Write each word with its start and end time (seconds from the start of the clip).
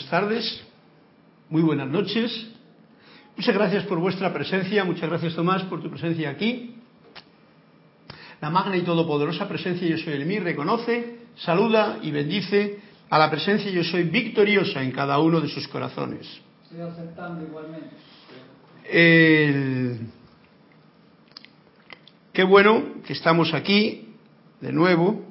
buenas 0.00 0.10
tardes, 0.10 0.62
muy 1.50 1.60
buenas 1.60 1.86
noches. 1.86 2.48
Muchas 3.36 3.54
gracias 3.54 3.84
por 3.84 3.98
vuestra 3.98 4.32
presencia, 4.32 4.82
muchas 4.82 5.10
gracias 5.10 5.34
Tomás 5.34 5.62
por 5.64 5.82
tu 5.82 5.90
presencia 5.90 6.30
aquí. 6.30 6.76
La 8.40 8.48
magna 8.48 8.78
y 8.78 8.80
todopoderosa 8.80 9.46
presencia 9.46 9.86
yo 9.86 9.98
soy 9.98 10.14
el 10.14 10.24
mí 10.24 10.38
reconoce, 10.38 11.18
saluda 11.36 11.98
y 12.00 12.10
bendice 12.12 12.78
a 13.10 13.18
la 13.18 13.30
presencia 13.30 13.70
yo 13.70 13.84
soy 13.84 14.04
victoriosa 14.04 14.82
en 14.82 14.90
cada 14.90 15.18
uno 15.18 15.38
de 15.38 15.48
sus 15.48 15.68
corazones. 15.68 16.26
Estoy 16.64 16.80
aceptando 16.80 17.44
igualmente. 17.44 17.96
Qué 22.32 22.44
bueno 22.44 23.02
que 23.06 23.12
estamos 23.12 23.52
aquí 23.52 24.14
de 24.62 24.72
nuevo 24.72 25.26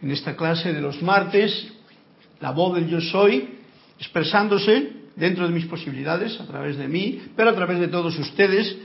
en 0.00 0.10
esta 0.10 0.34
clase 0.34 0.72
de 0.72 0.80
los 0.80 1.02
martes, 1.02 1.74
la 2.40 2.52
voz 2.52 2.74
del 2.74 2.88
yo 2.88 3.00
soy, 3.00 3.48
expresándose 3.98 4.92
dentro 5.16 5.46
de 5.46 5.54
mis 5.54 5.66
posibilidades, 5.66 6.40
a 6.40 6.46
través 6.46 6.76
de 6.76 6.88
mí, 6.88 7.20
pero 7.36 7.50
a 7.50 7.54
través 7.54 7.78
de 7.78 7.88
todos 7.88 8.18
ustedes, 8.18 8.76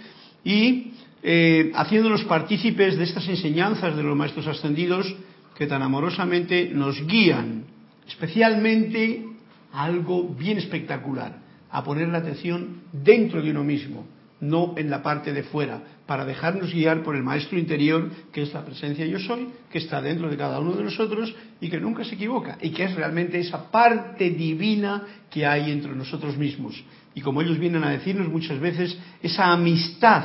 y 0.43 0.91
eh, 1.23 1.71
haciéndonos 1.73 2.23
partícipes 2.25 2.97
de 2.97 3.03
estas 3.03 3.27
enseñanzas 3.27 3.95
de 3.95 4.03
los 4.03 4.15
maestros 4.15 4.47
ascendidos 4.47 5.13
que 5.57 5.67
tan 5.67 5.81
amorosamente 5.81 6.69
nos 6.71 7.05
guían, 7.07 7.63
especialmente 8.07 9.25
a 9.71 9.85
algo 9.85 10.27
bien 10.37 10.57
espectacular, 10.57 11.39
a 11.71 11.83
poner 11.83 12.09
la 12.09 12.19
atención 12.19 12.81
dentro 12.91 13.41
de 13.41 13.51
uno 13.51 13.63
mismo, 13.63 14.05
no 14.41 14.73
en 14.77 14.89
la 14.89 15.01
parte 15.01 15.33
de 15.33 15.43
fuera, 15.43 15.81
para 16.05 16.25
dejarnos 16.25 16.73
guiar 16.73 17.03
por 17.03 17.15
el 17.15 17.23
maestro 17.23 17.57
interior, 17.57 18.11
que 18.31 18.43
es 18.43 18.53
la 18.53 18.65
presencia 18.65 19.05
yo 19.05 19.19
soy, 19.19 19.49
que 19.71 19.79
está 19.79 20.01
dentro 20.01 20.29
de 20.29 20.37
cada 20.37 20.59
uno 20.59 20.73
de 20.73 20.83
nosotros 20.83 21.33
y 21.59 21.69
que 21.69 21.79
nunca 21.79 22.03
se 22.03 22.15
equivoca, 22.15 22.57
y 22.61 22.69
que 22.71 22.83
es 22.83 22.95
realmente 22.95 23.39
esa 23.39 23.71
parte 23.71 24.29
divina 24.29 25.03
que 25.29 25.45
hay 25.45 25.71
entre 25.71 25.95
nosotros 25.95 26.37
mismos. 26.37 26.83
Y 27.13 27.21
como 27.21 27.41
ellos 27.41 27.57
vienen 27.57 27.83
a 27.83 27.91
decirnos 27.91 28.27
muchas 28.27 28.59
veces, 28.59 28.97
esa 29.23 29.51
amistad 29.51 30.23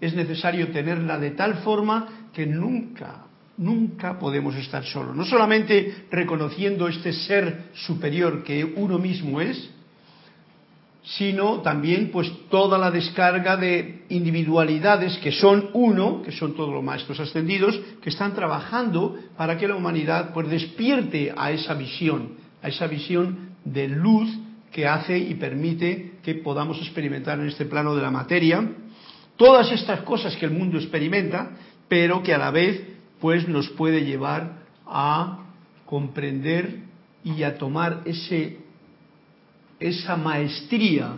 es 0.00 0.14
necesario 0.14 0.68
tenerla 0.68 1.18
de 1.18 1.30
tal 1.30 1.58
forma 1.58 2.28
que 2.32 2.44
nunca, 2.44 3.26
nunca 3.58 4.18
podemos 4.18 4.56
estar 4.56 4.84
solos. 4.84 5.14
No 5.14 5.24
solamente 5.24 6.06
reconociendo 6.10 6.88
este 6.88 7.12
ser 7.12 7.70
superior 7.74 8.42
que 8.42 8.64
uno 8.64 8.98
mismo 8.98 9.40
es, 9.40 9.70
sino 11.04 11.60
también 11.62 12.10
pues 12.12 12.30
toda 12.48 12.78
la 12.78 12.90
descarga 12.90 13.56
de 13.56 14.04
individualidades 14.08 15.18
que 15.18 15.32
son 15.32 15.70
uno, 15.72 16.22
que 16.22 16.30
son 16.30 16.54
todos 16.54 16.72
los 16.72 16.82
maestros 16.82 17.18
ascendidos, 17.18 17.78
que 18.00 18.10
están 18.10 18.34
trabajando 18.34 19.18
para 19.36 19.58
que 19.58 19.66
la 19.66 19.74
humanidad 19.74 20.32
pues 20.32 20.48
despierte 20.48 21.32
a 21.36 21.50
esa 21.50 21.74
visión, 21.74 22.34
a 22.62 22.68
esa 22.68 22.86
visión 22.86 23.50
de 23.64 23.88
luz 23.88 24.30
que 24.70 24.86
hace 24.86 25.18
y 25.18 25.34
permite 25.34 26.14
que 26.22 26.36
podamos 26.36 26.78
experimentar 26.78 27.38
en 27.40 27.48
este 27.48 27.66
plano 27.66 27.94
de 27.94 28.02
la 28.02 28.10
materia 28.10 28.64
todas 29.36 29.72
estas 29.72 30.02
cosas 30.02 30.36
que 30.36 30.46
el 30.46 30.52
mundo 30.52 30.78
experimenta, 30.78 31.50
pero 31.88 32.22
que 32.22 32.32
a 32.32 32.38
la 32.38 32.50
vez 32.50 32.80
pues 33.20 33.48
nos 33.48 33.68
puede 33.70 34.04
llevar 34.04 34.62
a 34.86 35.40
comprender 35.84 36.78
y 37.24 37.42
a 37.42 37.58
tomar 37.58 38.02
ese 38.04 38.61
esa 39.82 40.16
maestría 40.16 41.16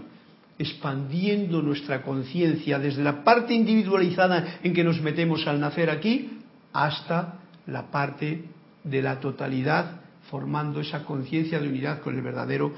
expandiendo 0.58 1.62
nuestra 1.62 2.02
conciencia 2.02 2.78
desde 2.78 3.02
la 3.02 3.24
parte 3.24 3.54
individualizada 3.54 4.58
en 4.62 4.72
que 4.72 4.84
nos 4.84 5.00
metemos 5.00 5.46
al 5.46 5.60
nacer 5.60 5.90
aquí 5.90 6.38
hasta 6.72 7.40
la 7.66 7.90
parte 7.90 8.44
de 8.84 9.02
la 9.02 9.18
totalidad 9.18 10.00
formando 10.30 10.80
esa 10.80 11.04
conciencia 11.04 11.58
de 11.58 11.68
unidad 11.68 12.00
con 12.00 12.14
el 12.14 12.22
verdadero 12.22 12.72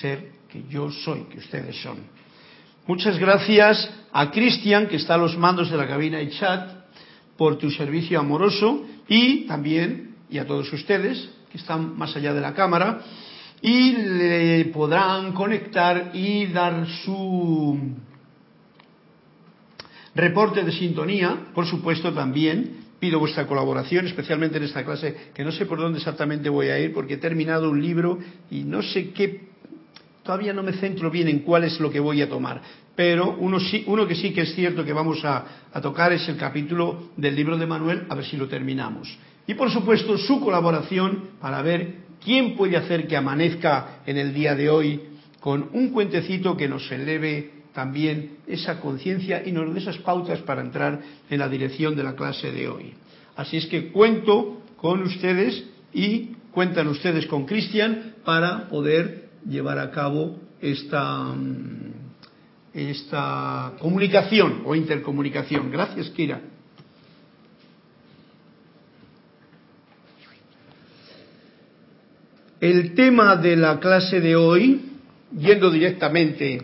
ser 0.00 0.32
que 0.48 0.64
yo 0.68 0.90
soy, 0.90 1.24
que 1.24 1.38
ustedes 1.38 1.80
son. 1.82 1.98
Muchas 2.86 3.18
gracias 3.18 3.90
a 4.12 4.30
Cristian, 4.30 4.86
que 4.86 4.96
está 4.96 5.14
a 5.14 5.18
los 5.18 5.36
mandos 5.36 5.70
de 5.70 5.76
la 5.76 5.86
cabina 5.86 6.20
y 6.22 6.30
chat, 6.30 6.78
por 7.36 7.58
tu 7.58 7.70
servicio 7.70 8.18
amoroso 8.18 8.84
y 9.06 9.46
también, 9.46 10.16
y 10.30 10.38
a 10.38 10.46
todos 10.46 10.72
ustedes, 10.72 11.28
que 11.52 11.58
están 11.58 11.96
más 11.96 12.16
allá 12.16 12.34
de 12.34 12.40
la 12.40 12.54
cámara, 12.54 13.00
y 13.60 13.92
le 13.92 14.64
podrán 14.66 15.32
conectar 15.32 16.10
y 16.14 16.46
dar 16.46 16.86
su 17.04 17.78
reporte 20.14 20.62
de 20.62 20.72
sintonía, 20.72 21.48
por 21.54 21.66
supuesto 21.66 22.12
también. 22.12 22.86
Pido 22.98 23.20
vuestra 23.20 23.46
colaboración, 23.46 24.08
especialmente 24.08 24.56
en 24.56 24.64
esta 24.64 24.84
clase, 24.84 25.30
que 25.32 25.44
no 25.44 25.52
sé 25.52 25.66
por 25.66 25.78
dónde 25.78 25.98
exactamente 25.98 26.48
voy 26.48 26.66
a 26.66 26.80
ir, 26.80 26.92
porque 26.92 27.14
he 27.14 27.18
terminado 27.18 27.70
un 27.70 27.80
libro 27.80 28.18
y 28.50 28.64
no 28.64 28.82
sé 28.82 29.10
qué, 29.10 29.50
todavía 30.24 30.52
no 30.52 30.64
me 30.64 30.72
centro 30.72 31.08
bien 31.08 31.28
en 31.28 31.40
cuál 31.40 31.62
es 31.62 31.78
lo 31.78 31.92
que 31.92 32.00
voy 32.00 32.22
a 32.22 32.28
tomar. 32.28 32.60
Pero 32.96 33.36
uno, 33.38 33.60
sí, 33.60 33.84
uno 33.86 34.04
que 34.08 34.16
sí 34.16 34.32
que 34.32 34.40
es 34.40 34.54
cierto 34.56 34.84
que 34.84 34.92
vamos 34.92 35.24
a, 35.24 35.44
a 35.72 35.80
tocar 35.80 36.12
es 36.12 36.28
el 36.28 36.36
capítulo 36.36 37.10
del 37.16 37.36
libro 37.36 37.56
de 37.56 37.66
Manuel, 37.66 38.06
a 38.08 38.16
ver 38.16 38.24
si 38.24 38.36
lo 38.36 38.48
terminamos. 38.48 39.16
Y 39.46 39.54
por 39.54 39.70
supuesto 39.70 40.18
su 40.18 40.40
colaboración 40.40 41.30
para 41.40 41.62
ver 41.62 42.07
¿Quién 42.24 42.56
puede 42.56 42.76
hacer 42.76 43.06
que 43.06 43.16
amanezca 43.16 44.00
en 44.06 44.16
el 44.16 44.34
día 44.34 44.54
de 44.54 44.70
hoy 44.70 45.00
con 45.40 45.70
un 45.72 45.90
cuentecito 45.90 46.56
que 46.56 46.68
nos 46.68 46.90
eleve 46.90 47.58
también 47.72 48.38
esa 48.46 48.80
conciencia 48.80 49.42
y 49.46 49.52
nos 49.52 49.72
dé 49.72 49.80
esas 49.80 49.98
pautas 49.98 50.40
para 50.40 50.62
entrar 50.62 51.00
en 51.30 51.38
la 51.38 51.48
dirección 51.48 51.94
de 51.94 52.02
la 52.02 52.14
clase 52.14 52.50
de 52.50 52.68
hoy? 52.68 52.94
Así 53.36 53.56
es 53.56 53.66
que 53.66 53.92
cuento 53.92 54.62
con 54.76 55.02
ustedes 55.02 55.64
y 55.92 56.30
cuentan 56.50 56.88
ustedes 56.88 57.26
con 57.26 57.46
Cristian 57.46 58.14
para 58.24 58.68
poder 58.68 59.28
llevar 59.48 59.78
a 59.78 59.90
cabo 59.90 60.36
esta, 60.60 61.24
mm, 61.24 61.92
esta 62.74 63.74
comunicación 63.78 64.62
o 64.64 64.74
intercomunicación. 64.74 65.70
Gracias, 65.70 66.10
Kira. 66.10 66.40
El 72.60 72.94
tema 72.94 73.36
de 73.36 73.54
la 73.54 73.78
clase 73.78 74.20
de 74.20 74.34
hoy, 74.34 74.90
yendo 75.36 75.70
directamente 75.70 76.60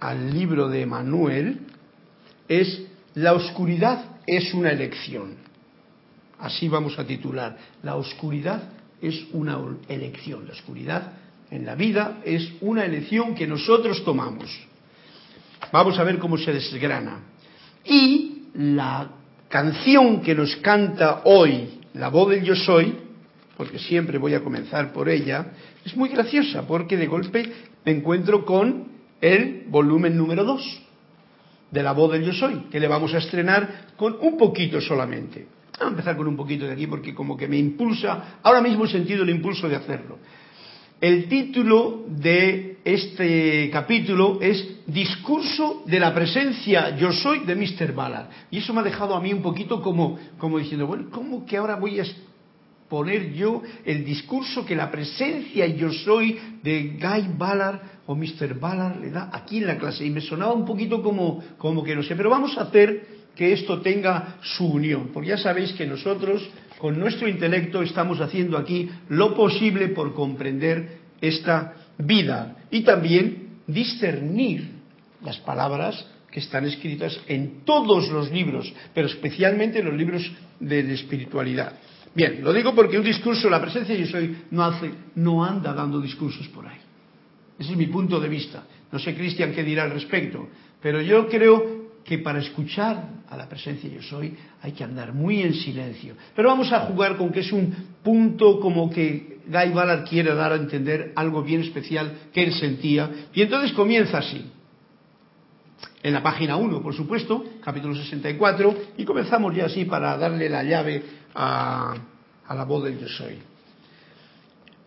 al 0.00 0.32
libro 0.32 0.68
de 0.68 0.84
Manuel, 0.84 1.60
es 2.48 2.82
La 3.14 3.34
oscuridad 3.34 4.16
es 4.26 4.52
una 4.52 4.70
elección. 4.70 5.36
Así 6.40 6.68
vamos 6.68 6.98
a 6.98 7.06
titular. 7.06 7.56
La 7.84 7.94
oscuridad 7.94 8.64
es 9.00 9.24
una 9.32 9.60
elección. 9.86 10.48
La 10.48 10.54
oscuridad 10.54 11.12
en 11.52 11.64
la 11.64 11.76
vida 11.76 12.18
es 12.24 12.50
una 12.62 12.84
elección 12.84 13.36
que 13.36 13.46
nosotros 13.46 14.04
tomamos. 14.04 14.50
Vamos 15.70 15.96
a 16.00 16.02
ver 16.02 16.18
cómo 16.18 16.36
se 16.36 16.52
desgrana. 16.52 17.20
Y 17.84 18.48
la 18.54 19.08
canción 19.48 20.20
que 20.20 20.34
nos 20.34 20.56
canta 20.56 21.22
hoy 21.26 21.81
la 21.94 22.08
voz 22.08 22.30
del 22.30 22.42
yo 22.42 22.54
soy, 22.54 22.94
porque 23.56 23.78
siempre 23.78 24.18
voy 24.18 24.34
a 24.34 24.42
comenzar 24.42 24.92
por 24.92 25.08
ella, 25.08 25.52
es 25.84 25.96
muy 25.96 26.08
graciosa 26.08 26.66
porque 26.66 26.96
de 26.96 27.06
golpe 27.06 27.52
me 27.84 27.92
encuentro 27.92 28.44
con 28.44 28.88
el 29.20 29.64
volumen 29.68 30.16
número 30.16 30.44
2 30.44 30.82
de 31.70 31.82
la 31.82 31.92
voz 31.92 32.12
del 32.12 32.24
yo 32.24 32.32
soy, 32.32 32.66
que 32.70 32.80
le 32.80 32.88
vamos 32.88 33.14
a 33.14 33.18
estrenar 33.18 33.86
con 33.96 34.16
un 34.20 34.36
poquito 34.36 34.80
solamente. 34.80 35.46
Vamos 35.78 35.86
a 35.86 35.90
empezar 35.90 36.16
con 36.16 36.28
un 36.28 36.36
poquito 36.36 36.66
de 36.66 36.72
aquí 36.72 36.86
porque 36.86 37.14
como 37.14 37.36
que 37.36 37.48
me 37.48 37.56
impulsa, 37.56 38.38
ahora 38.42 38.60
mismo 38.60 38.84
he 38.84 38.88
sentido 38.88 39.22
el 39.22 39.30
impulso 39.30 39.68
de 39.68 39.76
hacerlo. 39.76 40.18
El 41.00 41.28
título 41.28 42.04
de 42.08 42.71
este 42.84 43.70
capítulo 43.70 44.38
es 44.40 44.68
Discurso 44.86 45.84
de 45.86 46.00
la 46.00 46.12
presencia 46.12 46.96
yo 46.96 47.12
soy 47.12 47.40
de 47.40 47.54
Mr. 47.54 47.92
Ballard. 47.92 48.28
Y 48.50 48.58
eso 48.58 48.74
me 48.74 48.80
ha 48.80 48.84
dejado 48.84 49.14
a 49.14 49.20
mí 49.20 49.32
un 49.32 49.42
poquito 49.42 49.80
como, 49.80 50.18
como 50.38 50.58
diciendo, 50.58 50.86
bueno, 50.86 51.06
¿cómo 51.10 51.46
que 51.46 51.56
ahora 51.56 51.76
voy 51.76 52.00
a 52.00 52.04
poner 52.88 53.32
yo 53.32 53.62
el 53.84 54.04
discurso 54.04 54.66
que 54.66 54.74
la 54.74 54.90
presencia 54.90 55.66
yo 55.66 55.92
soy 55.92 56.38
de 56.62 56.98
Guy 57.00 57.36
Ballard 57.38 57.80
o 58.06 58.14
Mr. 58.14 58.58
Ballard 58.58 59.00
le 59.00 59.10
da 59.10 59.30
aquí 59.32 59.58
en 59.58 59.68
la 59.68 59.78
clase? 59.78 60.04
Y 60.04 60.10
me 60.10 60.20
sonaba 60.20 60.52
un 60.52 60.66
poquito 60.66 61.00
como, 61.02 61.42
como 61.58 61.84
que 61.84 61.94
no 61.94 62.02
sé, 62.02 62.16
pero 62.16 62.28
vamos 62.28 62.58
a 62.58 62.62
hacer 62.62 63.22
que 63.36 63.52
esto 63.52 63.80
tenga 63.80 64.36
su 64.42 64.66
unión, 64.66 65.10
porque 65.14 65.30
ya 65.30 65.38
sabéis 65.38 65.72
que 65.72 65.86
nosotros 65.86 66.46
con 66.78 66.98
nuestro 66.98 67.28
intelecto 67.28 67.82
estamos 67.82 68.20
haciendo 68.20 68.58
aquí 68.58 68.90
lo 69.08 69.34
posible 69.34 69.88
por 69.88 70.12
comprender 70.12 70.98
esta 71.20 71.74
vida 71.98 72.56
y 72.70 72.82
también 72.82 73.58
discernir 73.66 74.70
las 75.22 75.38
palabras 75.38 76.06
que 76.30 76.40
están 76.40 76.64
escritas 76.64 77.18
en 77.28 77.64
todos 77.64 78.08
los 78.08 78.30
libros, 78.30 78.72
pero 78.94 79.06
especialmente 79.06 79.80
en 79.80 79.84
los 79.86 79.94
libros 79.94 80.30
de 80.58 80.92
espiritualidad. 80.94 81.74
Bien, 82.14 82.42
lo 82.42 82.52
digo 82.52 82.74
porque 82.74 82.98
un 82.98 83.04
discurso, 83.04 83.48
la 83.48 83.60
presencia 83.60 83.94
yo 83.94 84.06
soy, 84.06 84.36
no 84.50 84.64
hace, 84.64 84.90
no 85.14 85.44
anda 85.44 85.72
dando 85.72 86.00
discursos 86.00 86.48
por 86.48 86.66
ahí. 86.66 86.78
Ese 87.58 87.72
es 87.72 87.76
mi 87.76 87.86
punto 87.86 88.18
de 88.18 88.28
vista. 88.28 88.64
No 88.90 88.98
sé, 88.98 89.14
Cristian, 89.14 89.52
qué 89.52 89.62
dirá 89.62 89.84
al 89.84 89.92
respecto, 89.92 90.48
pero 90.80 91.00
yo 91.00 91.28
creo 91.28 91.82
que 92.04 92.18
para 92.18 92.40
escuchar 92.40 93.22
a 93.28 93.36
la 93.36 93.48
presencia 93.48 93.88
yo 93.88 94.02
soy 94.02 94.34
hay 94.60 94.72
que 94.72 94.84
andar 94.84 95.12
muy 95.12 95.40
en 95.42 95.54
silencio. 95.54 96.14
Pero 96.34 96.48
vamos 96.48 96.72
a 96.72 96.80
jugar 96.80 97.16
con 97.16 97.30
que 97.30 97.40
es 97.40 97.52
un 97.52 97.74
punto 98.02 98.60
como 98.60 98.90
que 98.90 99.31
Guy 99.46 99.72
Ballard 99.72 100.08
quiere 100.08 100.34
dar 100.34 100.52
a 100.52 100.56
entender 100.56 101.12
algo 101.16 101.42
bien 101.42 101.62
especial 101.62 102.30
que 102.32 102.42
él 102.42 102.52
sentía. 102.54 103.28
Y 103.34 103.42
entonces 103.42 103.72
comienza 103.72 104.18
así. 104.18 104.44
En 106.02 106.12
la 106.12 106.22
página 106.22 106.56
1, 106.56 106.82
por 106.82 106.94
supuesto, 106.94 107.44
capítulo 107.62 107.94
64, 107.94 108.74
y 108.98 109.04
comenzamos 109.04 109.54
ya 109.54 109.66
así 109.66 109.84
para 109.84 110.16
darle 110.16 110.48
la 110.48 110.64
llave 110.64 111.02
a, 111.34 111.94
la 112.48 112.64
voz 112.64 112.84
del 112.84 112.98
yo 112.98 113.08
soy. 113.08 113.38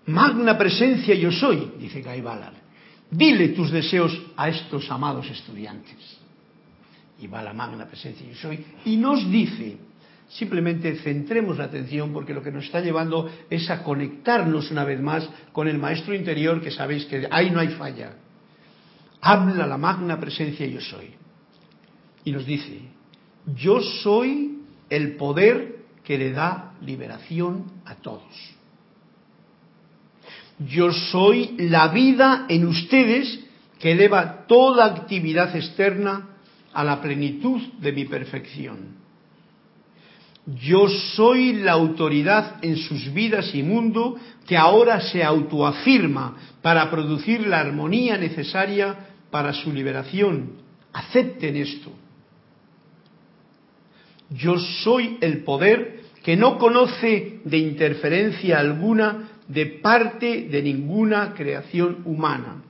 Magna 0.07 0.58
presencia 0.58 1.16
yo 1.16 1.31
soy, 1.31 1.72
dice 1.80 2.01
Guy 2.01 2.22
Ballard. 2.22 2.56
Dile 3.10 3.50
tus 3.50 3.72
deseos 3.72 4.12
a 4.36 4.50
estos 4.50 4.90
amados 4.92 5.30
estudiantes 5.30 6.25
y 7.19 7.28
va 7.28 7.42
la 7.42 7.54
magna 7.54 7.86
presencia 7.86 8.28
yo 8.28 8.36
soy, 8.36 8.66
y 8.86 8.98
nos 8.98 9.30
dice, 9.30 9.78
simplemente 10.30 10.95
centremos 10.98 11.57
la 11.57 11.66
atención 11.66 12.12
porque 12.12 12.33
lo 12.33 12.42
que 12.42 12.51
nos 12.51 12.66
está 12.66 12.81
llevando 12.81 13.30
es 13.50 13.69
a 13.69 13.83
conectarnos 13.83 14.72
una 14.72 14.83
vez 14.83 15.00
más 15.00 15.30
con 15.51 15.68
el 15.68 15.77
maestro 15.77 16.13
interior 16.13 16.62
que 16.62 16.72
sabéis 16.72 17.06
que 17.06 17.27
ahí 17.30 17.51
no 17.51 17.60
hay 17.60 17.69
falla. 17.69 18.13
Habla 19.22 19.68
la 19.68 19.77
magna 19.77 20.19
presencia 20.19 20.66
yo 20.66 20.81
soy. 20.81 21.12
Y 22.24 22.31
nos 22.31 22.45
dice, 22.45 22.81
yo 23.56 23.81
soy 23.81 24.60
el 24.89 25.16
poder 25.16 25.75
que 26.04 26.18
le 26.18 26.31
da 26.31 26.74
liberación 26.81 27.66
a 27.86 27.95
todos. 27.95 28.56
Yo 30.60 30.92
soy 30.92 31.56
la 31.57 31.89
vida 31.89 32.45
en 32.48 32.66
ustedes 32.66 33.39
que 33.80 33.92
eleva 33.92 34.45
toda 34.48 34.86
actividad 34.86 35.56
externa 35.56 36.30
a 36.74 36.83
la 36.83 37.01
plenitud 37.01 37.62
de 37.80 37.92
mi 37.92 38.06
perfección. 38.06 39.05
Yo 40.46 40.88
soy 40.88 41.54
la 41.54 41.72
autoridad 41.72 42.58
en 42.62 42.78
sus 42.78 43.12
vidas 43.12 43.54
y 43.56 43.64
mundo 43.64 44.16
que 44.46 44.56
ahora 44.56 45.02
se 45.02 45.24
autoafirma 45.24 46.36
para 46.62 46.90
producir 46.92 47.48
la 47.48 47.60
armonía 47.62 48.18
necesaria 48.18 48.96
para 49.32 49.54
su 49.54 49.74
liberación. 49.74 50.52
Acepten 50.94 51.56
esto. 51.56 51.92
Yo 54.30 54.60
soy 54.60 55.18
el 55.22 55.44
poder 55.44 56.02
que 56.24 56.36
no 56.36 56.60
conoce 56.60 57.40
de 57.44 57.58
interferencia 57.58 58.60
alguna 58.60 59.30
de 59.48 59.66
parte 59.66 60.48
de 60.50 60.62
ninguna 60.62 61.34
creación 61.34 62.02
humana. 62.06 62.64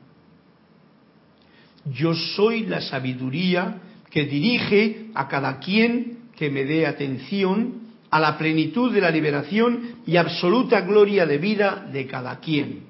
Yo 1.85 2.13
soy 2.13 2.65
la 2.65 2.81
sabiduría 2.81 3.81
que 4.09 4.25
dirige 4.25 5.07
a 5.13 5.27
cada 5.27 5.59
quien 5.59 6.14
que 6.35 6.49
me 6.49 6.65
dé 6.65 6.85
atención 6.85 7.85
a 8.09 8.19
la 8.19 8.37
plenitud 8.37 8.93
de 8.93 9.01
la 9.01 9.11
liberación 9.11 9.95
y 10.05 10.17
absoluta 10.17 10.81
gloria 10.81 11.25
de 11.25 11.37
vida 11.37 11.87
de 11.91 12.07
cada 12.07 12.39
quien. 12.39 12.83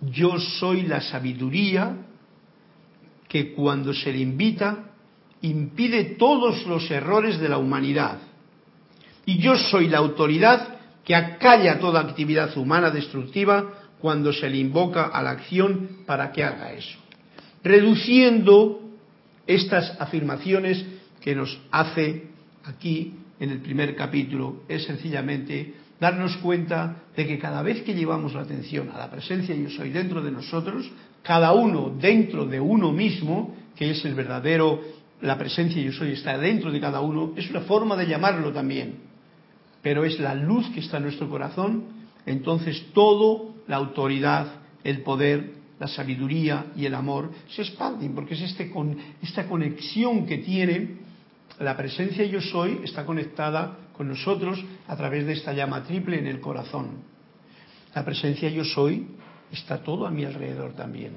Yo 0.00 0.38
soy 0.38 0.82
la 0.82 1.00
sabiduría 1.00 1.96
que 3.28 3.52
cuando 3.52 3.92
se 3.92 4.12
le 4.12 4.18
invita 4.18 4.90
impide 5.40 6.16
todos 6.16 6.66
los 6.66 6.90
errores 6.90 7.38
de 7.38 7.48
la 7.48 7.58
humanidad. 7.58 8.18
Y 9.26 9.38
yo 9.38 9.56
soy 9.56 9.88
la 9.88 9.98
autoridad 9.98 10.78
que 11.04 11.14
acalla 11.14 11.78
toda 11.78 12.00
actividad 12.00 12.56
humana 12.56 12.90
destructiva 12.90 13.72
cuando 14.00 14.32
se 14.32 14.48
le 14.48 14.58
invoca 14.58 15.06
a 15.06 15.22
la 15.22 15.30
acción 15.30 15.98
para 16.06 16.32
que 16.32 16.44
haga 16.44 16.72
eso. 16.72 16.98
Reduciendo 17.62 18.80
estas 19.46 20.00
afirmaciones 20.00 20.84
que 21.24 21.34
nos 21.34 21.58
hace 21.70 22.26
aquí 22.64 23.14
en 23.40 23.48
el 23.48 23.60
primer 23.60 23.96
capítulo 23.96 24.64
es 24.68 24.84
sencillamente 24.84 25.72
darnos 25.98 26.36
cuenta 26.36 26.96
de 27.16 27.26
que 27.26 27.38
cada 27.38 27.62
vez 27.62 27.80
que 27.80 27.94
llevamos 27.94 28.34
la 28.34 28.42
atención 28.42 28.90
a 28.90 28.98
la 28.98 29.10
presencia 29.10 29.54
yo 29.54 29.70
soy 29.70 29.88
dentro 29.88 30.20
de 30.20 30.30
nosotros, 30.30 30.86
cada 31.22 31.54
uno 31.54 31.96
dentro 31.98 32.44
de 32.44 32.60
uno 32.60 32.92
mismo, 32.92 33.56
que 33.74 33.92
es 33.92 34.04
el 34.04 34.12
verdadero, 34.12 34.82
la 35.22 35.38
presencia 35.38 35.80
yo 35.80 35.92
soy 35.92 36.12
está 36.12 36.36
dentro 36.36 36.70
de 36.70 36.78
cada 36.78 37.00
uno, 37.00 37.32
es 37.36 37.48
una 37.48 37.62
forma 37.62 37.96
de 37.96 38.06
llamarlo 38.06 38.52
también, 38.52 38.96
pero 39.80 40.04
es 40.04 40.20
la 40.20 40.34
luz 40.34 40.68
que 40.74 40.80
está 40.80 40.98
en 40.98 41.04
nuestro 41.04 41.30
corazón, 41.30 41.84
entonces 42.26 42.88
todo, 42.92 43.54
la 43.66 43.76
autoridad, 43.76 44.56
el 44.84 45.00
poder, 45.00 45.54
la 45.80 45.88
sabiduría 45.88 46.66
y 46.76 46.84
el 46.84 46.94
amor 46.94 47.30
se 47.48 47.62
expanden, 47.62 48.14
porque 48.14 48.34
es 48.34 48.42
este 48.42 48.70
con, 48.70 48.98
esta 49.22 49.46
conexión 49.46 50.26
que 50.26 50.36
tiene 50.36 51.03
la 51.58 51.76
presencia 51.76 52.24
yo 52.24 52.40
soy, 52.40 52.80
está 52.82 53.04
conectada 53.04 53.78
con 53.96 54.08
nosotros 54.08 54.62
a 54.88 54.96
través 54.96 55.26
de 55.26 55.34
esta 55.34 55.52
llama 55.52 55.84
triple 55.84 56.18
en 56.18 56.26
el 56.26 56.40
corazón. 56.40 57.02
La 57.94 58.04
presencia 58.04 58.48
yo 58.48 58.64
soy 58.64 59.06
está 59.52 59.82
todo 59.82 60.06
a 60.06 60.10
mi 60.10 60.24
alrededor 60.24 60.72
también. 60.72 61.12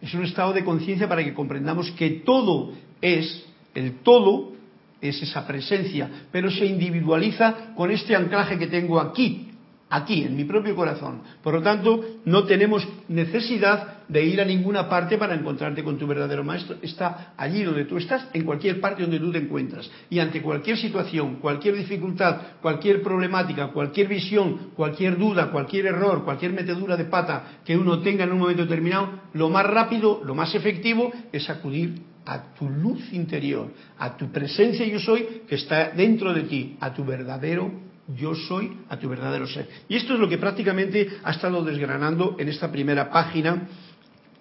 Es 0.00 0.12
un 0.14 0.24
estado 0.24 0.52
de 0.52 0.64
conciencia 0.64 1.08
para 1.08 1.22
que 1.22 1.34
comprendamos 1.34 1.92
que 1.92 2.10
todo 2.24 2.72
es, 3.00 3.44
el 3.74 4.00
todo 4.00 4.52
es 5.00 5.22
esa 5.22 5.46
presencia, 5.46 6.10
pero 6.32 6.50
se 6.50 6.66
individualiza 6.66 7.74
con 7.76 7.92
este 7.92 8.16
anclaje 8.16 8.58
que 8.58 8.66
tengo 8.66 9.00
aquí, 9.00 9.50
aquí, 9.88 10.24
en 10.24 10.36
mi 10.36 10.44
propio 10.44 10.74
corazón. 10.74 11.22
Por 11.42 11.54
lo 11.54 11.62
tanto, 11.62 12.04
no 12.24 12.44
tenemos 12.44 12.86
necesidad 13.08 14.01
de 14.12 14.22
ir 14.22 14.40
a 14.42 14.44
ninguna 14.44 14.88
parte 14.90 15.16
para 15.16 15.34
encontrarte 15.34 15.82
con 15.82 15.96
tu 15.96 16.06
verdadero 16.06 16.44
maestro. 16.44 16.76
Está 16.82 17.32
allí 17.36 17.62
donde 17.62 17.86
tú 17.86 17.96
estás, 17.96 18.28
en 18.34 18.44
cualquier 18.44 18.78
parte 18.78 19.02
donde 19.02 19.18
tú 19.18 19.32
te 19.32 19.38
encuentras. 19.38 19.90
Y 20.10 20.18
ante 20.18 20.42
cualquier 20.42 20.76
situación, 20.76 21.36
cualquier 21.36 21.76
dificultad, 21.76 22.58
cualquier 22.60 23.02
problemática, 23.02 23.68
cualquier 23.68 24.08
visión, 24.08 24.72
cualquier 24.76 25.16
duda, 25.16 25.50
cualquier 25.50 25.86
error, 25.86 26.24
cualquier 26.24 26.52
metedura 26.52 26.96
de 26.96 27.06
pata 27.06 27.60
que 27.64 27.76
uno 27.76 28.00
tenga 28.00 28.24
en 28.24 28.32
un 28.32 28.38
momento 28.38 28.62
determinado, 28.62 29.08
lo 29.32 29.48
más 29.48 29.66
rápido, 29.66 30.20
lo 30.24 30.34
más 30.34 30.54
efectivo 30.54 31.10
es 31.32 31.48
acudir 31.48 32.02
a 32.26 32.52
tu 32.54 32.68
luz 32.68 33.12
interior, 33.12 33.72
a 33.98 34.16
tu 34.16 34.30
presencia 34.30 34.86
yo 34.86 35.00
soy 35.00 35.42
que 35.48 35.54
está 35.54 35.90
dentro 35.90 36.34
de 36.34 36.42
ti, 36.42 36.76
a 36.80 36.92
tu 36.92 37.04
verdadero 37.04 37.72
yo 38.16 38.34
soy 38.34 38.78
a 38.88 38.98
tu 38.98 39.08
verdadero 39.08 39.46
ser. 39.46 39.68
Y 39.88 39.96
esto 39.96 40.14
es 40.14 40.20
lo 40.20 40.28
que 40.28 40.38
prácticamente 40.38 41.08
ha 41.22 41.30
estado 41.30 41.64
desgranando 41.64 42.36
en 42.38 42.48
esta 42.48 42.70
primera 42.70 43.10
página 43.10 43.68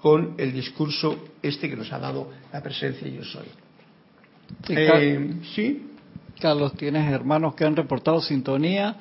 con 0.01 0.35
el 0.37 0.51
discurso 0.51 1.15
este 1.41 1.69
que 1.69 1.75
nos 1.75 1.91
ha 1.91 1.99
dado 1.99 2.29
la 2.51 2.61
presencia 2.61 3.07
yo 3.07 3.23
soy. 3.23 3.45
Sí, 4.65 4.73
eh, 4.75 5.33
¿sí? 5.55 5.87
Carlos, 6.39 6.73
tienes 6.73 7.11
hermanos 7.11 7.55
que 7.55 7.65
han 7.65 7.75
reportado 7.75 8.19
sintonía. 8.21 8.95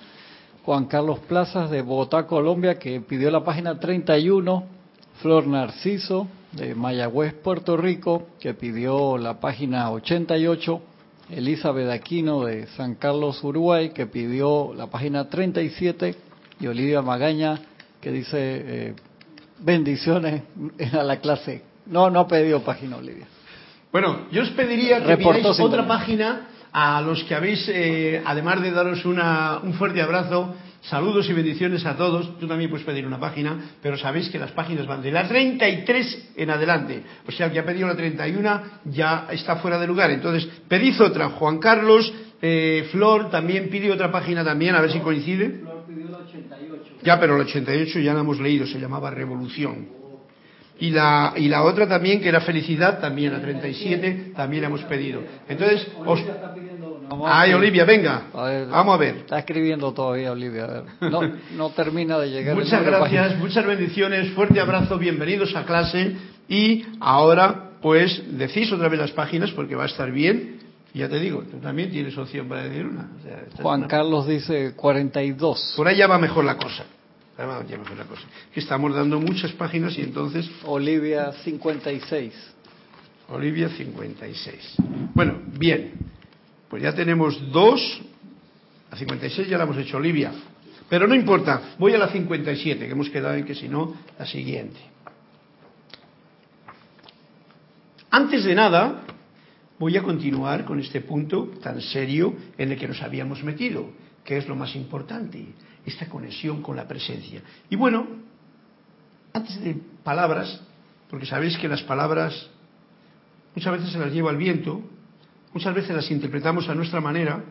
Juan 0.64 0.84
Carlos 0.84 1.20
Plazas 1.20 1.70
de 1.70 1.80
Bogotá, 1.80 2.26
Colombia, 2.26 2.78
que 2.78 3.00
pidió 3.00 3.30
la 3.30 3.42
página 3.42 3.78
31. 3.78 4.80
Flor 5.20 5.46
Narciso 5.46 6.28
de 6.52 6.74
Mayagüez, 6.74 7.34
Puerto 7.34 7.76
Rico, 7.76 8.28
que 8.40 8.54
pidió 8.54 9.18
la 9.18 9.38
página 9.38 9.90
88. 9.90 10.82
Elizabeth 11.30 11.90
Aquino 11.90 12.44
de 12.44 12.66
San 12.68 12.94
Carlos, 12.96 13.42
Uruguay, 13.44 13.90
que 13.90 14.06
pidió 14.06 14.72
la 14.74 14.88
página 14.88 15.28
37, 15.28 16.16
y 16.58 16.66
Olivia 16.66 17.02
Magaña, 17.02 17.60
que 18.00 18.10
dice 18.10 18.38
eh, 18.38 18.94
bendiciones 19.60 20.42
a 20.92 21.02
la 21.02 21.20
clase. 21.20 21.62
No, 21.86 22.10
no 22.10 22.20
ha 22.20 22.28
pedido 22.28 22.62
página, 22.62 22.96
Olivia. 22.96 23.26
Bueno, 23.92 24.28
yo 24.30 24.42
os 24.42 24.50
pediría 24.50 25.04
que 25.04 25.16
pidáis 25.16 25.60
otra 25.60 25.86
página 25.86 26.48
a 26.72 27.00
los 27.00 27.24
que 27.24 27.34
habéis, 27.34 27.68
eh, 27.68 28.22
además 28.24 28.62
de 28.62 28.70
daros 28.70 29.04
un 29.04 29.74
fuerte 29.74 30.00
abrazo, 30.00 30.54
Saludos 30.82 31.28
y 31.28 31.34
bendiciones 31.34 31.84
a 31.84 31.94
todos. 31.94 32.38
Tú 32.38 32.46
también 32.46 32.70
puedes 32.70 32.86
pedir 32.86 33.06
una 33.06 33.20
página, 33.20 33.72
pero 33.82 33.98
sabéis 33.98 34.30
que 34.30 34.38
las 34.38 34.52
páginas 34.52 34.86
van 34.86 35.02
de 35.02 35.12
la 35.12 35.28
33 35.28 36.32
en 36.36 36.50
adelante. 36.50 37.02
O 37.28 37.32
sea, 37.32 37.52
que 37.52 37.58
ha 37.58 37.66
pedido 37.66 37.86
la 37.86 37.94
31 37.94 38.62
ya 38.86 39.26
está 39.30 39.56
fuera 39.56 39.78
de 39.78 39.86
lugar. 39.86 40.10
Entonces, 40.10 40.48
pedid 40.68 40.98
otra. 41.02 41.28
Juan 41.30 41.58
Carlos, 41.58 42.10
eh, 42.40 42.88
Flor 42.90 43.30
también 43.30 43.68
pide 43.68 43.92
otra 43.92 44.10
página 44.10 44.42
también, 44.42 44.74
a 44.74 44.80
ver 44.80 44.90
si 44.90 45.00
coincide. 45.00 45.60
Flor 45.60 45.84
pidió 45.86 46.08
la 46.08 46.18
88. 46.18 46.59
Ya, 47.02 47.18
pero 47.18 47.36
la 47.36 47.44
88 47.44 48.00
ya 48.00 48.14
la 48.14 48.20
hemos 48.20 48.40
leído, 48.40 48.66
se 48.66 48.78
llamaba 48.78 49.10
Revolución. 49.10 50.00
Y 50.78 50.90
la, 50.90 51.34
y 51.36 51.48
la 51.48 51.62
otra 51.62 51.86
también, 51.86 52.20
que 52.20 52.28
era 52.28 52.40
Felicidad, 52.40 53.00
también 53.00 53.32
la 53.32 53.40
37, 53.40 54.32
también 54.34 54.62
la 54.62 54.68
hemos 54.68 54.82
pedido. 54.84 55.22
Entonces, 55.48 55.86
os, 56.06 56.20
Ay, 57.26 57.52
Olivia, 57.52 57.84
venga. 57.84 58.22
Vamos 58.32 58.94
a 58.94 58.98
ver. 58.98 59.16
Está 59.16 59.40
escribiendo 59.40 59.92
todavía, 59.92 60.32
Olivia. 60.32 60.84
No, 61.00 61.20
no 61.56 61.70
termina 61.70 62.18
de 62.18 62.30
llegar. 62.30 62.54
Muchas 62.54 62.84
gracias, 62.84 63.36
muchas 63.38 63.66
bendiciones, 63.66 64.32
fuerte 64.32 64.60
abrazo, 64.60 64.96
bienvenidos 64.96 65.54
a 65.56 65.64
clase. 65.64 66.16
Y 66.48 66.84
ahora, 67.00 67.72
pues, 67.82 68.22
decís 68.38 68.72
otra 68.72 68.88
vez 68.88 69.00
las 69.00 69.12
páginas 69.12 69.50
porque 69.50 69.74
va 69.74 69.84
a 69.84 69.86
estar 69.86 70.10
bien. 70.12 70.60
Ya 70.92 71.08
te 71.08 71.20
digo, 71.20 71.42
tú 71.42 71.58
también 71.58 71.90
tienes 71.90 72.16
opción 72.18 72.48
para 72.48 72.64
decir 72.64 72.86
una. 72.86 73.08
Juan 73.62 73.86
Carlos 73.86 74.26
dice 74.26 74.72
42. 74.74 75.74
Por 75.76 75.86
ahí 75.86 75.96
ya 75.96 76.06
va 76.06 76.18
mejor 76.18 76.44
la 76.44 76.56
cosa. 76.56 76.84
Ya 77.38 77.46
va 77.46 77.62
mejor 77.62 77.96
la 77.96 78.04
cosa. 78.04 78.22
estamos 78.54 78.94
dando 78.94 79.20
muchas 79.20 79.52
páginas 79.52 79.96
y 79.96 80.02
entonces. 80.02 80.50
Olivia 80.64 81.32
56. 81.44 82.34
Olivia 83.28 83.68
56. 83.68 84.74
Bueno, 85.14 85.38
bien. 85.58 85.92
Pues 86.68 86.82
ya 86.82 86.94
tenemos 86.94 87.50
dos. 87.52 88.00
La 88.90 88.96
56 88.96 89.48
ya 89.48 89.58
la 89.58 89.64
hemos 89.64 89.76
hecho 89.78 89.96
Olivia. 89.96 90.32
Pero 90.88 91.06
no 91.06 91.14
importa, 91.14 91.76
voy 91.78 91.94
a 91.94 91.98
la 91.98 92.08
57, 92.08 92.84
que 92.84 92.92
hemos 92.92 93.08
quedado 93.10 93.36
en 93.36 93.44
que 93.44 93.54
si 93.54 93.68
no, 93.68 93.94
la 94.18 94.26
siguiente. 94.26 94.80
Antes 98.10 98.42
de 98.42 98.56
nada, 98.56 99.04
voy 99.80 99.96
a 99.96 100.02
continuar 100.02 100.66
con 100.66 100.78
este 100.78 101.00
punto 101.00 101.52
tan 101.62 101.80
serio 101.80 102.34
en 102.58 102.70
el 102.70 102.78
que 102.78 102.86
nos 102.86 103.00
habíamos 103.00 103.42
metido, 103.42 103.88
que 104.22 104.36
es 104.36 104.46
lo 104.46 104.54
más 104.54 104.76
importante, 104.76 105.42
esta 105.86 106.06
conexión 106.06 106.60
con 106.60 106.76
la 106.76 106.86
presencia. 106.86 107.40
Y 107.70 107.76
bueno, 107.76 108.06
antes 109.32 109.58
de 109.64 109.74
palabras, 110.04 110.60
porque 111.08 111.24
sabéis 111.24 111.56
que 111.56 111.66
las 111.66 111.82
palabras 111.82 112.50
muchas 113.56 113.72
veces 113.72 113.92
se 113.92 113.98
las 113.98 114.12
lleva 114.12 114.30
el 114.30 114.36
viento, 114.36 114.82
muchas 115.54 115.74
veces 115.74 115.96
las 115.96 116.10
interpretamos 116.10 116.68
a 116.68 116.74
nuestra 116.74 117.00
manera, 117.00 117.42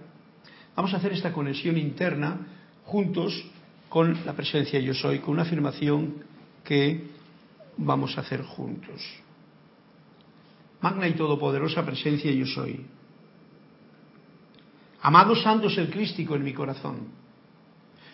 vamos 0.75 0.93
a 0.93 0.97
hacer 0.97 1.13
esta 1.13 1.33
conexión 1.33 1.79
interna 1.79 2.45
juntos 2.85 3.43
con 3.89 4.23
la 4.23 4.33
presencia 4.33 4.79
yo 4.79 4.93
soy, 4.93 5.17
con 5.17 5.31
una 5.31 5.41
afirmación 5.41 6.23
que 6.63 7.07
vamos 7.75 8.15
a 8.19 8.21
hacer 8.21 8.43
juntos. 8.43 9.01
Magna 10.81 11.07
y 11.07 11.13
todopoderosa 11.13 11.85
presencia 11.85 12.31
yo 12.31 12.45
soy. 12.45 12.85
Amado 15.01 15.35
santos 15.35 15.77
el 15.77 15.89
crístico 15.89 16.35
en 16.35 16.43
mi 16.43 16.53
corazón. 16.53 17.07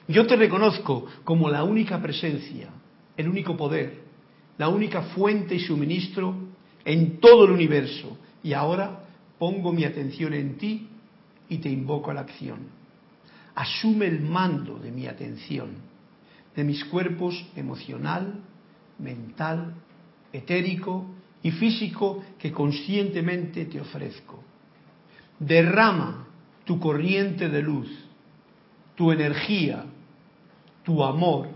Yo 0.07 0.25
te 0.27 0.36
reconozco 0.36 1.05
como 1.24 1.50
la 1.50 1.63
única 1.63 2.01
presencia, 2.01 2.69
el 3.17 3.27
único 3.27 3.57
poder, 3.57 4.03
la 4.57 4.69
única 4.69 5.01
fuente 5.01 5.55
y 5.55 5.60
suministro 5.60 6.36
en 6.84 7.19
todo 7.19 7.45
el 7.45 7.51
universo. 7.51 8.17
Y 8.43 8.53
ahora 8.53 9.03
pongo 9.39 9.74
mi 9.74 9.84
atención 9.84 10.34
en 10.34 10.57
ti 10.57 10.88
y 11.50 11.57
te 11.57 11.69
invoco 11.69 12.12
a 12.12 12.13
la 12.13 12.22
acción. 12.22 12.60
Asume 13.55 14.07
el 14.07 14.22
mando 14.22 14.77
de 14.77 14.91
mi 14.91 15.07
atención, 15.07 15.69
de 16.55 16.63
mis 16.63 16.84
cuerpos 16.86 17.45
emocional, 17.55 18.41
mental, 19.00 19.74
etérico 20.31 21.14
y 21.46 21.52
físico 21.52 22.24
que 22.40 22.52
conscientemente 22.52 23.66
te 23.66 23.80
ofrezco. 23.80 24.44
Derrama 25.38 26.28
tu 26.64 26.80
corriente 26.80 27.50
de 27.50 27.62
luz, 27.62 27.88
tu 28.96 29.12
energía, 29.12 29.86
tu 30.82 31.04
amor, 31.04 31.50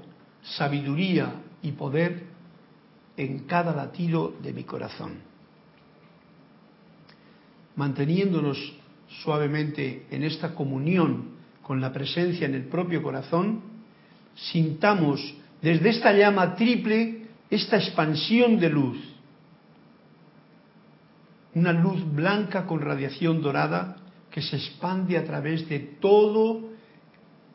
sabiduría 0.43 1.41
y 1.63 1.71
poder 1.71 2.23
en 3.17 3.45
cada 3.45 3.75
latido 3.75 4.35
de 4.43 4.53
mi 4.53 4.63
corazón. 4.63 5.21
Manteniéndonos 7.75 8.59
suavemente 9.23 10.05
en 10.11 10.23
esta 10.23 10.53
comunión 10.53 11.31
con 11.63 11.81
la 11.81 11.91
presencia 11.91 12.45
en 12.45 12.53
el 12.53 12.65
propio 12.65 13.01
corazón, 13.01 13.63
sintamos 14.35 15.19
desde 15.63 15.89
esta 15.89 16.13
llama 16.13 16.53
triple 16.53 17.23
esta 17.49 17.77
expansión 17.77 18.59
de 18.59 18.69
luz 18.69 19.08
una 21.55 21.73
luz 21.73 22.03
blanca 22.13 22.65
con 22.65 22.81
radiación 22.81 23.41
dorada 23.41 23.97
que 24.31 24.41
se 24.41 24.57
expande 24.57 25.17
a 25.17 25.23
través 25.23 25.67
de 25.67 25.79
todo 25.79 26.69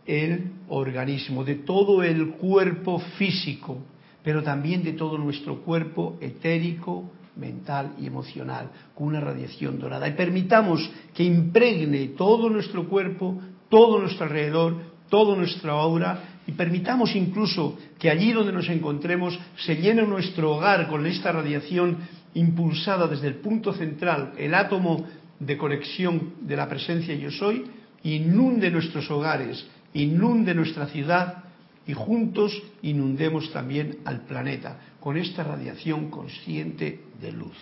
el 0.07 0.51
organismo, 0.69 1.45
de 1.45 1.57
todo 1.57 2.03
el 2.03 2.33
cuerpo 2.33 2.99
físico, 3.17 3.79
pero 4.23 4.43
también 4.43 4.83
de 4.83 4.93
todo 4.93 5.19
nuestro 5.19 5.61
cuerpo 5.63 6.19
etérico, 6.21 7.11
mental 7.37 7.95
y 8.01 8.07
emocional, 8.07 8.71
con 8.95 9.09
una 9.09 9.21
radiación 9.21 9.79
dorada. 9.79 10.09
Y 10.09 10.13
permitamos 10.13 10.91
que 11.15 11.25
impregne 11.25 12.09
todo 12.09 12.49
nuestro 12.49 12.89
cuerpo, 12.89 13.41
todo 13.69 14.01
nuestro 14.01 14.27
alrededor, 14.27 14.77
todo 15.09 15.37
nuestra 15.37 15.73
aura, 15.73 16.41
y 16.47 16.53
permitamos 16.53 17.15
incluso 17.17 17.79
que 17.99 18.11
allí 18.11 18.33
donde 18.33 18.53
nos 18.53 18.69
encontremos 18.69 19.39
se 19.57 19.77
llene 19.77 20.03
nuestro 20.03 20.53
hogar 20.53 20.89
con 20.89 21.07
esta 21.07 21.33
radiación 21.33 21.99
impulsada 22.35 23.07
desde 23.07 23.29
el 23.29 23.37
punto 23.37 23.73
central, 23.73 24.33
el 24.37 24.55
átomo 24.55 25.07
de 25.39 25.57
conexión 25.57 26.35
de 26.41 26.57
la 26.57 26.69
presencia 26.69 27.15
yo 27.15 27.31
soy, 27.31 27.65
inunde 28.03 28.71
nuestros 28.71 29.11
hogares, 29.11 29.67
inunde 29.93 30.55
nuestra 30.55 30.87
ciudad 30.87 31.45
y 31.87 31.93
juntos 31.93 32.63
inundemos 32.83 33.53
también 33.53 33.99
al 34.05 34.23
planeta 34.23 34.79
con 35.01 35.17
esta 35.17 35.45
radiación 35.45 36.11
consciente 36.11 37.01
de 37.21 37.33
luz. 37.33 37.57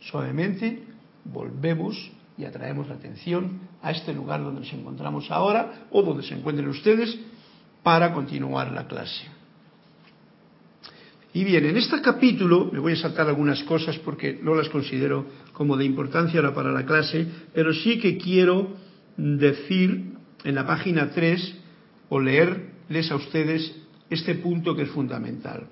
Suavemente 0.00 0.82
volvemos 1.24 2.10
y 2.36 2.44
atraemos 2.44 2.88
la 2.88 2.94
atención 2.94 3.60
a 3.82 3.92
este 3.92 4.12
lugar 4.12 4.42
donde 4.42 4.60
nos 4.60 4.72
encontramos 4.72 5.30
ahora 5.30 5.86
o 5.90 6.02
donde 6.02 6.22
se 6.24 6.34
encuentren 6.34 6.68
ustedes 6.68 7.16
para 7.82 8.12
continuar 8.12 8.72
la 8.72 8.86
clase. 8.86 9.24
Y 11.34 11.42
bien, 11.42 11.66
en 11.66 11.76
este 11.76 12.00
capítulo 12.00 12.70
me 12.72 12.78
voy 12.78 12.92
a 12.92 12.96
saltar 12.96 13.26
algunas 13.26 13.60
cosas 13.64 13.98
porque 13.98 14.38
no 14.40 14.54
las 14.54 14.68
considero 14.68 15.26
como 15.52 15.76
de 15.76 15.84
importancia 15.84 16.38
ahora 16.38 16.54
para 16.54 16.70
la 16.70 16.86
clase, 16.86 17.26
pero 17.52 17.74
sí 17.74 17.98
que 17.98 18.16
quiero 18.16 18.76
decir 19.16 20.12
en 20.44 20.54
la 20.54 20.64
página 20.64 21.10
3 21.10 21.56
o 22.08 22.20
leerles 22.20 23.10
a 23.10 23.16
ustedes 23.16 23.74
este 24.10 24.36
punto 24.36 24.76
que 24.76 24.82
es 24.82 24.90
fundamental. 24.90 25.66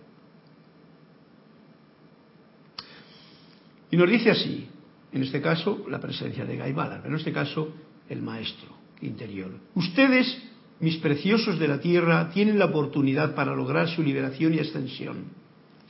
Y 3.93 3.97
nos 3.97 4.11
dice 4.11 4.33
así, 4.33 4.67
en 5.13 5.23
este 5.23 5.41
caso 5.41 5.87
la 5.89 6.01
presencia 6.01 6.45
de 6.45 6.57
Gaibala, 6.57 7.05
en 7.05 7.15
este 7.15 7.33
caso 7.33 7.73
el 8.09 8.21
maestro 8.21 8.71
interior. 9.01 9.53
Ustedes, 9.77 10.43
mis 10.81 10.97
preciosos 10.97 11.61
de 11.61 11.69
la 11.69 11.79
tierra, 11.79 12.31
tienen 12.31 12.59
la 12.59 12.65
oportunidad 12.65 13.37
para 13.37 13.55
lograr 13.55 13.89
su 13.89 14.03
liberación 14.03 14.55
y 14.55 14.59
ascensión 14.59 15.41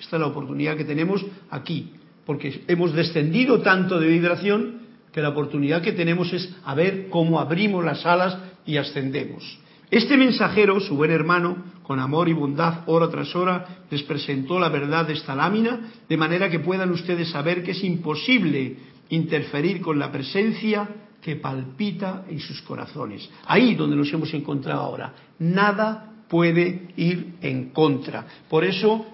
esta 0.03 0.17
es 0.17 0.21
la 0.21 0.27
oportunidad 0.27 0.77
que 0.77 0.85
tenemos 0.85 1.25
aquí, 1.49 1.93
porque 2.27 2.65
hemos 2.67 2.93
descendido 2.93 3.61
tanto 3.63 4.01
de 4.01 4.09
vibración 4.09 4.83
que 5.13 5.23
la 5.23 5.29
oportunidad 5.29 5.81
que 5.81 5.93
tenemos 5.93 6.33
es 6.33 6.53
a 6.65 6.75
ver 6.75 7.09
cómo 7.09 7.39
abrimos 7.39 7.85
las 7.85 8.05
alas 8.05 8.37
y 8.67 8.79
ascendemos. 8.79 9.59
Este 9.91 10.17
mensajero, 10.17 10.81
su 10.81 10.97
buen 10.97 11.11
hermano, 11.11 11.65
con 11.83 12.01
amor 12.01 12.29
y 12.29 12.33
bondad, 12.33 12.81
hora 12.87 13.11
tras 13.11 13.37
hora, 13.37 13.85
les 13.91 14.03
presentó 14.03 14.59
la 14.59 14.71
verdad 14.71 15.07
de 15.07 15.13
esta 15.13 15.37
lámina, 15.37 15.93
de 16.09 16.17
manera 16.17 16.51
que 16.51 16.59
puedan 16.59 16.91
ustedes 16.91 17.29
saber 17.31 17.63
que 17.63 17.73
es 17.73 17.85
imposible 17.85 18.77
interferir 19.11 19.81
con 19.81 19.99
la 19.99 20.11
presencia 20.11 20.89
que 21.21 21.37
palpita 21.37 22.25
en 22.29 22.41
sus 22.41 22.61
corazones. 22.63 23.31
Ahí 23.47 23.77
donde 23.77 23.95
nos 23.95 24.13
hemos 24.13 24.33
encontrado 24.35 24.81
ahora. 24.81 25.15
Nada 25.39 26.25
puede 26.29 26.89
ir 26.97 27.35
en 27.41 27.71
contra. 27.71 28.27
Por 28.49 28.65
eso 28.65 29.07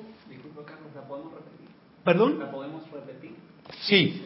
¿Perdón? 2.09 2.39
¿La 2.39 2.51
podemos 2.51 2.91
repetir? 2.91 3.33
Sí, 3.83 4.23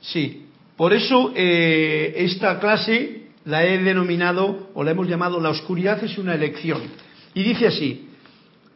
sí. 0.00 0.46
Por 0.74 0.94
eso 0.94 1.34
eh, 1.36 2.14
esta 2.16 2.58
clase 2.58 3.26
la 3.44 3.62
he 3.62 3.76
denominado 3.76 4.70
o 4.72 4.82
la 4.82 4.92
hemos 4.92 5.06
llamado 5.06 5.38
La 5.38 5.50
oscuridad 5.50 6.02
es 6.02 6.16
una 6.16 6.34
elección. 6.34 6.80
Y 7.34 7.42
dice 7.42 7.66
así, 7.66 8.05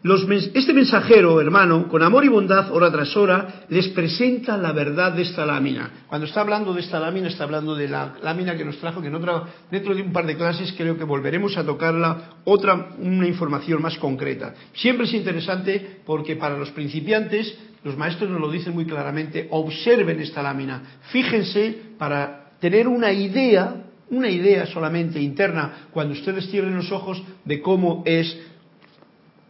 este 0.02 0.72
mensajero, 0.72 1.42
hermano, 1.42 1.86
con 1.88 2.02
amor 2.02 2.24
y 2.24 2.28
bondad, 2.28 2.72
hora 2.72 2.90
tras 2.90 3.14
hora, 3.18 3.66
les 3.68 3.88
presenta 3.88 4.56
la 4.56 4.72
verdad 4.72 5.12
de 5.12 5.22
esta 5.22 5.44
lámina. 5.44 6.04
Cuando 6.06 6.26
está 6.26 6.40
hablando 6.40 6.72
de 6.72 6.80
esta 6.80 6.98
lámina, 6.98 7.28
está 7.28 7.44
hablando 7.44 7.74
de 7.74 7.86
la 7.86 8.14
lámina 8.22 8.56
que 8.56 8.64
nos 8.64 8.78
trajo, 8.78 9.02
que 9.02 9.08
en 9.08 9.14
otra, 9.14 9.44
dentro 9.70 9.94
de 9.94 10.00
un 10.00 10.10
par 10.10 10.24
de 10.24 10.38
clases 10.38 10.72
creo 10.74 10.96
que 10.96 11.04
volveremos 11.04 11.54
a 11.58 11.64
tocarla, 11.64 12.40
otra, 12.44 12.92
una 12.98 13.28
información 13.28 13.82
más 13.82 13.98
concreta. 13.98 14.54
Siempre 14.72 15.04
es 15.04 15.12
interesante 15.12 16.00
porque 16.06 16.36
para 16.36 16.56
los 16.56 16.70
principiantes, 16.70 17.54
los 17.84 17.98
maestros 17.98 18.30
nos 18.30 18.40
lo 18.40 18.50
dicen 18.50 18.72
muy 18.72 18.86
claramente, 18.86 19.48
observen 19.50 20.18
esta 20.20 20.42
lámina, 20.42 20.82
fíjense 21.10 21.76
para 21.98 22.52
tener 22.58 22.88
una 22.88 23.12
idea, 23.12 23.84
una 24.08 24.30
idea 24.30 24.64
solamente 24.64 25.20
interna, 25.20 25.88
cuando 25.90 26.14
ustedes 26.14 26.50
cierren 26.50 26.76
los 26.76 26.90
ojos, 26.90 27.22
de 27.44 27.60
cómo 27.60 28.02
es 28.06 28.34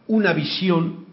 una 0.07 0.33
visión 0.33 1.05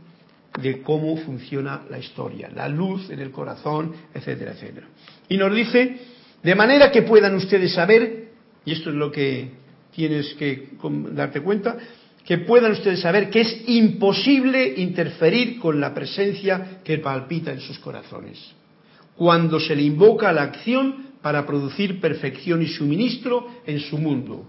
de 0.60 0.82
cómo 0.82 1.16
funciona 1.18 1.82
la 1.88 1.98
historia, 1.98 2.50
la 2.54 2.68
luz 2.68 3.10
en 3.10 3.20
el 3.20 3.30
corazón, 3.30 3.92
etcétera, 4.12 4.52
etcétera. 4.52 4.88
Y 5.28 5.36
nos 5.36 5.54
dice, 5.54 5.98
de 6.42 6.54
manera 6.54 6.90
que 6.90 7.02
puedan 7.02 7.34
ustedes 7.36 7.72
saber, 7.72 8.28
y 8.64 8.72
esto 8.72 8.90
es 8.90 8.96
lo 8.96 9.12
que 9.12 9.50
tienes 9.94 10.34
que 10.34 10.70
darte 11.12 11.40
cuenta, 11.40 11.76
que 12.24 12.38
puedan 12.38 12.72
ustedes 12.72 13.00
saber 13.00 13.30
que 13.30 13.40
es 13.40 13.62
imposible 13.68 14.74
interferir 14.76 15.58
con 15.58 15.80
la 15.80 15.94
presencia 15.94 16.80
que 16.84 16.98
palpita 16.98 17.52
en 17.52 17.60
sus 17.60 17.78
corazones. 17.78 18.38
Cuando 19.16 19.58
se 19.58 19.74
le 19.74 19.82
invoca 19.82 20.28
a 20.28 20.32
la 20.32 20.42
acción 20.42 21.08
para 21.22 21.46
producir 21.46 22.00
perfección 22.00 22.62
y 22.62 22.68
suministro 22.68 23.48
en 23.66 23.80
su 23.80 23.98
mundo. 23.98 24.46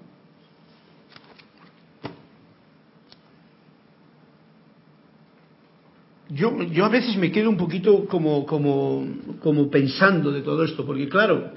Yo, 6.29 6.61
yo 6.63 6.85
a 6.85 6.89
veces 6.89 7.17
me 7.17 7.31
quedo 7.31 7.49
un 7.49 7.57
poquito 7.57 8.05
como, 8.05 8.45
como, 8.45 9.05
como 9.41 9.69
pensando 9.69 10.31
de 10.31 10.41
todo 10.41 10.63
esto, 10.63 10.85
porque 10.85 11.09
claro, 11.09 11.51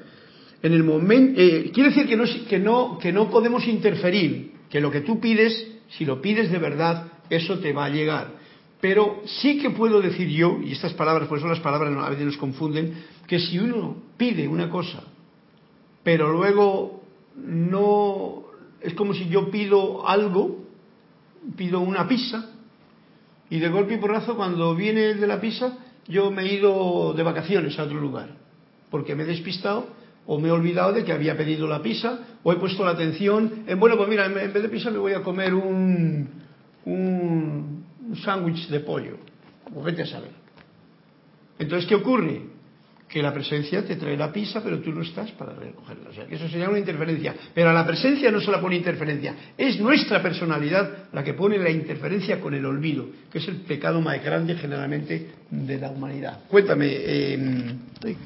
en 0.62 0.72
el 0.72 0.82
momento, 0.82 1.40
eh, 1.40 1.70
quiere 1.72 1.90
decir 1.90 2.06
que 2.06 2.16
no, 2.16 2.24
que, 2.48 2.58
no, 2.58 2.98
que 2.98 3.12
no 3.12 3.30
podemos 3.30 3.66
interferir, 3.66 4.52
que 4.70 4.80
lo 4.80 4.90
que 4.90 5.02
tú 5.02 5.20
pides, 5.20 5.68
si 5.88 6.04
lo 6.04 6.22
pides 6.22 6.50
de 6.50 6.58
verdad, 6.58 7.12
eso 7.28 7.58
te 7.58 7.72
va 7.72 7.86
a 7.86 7.90
llegar. 7.90 8.40
Pero 8.80 9.22
sí 9.24 9.58
que 9.58 9.70
puedo 9.70 10.00
decir 10.00 10.28
yo, 10.28 10.58
y 10.64 10.72
estas 10.72 10.94
palabras, 10.94 11.28
pues 11.28 11.40
son 11.40 11.50
las 11.50 11.60
palabras 11.60 11.94
a 11.96 12.10
veces 12.10 12.26
nos 12.26 12.36
confunden, 12.36 12.94
que 13.26 13.38
si 13.38 13.58
uno 13.58 13.96
pide 14.16 14.48
una 14.48 14.70
cosa, 14.70 15.04
pero 16.02 16.32
luego 16.32 17.02
no, 17.36 18.44
es 18.80 18.94
como 18.94 19.14
si 19.14 19.28
yo 19.28 19.50
pido 19.50 20.08
algo, 20.08 20.64
pido 21.56 21.80
una 21.80 22.08
pizza, 22.08 22.50
y 23.52 23.58
de 23.58 23.68
golpe 23.68 23.92
y 23.92 23.98
porrazo 23.98 24.34
cuando 24.34 24.74
viene 24.74 25.10
el 25.10 25.20
de 25.20 25.26
la 25.26 25.38
pizza, 25.38 25.76
yo 26.08 26.30
me 26.30 26.40
he 26.40 26.54
ido 26.54 27.12
de 27.12 27.22
vacaciones 27.22 27.78
a 27.78 27.82
otro 27.82 28.00
lugar, 28.00 28.30
porque 28.90 29.14
me 29.14 29.24
he 29.24 29.26
despistado 29.26 29.88
o 30.24 30.38
me 30.38 30.48
he 30.48 30.50
olvidado 30.50 30.94
de 30.94 31.04
que 31.04 31.12
había 31.12 31.36
pedido 31.36 31.68
la 31.68 31.82
pizza, 31.82 32.20
o 32.42 32.50
he 32.50 32.56
puesto 32.56 32.82
la 32.82 32.92
atención 32.92 33.64
en, 33.66 33.78
bueno, 33.78 33.98
pues 33.98 34.08
mira, 34.08 34.24
en 34.24 34.34
vez 34.54 34.62
de 34.62 34.70
pizza 34.70 34.90
me 34.90 34.96
voy 34.96 35.12
a 35.12 35.22
comer 35.22 35.52
un, 35.52 36.30
un, 36.86 37.84
sándwich 38.24 38.68
de 38.68 38.80
pollo, 38.80 39.18
o 39.76 39.82
vete 39.82 40.00
a 40.00 40.06
saber. 40.06 40.30
Entonces, 41.58 41.86
¿qué 41.86 41.96
ocurre? 41.96 42.40
Que 43.12 43.22
la 43.22 43.32
presencia 43.34 43.84
te 43.84 43.96
trae 43.96 44.16
la 44.16 44.32
pizza, 44.32 44.62
pero 44.62 44.80
tú 44.80 44.90
no 44.90 45.02
estás 45.02 45.30
para 45.32 45.52
recogerla. 45.52 46.08
O 46.08 46.14
sea, 46.14 46.26
que 46.26 46.36
eso 46.36 46.48
sería 46.48 46.70
una 46.70 46.78
interferencia. 46.78 47.34
Pero 47.52 47.68
a 47.68 47.72
la 47.74 47.86
presencia 47.86 48.30
no 48.30 48.40
se 48.40 48.50
la 48.50 48.58
pone 48.58 48.76
interferencia. 48.76 49.34
Es 49.58 49.78
nuestra 49.78 50.22
personalidad 50.22 51.10
la 51.12 51.22
que 51.22 51.34
pone 51.34 51.58
la 51.58 51.68
interferencia 51.68 52.40
con 52.40 52.54
el 52.54 52.64
olvido, 52.64 53.04
que 53.30 53.36
es 53.36 53.48
el 53.48 53.56
pecado 53.56 54.00
más 54.00 54.24
grande 54.24 54.54
generalmente 54.54 55.30
de 55.50 55.78
la 55.78 55.90
humanidad. 55.90 56.40
Cuéntame. 56.48 56.86
Eh... 56.90 57.74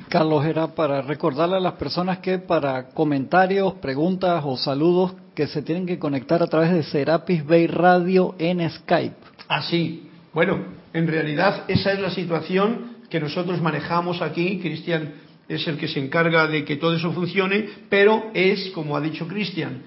Carlos, 0.09 0.47
era 0.47 0.69
para 0.69 1.03
recordarle 1.03 1.57
a 1.57 1.61
las 1.61 1.75
personas 1.75 2.19
que 2.19 2.39
para 2.39 2.91
comentarios, 2.91 3.75
preguntas 3.75 4.41
o 4.47 4.57
saludos 4.57 5.17
que 5.35 5.49
se 5.49 5.63
tienen 5.63 5.85
que 5.85 5.99
conectar 5.99 6.45
a 6.45 6.47
través 6.47 6.71
de 6.71 6.85
Serapis 6.85 7.45
Bay 7.45 7.67
Radio 7.67 8.37
en 8.39 8.71
Skype. 8.71 9.17
Así. 9.49 10.05
Ah, 10.05 10.31
bueno, 10.33 10.65
en 10.93 11.09
realidad 11.09 11.65
esa 11.67 11.93
es 11.93 11.99
la 11.99 12.11
situación 12.11 12.96
que 13.09 13.21
nosotros 13.21 13.61
manejamos 13.61 14.23
aquí. 14.23 14.59
Cristian 14.61 15.15
es 15.49 15.67
el 15.67 15.77
que 15.79 15.89
se 15.89 16.01
encarga 16.01 16.47
de 16.47 16.65
que 16.65 16.77
todo 16.77 16.95
eso 16.95 17.13
funcione, 17.13 17.69
pero 17.89 18.31
es, 18.35 18.71
como 18.71 18.97
ha 18.97 19.01
dicho 19.01 19.29
Cristian, 19.29 19.83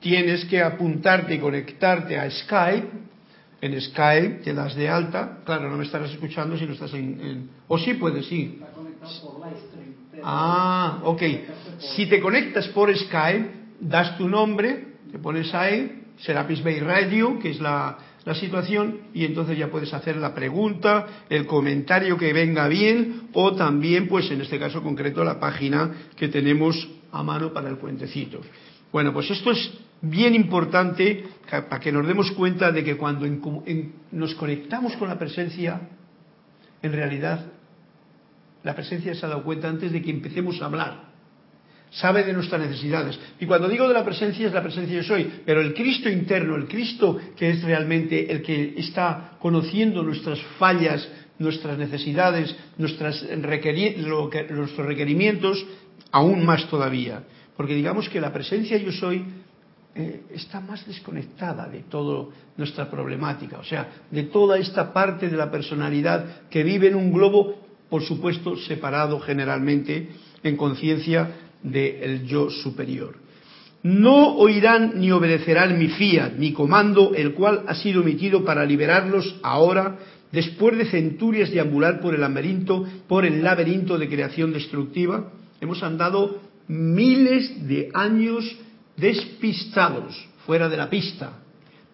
tienes 0.00 0.44
que 0.44 0.62
apuntarte 0.62 1.34
y 1.34 1.38
conectarte 1.38 2.18
a 2.18 2.30
Skype. 2.30 2.88
En 3.62 3.78
Skype 3.80 4.40
te 4.42 4.54
das 4.54 4.74
de 4.74 4.88
alta. 4.88 5.40
Claro, 5.44 5.68
no 5.68 5.76
me 5.76 5.84
estarás 5.84 6.10
escuchando 6.10 6.56
si 6.56 6.64
no 6.64 6.72
estás 6.72 6.94
en. 6.94 7.50
O 7.68 7.78
sí 7.78 7.94
puedes, 7.94 8.26
sí. 8.26 8.58
Ah, 10.22 11.00
ok. 11.04 11.22
Si 11.78 12.06
te 12.06 12.20
conectas 12.20 12.68
por 12.68 12.96
Skype, 12.96 13.50
das 13.80 14.16
tu 14.16 14.28
nombre, 14.28 14.96
te 15.10 15.18
pones 15.18 15.52
ahí, 15.54 16.04
Serapis 16.18 16.62
Bay 16.62 16.80
Radio, 16.80 17.38
que 17.38 17.50
es 17.50 17.60
la, 17.60 17.98
la 18.24 18.34
situación 18.34 18.98
y 19.14 19.24
entonces 19.24 19.56
ya 19.56 19.68
puedes 19.68 19.92
hacer 19.94 20.16
la 20.16 20.34
pregunta, 20.34 21.24
el 21.28 21.46
comentario 21.46 22.16
que 22.16 22.32
venga 22.32 22.68
bien 22.68 23.28
o 23.32 23.54
también, 23.54 24.08
pues 24.08 24.30
en 24.30 24.40
este 24.40 24.58
caso 24.58 24.82
concreto, 24.82 25.24
la 25.24 25.40
página 25.40 25.90
que 26.16 26.28
tenemos 26.28 26.88
a 27.12 27.22
mano 27.22 27.52
para 27.52 27.68
el 27.68 27.76
cuentecito. 27.76 28.40
Bueno, 28.92 29.12
pues 29.12 29.30
esto 29.30 29.52
es 29.52 29.72
bien 30.02 30.34
importante 30.34 31.24
para 31.50 31.80
que 31.80 31.92
nos 31.92 32.06
demos 32.06 32.30
cuenta 32.32 32.72
de 32.72 32.84
que 32.84 32.96
cuando 32.96 33.26
nos 34.12 34.34
conectamos 34.34 34.96
con 34.96 35.08
la 35.08 35.18
presencia, 35.18 35.80
en 36.82 36.92
realidad 36.92 37.46
la 38.62 38.74
presencia 38.74 39.14
se 39.14 39.24
ha 39.24 39.28
dado 39.30 39.44
cuenta 39.44 39.68
antes 39.68 39.92
de 39.92 40.02
que 40.02 40.10
empecemos 40.10 40.60
a 40.60 40.66
hablar 40.66 41.09
sabe 41.90 42.24
de 42.24 42.32
nuestras 42.32 42.60
necesidades. 42.60 43.18
Y 43.38 43.46
cuando 43.46 43.68
digo 43.68 43.88
de 43.88 43.94
la 43.94 44.04
presencia 44.04 44.46
es 44.46 44.52
la 44.52 44.62
presencia 44.62 44.96
yo 44.96 45.02
soy, 45.02 45.30
pero 45.44 45.60
el 45.60 45.74
Cristo 45.74 46.08
interno, 46.08 46.56
el 46.56 46.68
Cristo 46.68 47.18
que 47.36 47.50
es 47.50 47.62
realmente 47.62 48.30
el 48.30 48.42
que 48.42 48.74
está 48.76 49.32
conociendo 49.38 50.02
nuestras 50.02 50.40
fallas, 50.58 51.06
nuestras 51.38 51.78
necesidades, 51.78 52.54
nuestros 52.76 53.26
requerimientos, 53.42 55.66
aún 56.12 56.44
más 56.44 56.68
todavía. 56.68 57.24
Porque 57.56 57.74
digamos 57.74 58.08
que 58.08 58.20
la 58.20 58.32
presencia 58.32 58.76
yo 58.76 58.92
soy 58.92 59.24
eh, 59.94 60.22
está 60.32 60.60
más 60.60 60.86
desconectada 60.86 61.68
de 61.68 61.80
toda 61.80 62.28
nuestra 62.56 62.88
problemática, 62.88 63.58
o 63.58 63.64
sea, 63.64 63.88
de 64.10 64.24
toda 64.24 64.58
esta 64.58 64.92
parte 64.92 65.28
de 65.28 65.36
la 65.36 65.50
personalidad 65.50 66.48
que 66.48 66.62
vive 66.62 66.88
en 66.88 66.94
un 66.94 67.12
globo, 67.12 67.56
por 67.88 68.02
supuesto, 68.02 68.56
separado 68.56 69.18
generalmente 69.18 70.10
en 70.44 70.56
conciencia 70.56 71.49
del 71.62 72.26
yo 72.26 72.50
superior. 72.50 73.16
No 73.82 74.36
oirán 74.36 75.00
ni 75.00 75.10
obedecerán 75.10 75.78
mi 75.78 75.88
fiat, 75.88 76.34
mi 76.36 76.52
comando, 76.52 77.14
el 77.14 77.32
cual 77.32 77.64
ha 77.66 77.74
sido 77.74 78.02
emitido 78.02 78.44
para 78.44 78.64
liberarlos 78.64 79.36
ahora, 79.42 79.98
después 80.32 80.76
de 80.76 80.84
centurias 80.84 81.50
de 81.50 81.60
ambular 81.60 82.00
por 82.00 82.14
el 82.14 82.20
laberinto, 82.20 82.86
por 83.08 83.24
el 83.24 83.42
laberinto 83.42 83.96
de 83.96 84.08
creación 84.08 84.52
destructiva. 84.52 85.32
Hemos 85.60 85.82
andado 85.82 86.40
miles 86.68 87.66
de 87.66 87.88
años 87.94 88.44
despistados, 88.96 90.28
fuera 90.46 90.68
de 90.68 90.76
la 90.76 90.90
pista. 90.90 91.38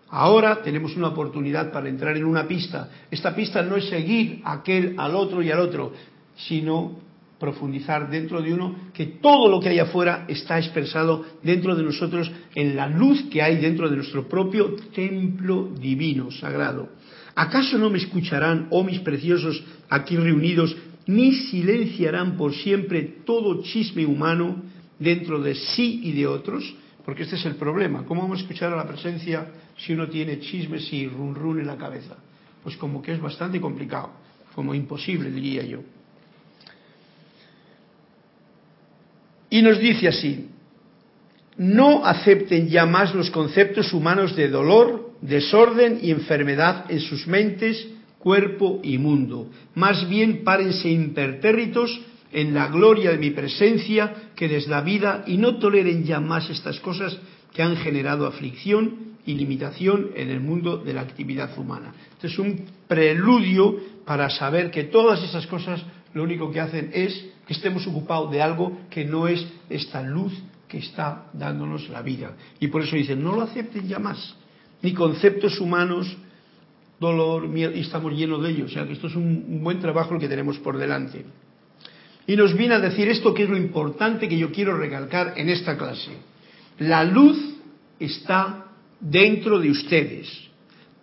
Ahora 0.09 0.63
tenemos 0.63 0.97
una 0.97 1.09
oportunidad 1.09 1.73
para 1.73 1.89
entrar 1.89 2.17
en 2.17 2.25
una 2.25 2.47
pista. 2.47 2.91
Esta 3.11 3.35
pista 3.35 3.63
no 3.63 3.77
es 3.77 3.89
seguir 3.89 4.41
aquel 4.45 4.95
al 4.99 5.15
otro 5.15 5.43
y 5.43 5.51
al 5.51 5.61
otro, 5.61 5.93
sino 6.37 7.06
profundizar 7.39 8.09
dentro 8.09 8.41
de 8.41 8.53
uno 8.53 8.75
que 8.95 9.07
todo 9.07 9.49
lo 9.49 9.61
que 9.61 9.69
hay 9.69 9.79
afuera 9.79 10.25
está 10.29 10.59
expresado 10.59 11.25
dentro 11.43 11.75
de 11.75 11.83
nosotros 11.83 12.31
en 12.55 12.77
la 12.77 12.89
luz 12.89 13.25
que 13.31 13.43
hay 13.43 13.57
dentro 13.57 13.89
de 13.89 13.97
nuestro 13.97 14.27
propio 14.29 14.75
templo 14.95 15.71
divino, 15.79 16.31
sagrado. 16.31 16.89
¿Acaso 17.35 17.77
no 17.77 17.91
me 17.91 17.99
escucharán, 17.99 18.69
oh 18.71 18.83
mis 18.83 19.01
preciosos, 19.01 19.63
aquí 19.91 20.17
reunidos, 20.17 20.75
ni 21.07 21.33
silenciarán 21.33 22.37
por 22.37 22.55
siempre 22.55 23.03
todo 23.25 23.63
chisme 23.63 24.07
humano 24.07 24.63
dentro 24.99 25.41
de 25.41 25.55
sí 25.55 26.01
y 26.05 26.13
de 26.13 26.27
otros? 26.27 26.75
Porque 27.05 27.25
este 27.25 27.37
es 27.37 27.45
el 27.45 27.57
problema. 27.57 28.05
¿Cómo 28.07 28.23
vamos 28.23 28.39
a 28.39 28.43
escuchar 28.43 28.73
a 28.73 28.77
la 28.77 28.89
presencia 28.89 29.47
si 29.77 29.93
uno 29.93 30.09
tiene 30.09 30.41
chismes 30.41 30.91
y 30.93 31.07
run 31.07 31.35
run 31.35 31.61
en 31.61 31.67
la 31.67 31.77
cabeza? 31.77 32.17
Pues 32.63 32.77
como 32.79 33.03
que 33.03 33.13
es 33.13 33.21
bastante 33.21 33.61
complicado, 33.61 34.11
como 34.55 34.75
imposible, 34.75 35.31
diría 35.31 35.65
yo. 35.65 35.81
Y 39.51 39.63
nos 39.63 39.79
dice 39.79 40.09
así, 40.09 40.49
no 41.57 42.05
acepten 42.05 42.69
ya 42.69 42.85
más 42.85 43.15
los 43.15 43.31
conceptos 43.31 43.93
humanos 43.93 44.37
de 44.37 44.49
dolor, 44.49 45.13
desorden 45.21 46.01
y 46.03 46.11
enfermedad 46.11 46.85
en 46.91 47.01
sus 47.01 47.27
mentes, 47.27 47.89
cuerpo 48.19 48.81
y 48.83 48.99
mundo. 48.99 49.51
Más 49.75 50.09
bien 50.09 50.45
párense 50.45 50.89
impertérritos 50.91 52.01
en 52.33 52.55
la 52.55 52.69
gloria 52.69 53.13
de 53.13 53.19
mi 53.19 53.31
presencia 53.31 54.31
que 54.35 54.49
des 54.49 54.67
la 54.67 54.83
vida 54.83 55.25
y 55.27 55.39
no 55.39 55.57
toleren 55.59 56.05
ya 56.05 56.21
más 56.21 56.51
estas 56.51 56.81
cosas 56.81 57.17
que 57.55 57.63
han 57.63 57.77
generado 57.77 58.27
aflicción 58.27 59.17
y 59.25 59.35
limitación 59.35 60.11
en 60.15 60.31
el 60.31 60.41
mundo 60.41 60.77
de 60.77 60.93
la 60.93 61.01
actividad 61.01 61.57
humana. 61.59 61.95
Este 62.13 62.27
es 62.27 62.39
un 62.39 62.67
preludio 62.87 63.77
para 64.05 64.29
saber 64.29 64.71
que 64.71 64.85
todas 64.85 65.23
esas 65.23 65.47
cosas 65.47 65.83
lo 66.13 66.23
único 66.23 66.51
que 66.51 66.61
hacen 66.61 66.91
es 66.93 67.27
que 67.47 67.53
estemos 67.53 67.87
ocupados 67.87 68.31
de 68.31 68.43
algo 68.43 68.77
que 68.91 69.05
no 69.05 69.29
es 69.29 69.47
esta 69.71 70.03
luz 70.03 70.33
que 70.69 70.79
está 70.79 71.27
dándonos 71.33 71.89
la 71.89 72.03
vida. 72.03 72.33
Y 72.59 72.69
por 72.69 72.83
eso 72.83 72.97
dicen, 72.97 73.23
no 73.23 73.37
lo 73.37 73.43
acepten 73.43 73.87
ya 73.87 73.99
más, 73.99 74.35
ni 74.83 74.93
conceptos 74.93 75.61
humanos, 75.61 76.17
dolor, 76.99 77.47
miedo, 77.49 77.73
y 77.73 77.81
estamos 77.81 78.13
llenos 78.15 78.43
de 78.43 78.51
ellos. 78.51 78.71
O 78.71 78.75
sea 78.75 78.87
que 78.87 78.95
esto 78.95 79.07
es 79.07 79.15
un, 79.15 79.63
buen 79.63 79.79
trabajo 79.79 80.15
el 80.15 80.21
que 80.21 80.29
tenemos 80.29 80.59
por 80.59 80.77
delante. 80.77 81.25
Y 82.27 82.35
nos 82.35 82.57
viene 82.57 82.75
a 82.75 82.81
decir 82.81 83.09
esto 83.09 83.33
que 83.33 83.45
es 83.45 83.49
lo 83.49 83.57
importante 83.57 84.29
que 84.29 84.37
yo 84.37 84.51
quiero 84.51 84.77
recalcar 84.77 85.35
en 85.37 85.49
esta 85.49 85.79
clase. 85.79 86.11
La 86.81 87.05
luz 87.05 87.39
está 88.01 88.67
dentro 88.99 89.61
de 89.61 89.71
ustedes, 89.71 90.29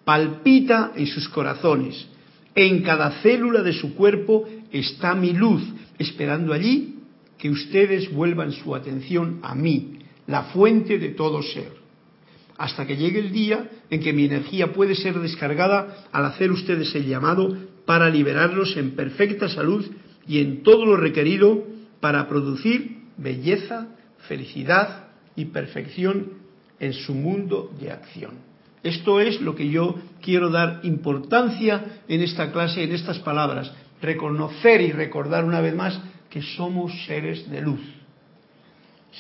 palpita 0.04 0.92
en 0.96 1.08
sus 1.08 1.30
corazones, 1.30 2.08
en 2.54 2.84
cada 2.84 3.22
célula 3.22 3.62
de 3.64 3.74
su 3.74 3.96
cuerpo 3.96 4.48
está 4.72 5.16
mi 5.16 5.32
luz, 5.32 5.64
esperando 5.98 6.54
allí 6.54 7.00
que 7.38 7.50
ustedes 7.50 8.12
vuelvan 8.12 8.52
su 8.52 8.76
atención 8.76 9.40
a 9.44 9.56
mí, 9.56 10.00
la 10.28 10.44
fuente 10.44 10.98
de 10.98 11.10
todo 11.10 11.42
ser, 11.42 11.74
hasta 12.58 12.86
que 12.88 12.96
llegue 12.96 13.20
el 13.20 13.32
día 13.32 13.70
en 13.90 14.02
que 14.02 14.14
mi 14.14 14.26
energía 14.26 14.72
puede 14.72 14.96
ser 14.96 15.20
descargada 15.20 16.06
al 16.12 16.26
hacer 16.26 16.52
ustedes 16.52 16.94
el 16.96 17.06
llamado 17.06 17.58
para 17.86 18.10
liberarlos 18.10 18.78
en 18.78 18.92
perfecta 18.92 19.50
salud 19.50 19.86
y 20.28 20.40
en 20.40 20.64
todo 20.64 20.86
lo 20.86 20.96
requerido 20.96 21.64
para 22.00 22.28
producir 22.28 23.02
belleza, 23.18 23.88
felicidad 24.28 25.08
y 25.36 25.46
perfección 25.46 26.34
en 26.80 26.94
su 26.94 27.14
mundo 27.14 27.72
de 27.80 27.92
acción. 27.92 28.54
Esto 28.84 29.22
es 29.22 29.40
lo 29.42 29.56
que 29.56 29.70
yo 29.70 29.96
quiero 30.22 30.50
dar 30.50 30.82
importancia 30.84 32.02
en 32.08 32.22
esta 32.22 32.52
clase, 32.52 32.84
en 32.84 32.92
estas 32.92 33.20
palabras. 33.20 33.72
Reconocer 34.04 34.82
y 34.82 34.92
recordar 34.92 35.46
una 35.46 35.62
vez 35.62 35.74
más 35.74 35.98
que 36.30 36.42
somos 36.42 36.92
seres 37.06 37.50
de 37.50 37.62
luz. 37.62 37.80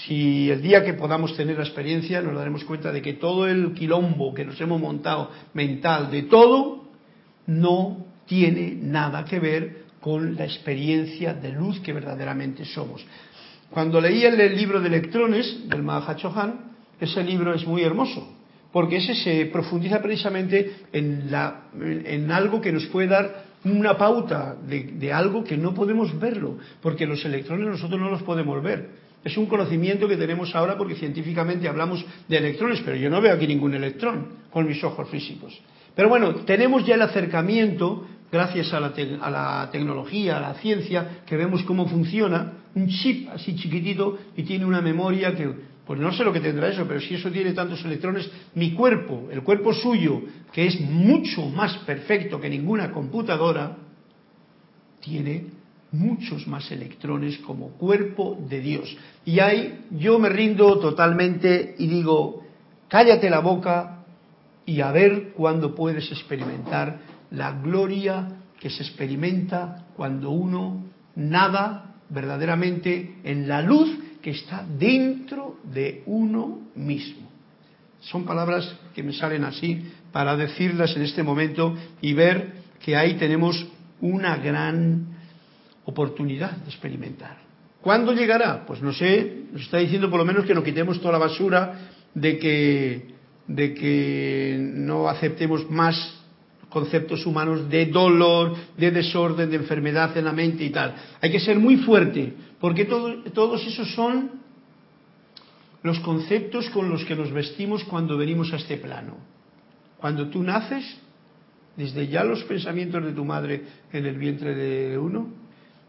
Si 0.05 0.51
el 0.51 0.61
día 0.61 0.83
que 0.83 0.93
podamos 0.93 1.37
tener 1.37 1.55
la 1.55 1.63
experiencia 1.63 2.21
nos 2.21 2.35
daremos 2.35 2.65
cuenta 2.65 2.91
de 2.91 3.01
que 3.01 3.13
todo 3.13 3.47
el 3.47 3.73
quilombo 3.73 4.33
que 4.33 4.43
nos 4.43 4.59
hemos 4.59 4.81
montado 4.81 5.31
mental 5.53 6.11
de 6.11 6.23
todo 6.23 6.83
no 7.47 8.05
tiene 8.25 8.75
nada 8.75 9.23
que 9.23 9.39
ver 9.39 9.83
con 10.01 10.35
la 10.35 10.43
experiencia 10.43 11.33
de 11.33 11.53
luz 11.53 11.79
que 11.79 11.93
verdaderamente 11.93 12.65
somos. 12.65 13.05
Cuando 13.69 14.01
leí 14.01 14.25
el 14.25 14.53
libro 14.53 14.81
de 14.81 14.89
electrones 14.89 15.69
del 15.69 15.81
Mahachohan, 15.81 16.73
ese 16.99 17.23
libro 17.23 17.53
es 17.53 17.65
muy 17.65 17.83
hermoso, 17.83 18.35
porque 18.73 18.97
ese 18.97 19.15
se 19.15 19.45
profundiza 19.45 20.01
precisamente 20.01 20.75
en, 20.91 21.31
la, 21.31 21.67
en 21.73 22.29
algo 22.33 22.59
que 22.59 22.73
nos 22.73 22.85
puede 22.87 23.07
dar 23.07 23.52
una 23.65 23.97
pauta 23.97 24.55
de, 24.67 24.83
de, 24.83 25.13
algo 25.13 25.43
que 25.43 25.57
no 25.57 25.73
podemos 25.73 26.17
verlo, 26.19 26.57
porque 26.81 27.05
los 27.05 27.23
electrones 27.25 27.67
nosotros 27.67 27.99
no 27.99 28.09
los 28.09 28.23
podemos 28.23 28.61
ver. 28.61 29.03
Es 29.23 29.37
un 29.37 29.45
conocimiento 29.45 30.07
que 30.07 30.17
tenemos 30.17 30.53
ahora 30.53 30.77
porque 30.77 30.95
científicamente 30.95 31.67
hablamos 31.69 32.05
de 32.27 32.37
electrones, 32.37 32.81
pero 32.83 32.97
yo 32.97 33.09
no 33.09 33.21
veo 33.21 33.33
aquí 33.33 33.47
ningún 33.47 33.73
electrón 33.73 34.27
con 34.51 34.67
mis 34.67 34.83
ojos 34.83 35.09
físicos. 35.09 35.57
Pero 35.95 36.09
bueno, 36.09 36.35
tenemos 36.45 36.85
ya 36.85 36.95
el 36.95 37.01
acercamiento, 37.03 38.05
gracias 38.31 38.73
a 38.73 38.81
la, 38.81 38.93
a 39.21 39.29
la 39.29 39.69
tecnología, 39.71 40.37
a 40.37 40.41
la 40.41 40.53
ciencia, 40.55 41.21
que 41.25 41.37
vemos 41.37 41.63
cómo 41.63 41.87
funciona, 41.87 42.53
un 42.75 42.87
chip 42.87 43.29
así 43.29 43.55
chiquitito 43.55 44.17
y 44.35 44.43
tiene 44.43 44.65
una 44.65 44.81
memoria 44.81 45.35
que 45.35 45.72
pues 45.85 45.99
no 45.99 46.13
sé 46.13 46.23
lo 46.23 46.31
que 46.31 46.39
tendrá 46.39 46.69
eso, 46.69 46.85
pero 46.87 47.01
si 47.01 47.15
eso 47.15 47.29
tiene 47.29 47.51
tantos 47.51 47.83
electrones, 47.83 48.29
mi 48.55 48.71
cuerpo, 48.73 49.27
el 49.31 49.43
cuerpo 49.43 49.73
suyo, 49.73 50.21
que 50.51 50.67
es 50.67 50.79
mucho 50.79 51.47
más 51.49 51.77
perfecto 51.79 52.39
que 52.39 52.49
ninguna 52.49 52.91
computadora, 52.91 53.77
tiene 55.01 55.47
muchos 55.91 56.47
más 56.47 56.71
electrones 56.71 57.37
como 57.39 57.69
cuerpo 57.71 58.37
de 58.49 58.61
Dios. 58.61 58.97
Y 59.25 59.39
ahí 59.39 59.85
yo 59.91 60.19
me 60.19 60.29
rindo 60.29 60.79
totalmente 60.79 61.75
y 61.77 61.87
digo, 61.87 62.43
cállate 62.87 63.29
la 63.29 63.39
boca 63.39 64.05
y 64.65 64.79
a 64.79 64.91
ver 64.91 65.33
cuándo 65.33 65.75
puedes 65.75 66.09
experimentar 66.11 67.01
la 67.31 67.51
gloria 67.51 68.39
que 68.59 68.69
se 68.69 68.83
experimenta 68.83 69.87
cuando 69.97 70.29
uno 70.29 70.85
nada 71.15 71.95
verdaderamente 72.09 73.17
en 73.23 73.47
la 73.47 73.61
luz 73.61 74.02
que 74.23 74.31
está 74.31 74.65
dentro 74.65 75.57
de 75.65 76.01
uno 76.05 76.61
mismo. 76.75 77.29
Son 77.99 78.25
palabras 78.25 78.73
que 78.95 79.03
me 79.03 79.11
salen 79.11 79.43
así 79.43 79.83
para 80.13 80.37
decirlas 80.37 80.95
en 80.95 81.03
este 81.03 81.23
momento 81.23 81.75
y 82.01 82.13
ver 82.13 82.53
que 82.79 82.95
ahí 82.95 83.15
tenemos 83.15 83.67
una 83.99 84.37
gran 84.37 85.07
oportunidad 85.85 86.51
de 86.51 86.69
experimentar. 86.69 87.37
¿Cuándo 87.81 88.13
llegará? 88.13 88.65
Pues 88.65 88.81
no 88.81 88.93
sé, 88.93 89.43
nos 89.51 89.63
está 89.63 89.79
diciendo 89.79 90.09
por 90.09 90.19
lo 90.19 90.25
menos 90.25 90.45
que 90.45 90.53
nos 90.53 90.63
quitemos 90.63 90.99
toda 90.99 91.13
la 91.13 91.17
basura 91.17 91.89
de 92.13 92.37
que, 92.37 93.07
de 93.47 93.73
que 93.73 94.57
no 94.57 95.09
aceptemos 95.09 95.69
más 95.69 96.23
conceptos 96.69 97.25
humanos 97.25 97.69
de 97.69 97.85
dolor, 97.85 98.55
de 98.77 98.89
desorden, 98.89 99.49
de 99.49 99.57
enfermedad 99.57 100.17
en 100.17 100.25
la 100.25 100.31
mente 100.31 100.63
y 100.63 100.69
tal. 100.69 100.95
Hay 101.21 101.29
que 101.29 101.39
ser 101.39 101.59
muy 101.59 101.77
fuerte, 101.77 102.33
porque 102.63 102.85
todos 102.85 103.67
esos 103.67 103.93
son 103.93 104.39
los 105.81 105.99
conceptos 105.99 106.69
con 106.69 106.89
los 106.89 107.03
que 107.03 107.13
nos 107.13 107.29
vestimos 107.29 107.83
cuando 107.83 108.17
venimos 108.17 108.53
a 108.53 108.55
este 108.55 108.77
plano. 108.77 109.17
Cuando 109.97 110.29
tú 110.29 110.41
naces, 110.41 110.97
desde 111.75 112.07
ya 112.07 112.23
los 112.23 112.41
pensamientos 112.45 113.03
de 113.03 113.11
tu 113.11 113.25
madre 113.25 113.63
en 113.91 114.05
el 114.05 114.17
vientre 114.17 114.55
de 114.55 114.97
uno, 114.97 115.27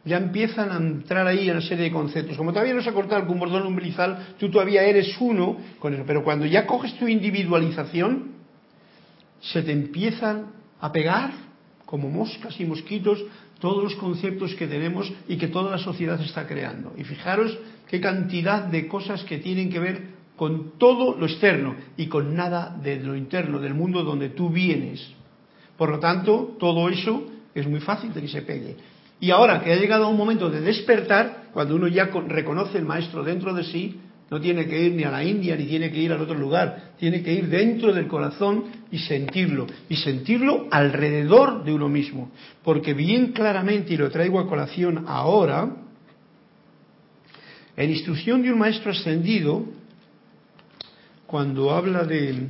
ya 0.05 0.17
empiezan 0.17 0.73
a 0.73 0.79
entrar 0.79 1.29
ahí 1.29 1.49
una 1.49 1.61
serie 1.61 1.85
de 1.85 1.93
conceptos. 1.93 2.37
Como 2.37 2.53
todavía 2.53 2.75
no 2.75 2.83
se 2.83 2.91
ha 2.91 2.93
cortado 2.93 3.23
el 3.23 3.29
cordón 3.29 3.69
umbilical, 3.69 4.35
tú 4.41 4.51
todavía 4.51 4.83
eres 4.83 5.17
uno 5.21 5.57
con 5.79 5.95
eso. 5.95 6.03
Pero 6.05 6.25
cuando 6.25 6.45
ya 6.45 6.67
coges 6.67 6.99
tu 6.99 7.07
individualización, 7.07 8.33
se 9.41 9.63
te 9.63 9.71
empiezan 9.71 10.47
a 10.81 10.91
pegar 10.91 11.31
como 11.87 12.11
moscas 12.11 12.59
y 12.59 12.65
mosquitos 12.65 13.25
todos 13.65 13.83
los 13.83 13.95
conceptos 13.95 14.55
que 14.57 14.67
tenemos 14.67 15.11
y 15.27 15.39
que 15.39 15.49
toda 15.49 15.71
la 15.71 15.79
sociedad 15.79 16.21
está 16.21 16.47
creando. 16.47 16.93
Y 16.99 17.05
fijaros 17.05 17.59
qué 17.89 17.99
cantidad 17.99 18.65
de 18.65 18.87
cosas 18.87 19.25
que 19.25 19.39
tienen 19.39 19.71
que 19.71 19.79
ver 19.79 20.03
con 20.37 20.73
todo 20.77 21.19
lo 21.19 21.25
externo 21.25 21.75
y 21.97 22.09
con 22.09 22.37
nada 22.37 22.77
de 22.83 23.01
lo 23.01 23.17
interno, 23.17 23.59
del 23.61 23.73
mundo 23.73 24.05
donde 24.05 24.29
tú 24.29 24.51
vienes. 24.51 25.11
Por 25.79 25.89
lo 25.89 25.99
tanto, 25.99 26.59
todo 26.61 26.91
eso 26.91 27.25
es 27.55 27.67
muy 27.67 27.81
fácil 27.81 28.13
de 28.13 28.21
que 28.21 28.29
se 28.29 28.43
pegue. 28.43 28.77
Y 29.19 29.31
ahora 29.31 29.63
que 29.63 29.73
ha 29.73 29.77
llegado 29.77 30.11
un 30.11 30.19
momento 30.19 30.51
de 30.51 30.61
despertar, 30.61 31.45
cuando 31.55 31.75
uno 31.75 31.89
ya 31.89 32.11
reconoce 32.29 32.77
el 32.77 32.85
maestro 32.85 33.25
dentro 33.25 33.55
de 33.55 33.65
sí, 33.65 33.99
no 34.31 34.41
tiene 34.41 34.67
que 34.67 34.81
ir 34.81 34.93
ni 34.95 35.05
a 35.05 35.11
la 35.11 35.23
India 35.23 35.55
ni 35.57 35.67
tiene 35.67 35.91
que 35.91 35.99
ir 35.99 36.13
al 36.13 36.21
otro 36.21 36.37
lugar, 36.37 36.93
tiene 36.99 37.23
que 37.23 37.33
ir 37.33 37.49
dentro 37.49 37.93
del 37.93 38.07
corazón 38.07 38.65
y 38.91 38.99
sentirlo, 38.99 39.67
y 39.89 39.97
sentirlo 39.97 40.67
alrededor 40.71 41.65
de 41.65 41.73
uno 41.73 41.89
mismo. 41.89 42.31
Porque 42.63 42.95
bien 42.95 43.33
claramente, 43.33 43.95
y 43.95 43.97
lo 43.97 44.11
traigo 44.11 44.41
a 44.41 44.49
colación 44.49 45.05
ahora, 45.07 45.77
en 47.77 47.91
instrucción 47.91 48.43
de 48.43 48.53
un 48.53 48.59
maestro 48.59 48.93
ascendido, 48.93 49.65
cuando 51.27 51.71
habla 51.73 52.05
de, 52.05 52.49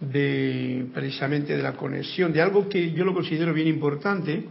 de 0.00 0.86
precisamente 0.94 1.56
de 1.56 1.62
la 1.62 1.72
conexión, 1.72 2.32
de 2.32 2.40
algo 2.40 2.68
que 2.68 2.92
yo 2.92 3.04
lo 3.04 3.12
considero 3.12 3.52
bien 3.52 3.68
importante, 3.68 4.44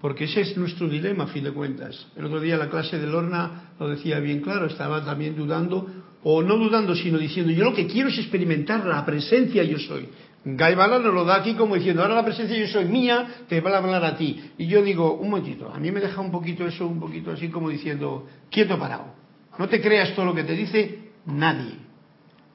porque 0.00 0.24
ese 0.24 0.40
es 0.40 0.56
nuestro 0.56 0.88
dilema, 0.88 1.24
a 1.24 1.26
fin 1.26 1.44
de 1.44 1.52
cuentas. 1.52 2.06
El 2.16 2.24
otro 2.24 2.40
día 2.40 2.56
la 2.56 2.70
clase 2.70 2.98
de 2.98 3.06
Lorna 3.06 3.72
lo 3.78 3.88
decía 3.88 4.18
bien 4.18 4.40
claro, 4.40 4.66
estaba 4.66 5.04
también 5.04 5.36
dudando, 5.36 5.86
o 6.22 6.42
no 6.42 6.56
dudando, 6.56 6.94
sino 6.94 7.18
diciendo, 7.18 7.52
yo 7.52 7.64
lo 7.64 7.74
que 7.74 7.86
quiero 7.86 8.08
es 8.08 8.18
experimentar 8.18 8.84
la 8.86 9.04
presencia 9.04 9.62
yo 9.62 9.78
soy. 9.78 10.08
Gaibala 10.42 10.98
nos 10.98 11.12
lo 11.12 11.24
da 11.24 11.36
aquí 11.36 11.54
como 11.54 11.74
diciendo, 11.74 12.02
ahora 12.02 12.14
la 12.14 12.24
presencia 12.24 12.56
yo 12.56 12.66
soy 12.66 12.86
mía, 12.86 13.44
te 13.46 13.60
va 13.60 13.72
a 13.72 13.78
hablar 13.78 14.04
a 14.04 14.16
ti. 14.16 14.40
Y 14.56 14.66
yo 14.66 14.82
digo, 14.82 15.14
un 15.14 15.28
momentito, 15.28 15.70
a 15.70 15.78
mí 15.78 15.90
me 15.90 16.00
deja 16.00 16.20
un 16.20 16.30
poquito 16.30 16.66
eso, 16.66 16.86
un 16.86 16.98
poquito 16.98 17.30
así 17.30 17.48
como 17.48 17.68
diciendo, 17.68 18.26
quieto 18.50 18.78
parado. 18.78 19.14
No 19.58 19.68
te 19.68 19.82
creas 19.82 20.14
todo 20.14 20.24
lo 20.24 20.34
que 20.34 20.44
te 20.44 20.54
dice 20.54 21.10
nadie. 21.26 21.74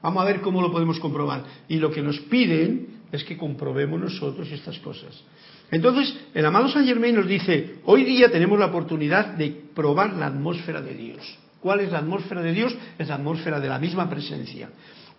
Vamos 0.02 0.20
a 0.20 0.26
ver 0.26 0.40
cómo 0.40 0.60
lo 0.60 0.72
podemos 0.72 0.98
comprobar. 0.98 1.44
Y 1.68 1.76
lo 1.76 1.92
que 1.92 2.02
nos 2.02 2.18
piden 2.22 3.02
es 3.12 3.22
que 3.22 3.36
comprobemos 3.36 4.00
nosotros 4.00 4.50
estas 4.50 4.78
cosas. 4.80 5.22
Entonces, 5.70 6.16
el 6.34 6.46
amado 6.46 6.68
Saint 6.68 6.86
Germain 6.86 7.14
nos 7.14 7.26
dice, 7.26 7.76
hoy 7.84 8.04
día 8.04 8.30
tenemos 8.30 8.58
la 8.58 8.66
oportunidad 8.66 9.34
de 9.34 9.50
probar 9.74 10.14
la 10.14 10.26
atmósfera 10.26 10.80
de 10.80 10.94
Dios. 10.94 11.38
¿Cuál 11.60 11.80
es 11.80 11.90
la 11.90 11.98
atmósfera 11.98 12.42
de 12.42 12.52
Dios? 12.52 12.76
Es 12.98 13.08
la 13.08 13.16
atmósfera 13.16 13.58
de 13.58 13.68
la 13.68 13.78
misma 13.78 14.08
presencia. 14.08 14.68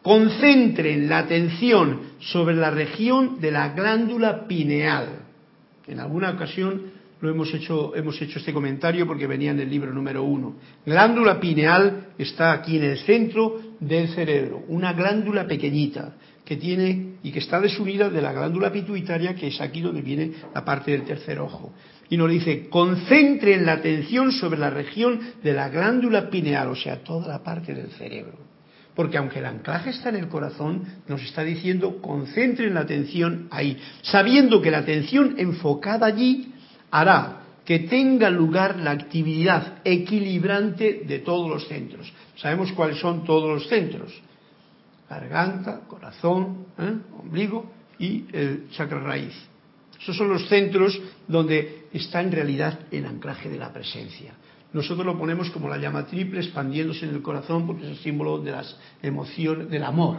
Concentren 0.01 1.09
la 1.09 1.19
atención 1.19 1.99
sobre 2.19 2.55
la 2.55 2.71
región 2.71 3.41
de 3.41 3.51
la 3.51 3.69
glándula 3.69 4.47
pineal. 4.47 5.19
En 5.87 5.99
alguna 5.99 6.29
ocasión 6.31 6.97
lo 7.19 7.29
hemos 7.29 7.53
hecho, 7.53 7.95
hemos 7.95 8.21
hecho 8.21 8.39
este 8.39 8.53
comentario 8.53 9.07
porque 9.07 9.27
venía 9.27 9.51
en 9.51 9.59
el 9.59 9.69
libro 9.69 9.91
número 9.91 10.23
uno. 10.23 10.55
Glándula 10.85 11.39
pineal 11.39 12.09
está 12.17 12.53
aquí 12.53 12.77
en 12.77 12.83
el 12.83 12.99
centro 12.99 13.59
del 13.79 14.09
cerebro, 14.09 14.63
una 14.67 14.93
glándula 14.93 15.47
pequeñita 15.47 16.13
que 16.43 16.55
tiene 16.55 17.17
y 17.23 17.31
que 17.31 17.39
está 17.39 17.59
desunida 17.59 18.09
de 18.09 18.21
la 18.21 18.31
glándula 18.31 18.71
pituitaria, 18.71 19.35
que 19.35 19.47
es 19.47 19.59
aquí 19.59 19.81
donde 19.81 20.01
viene 20.01 20.31
la 20.55 20.63
parte 20.63 20.91
del 20.91 21.03
tercer 21.03 21.39
ojo. 21.39 21.73
Y 22.09 22.15
nos 22.15 22.31
dice, 22.31 22.69
concentren 22.69 23.65
la 23.65 23.73
atención 23.73 24.31
sobre 24.31 24.59
la 24.59 24.69
región 24.69 25.19
de 25.43 25.53
la 25.53 25.69
glándula 25.69 26.29
pineal, 26.29 26.69
o 26.69 26.75
sea, 26.75 27.03
toda 27.03 27.27
la 27.27 27.43
parte 27.43 27.73
del 27.73 27.91
cerebro. 27.91 28.37
Porque 28.95 29.17
aunque 29.17 29.39
el 29.39 29.45
anclaje 29.45 29.89
está 29.89 30.09
en 30.09 30.15
el 30.15 30.29
corazón, 30.29 30.83
nos 31.07 31.21
está 31.21 31.43
diciendo, 31.43 32.01
concentren 32.01 32.73
la 32.73 32.79
atención 32.79 33.47
ahí, 33.51 33.77
sabiendo 34.01 34.61
que 34.61 34.71
la 34.71 34.79
atención 34.79 35.35
enfocada 35.37 36.07
allí 36.07 36.53
hará 36.89 37.43
que 37.67 37.79
tenga 37.79 38.29
lugar 38.29 38.77
la 38.77 38.91
actividad 38.91 39.79
equilibrante 39.83 41.01
de 41.05 41.19
todos 41.19 41.49
los 41.49 41.67
centros. 41.67 42.11
Sabemos 42.37 42.71
cuáles 42.71 42.99
son 42.99 43.25
todos 43.25 43.49
los 43.49 43.67
centros 43.67 44.13
garganta, 45.09 45.81
corazón, 45.87 46.65
¿eh? 46.77 46.93
ombligo 47.19 47.71
y 47.99 48.25
el 48.33 48.69
chakra 48.71 48.99
raíz. 48.99 49.33
Esos 49.99 50.15
son 50.15 50.29
los 50.29 50.47
centros 50.47 50.99
donde 51.27 51.87
está 51.91 52.21
en 52.21 52.31
realidad 52.31 52.79
el 52.91 53.05
anclaje 53.05 53.49
de 53.49 53.57
la 53.57 53.73
presencia. 53.73 54.33
Nosotros 54.73 55.05
lo 55.05 55.17
ponemos 55.17 55.49
como 55.49 55.69
la 55.69 55.77
llama 55.77 56.05
triple 56.05 56.41
expandiéndose 56.41 57.05
en 57.05 57.15
el 57.15 57.21
corazón 57.21 57.65
porque 57.65 57.83
es 57.83 57.89
el 57.89 57.97
símbolo 57.97 58.39
de 58.39 58.51
las 58.51 58.77
emociones, 59.01 59.69
del 59.69 59.83
amor. 59.83 60.17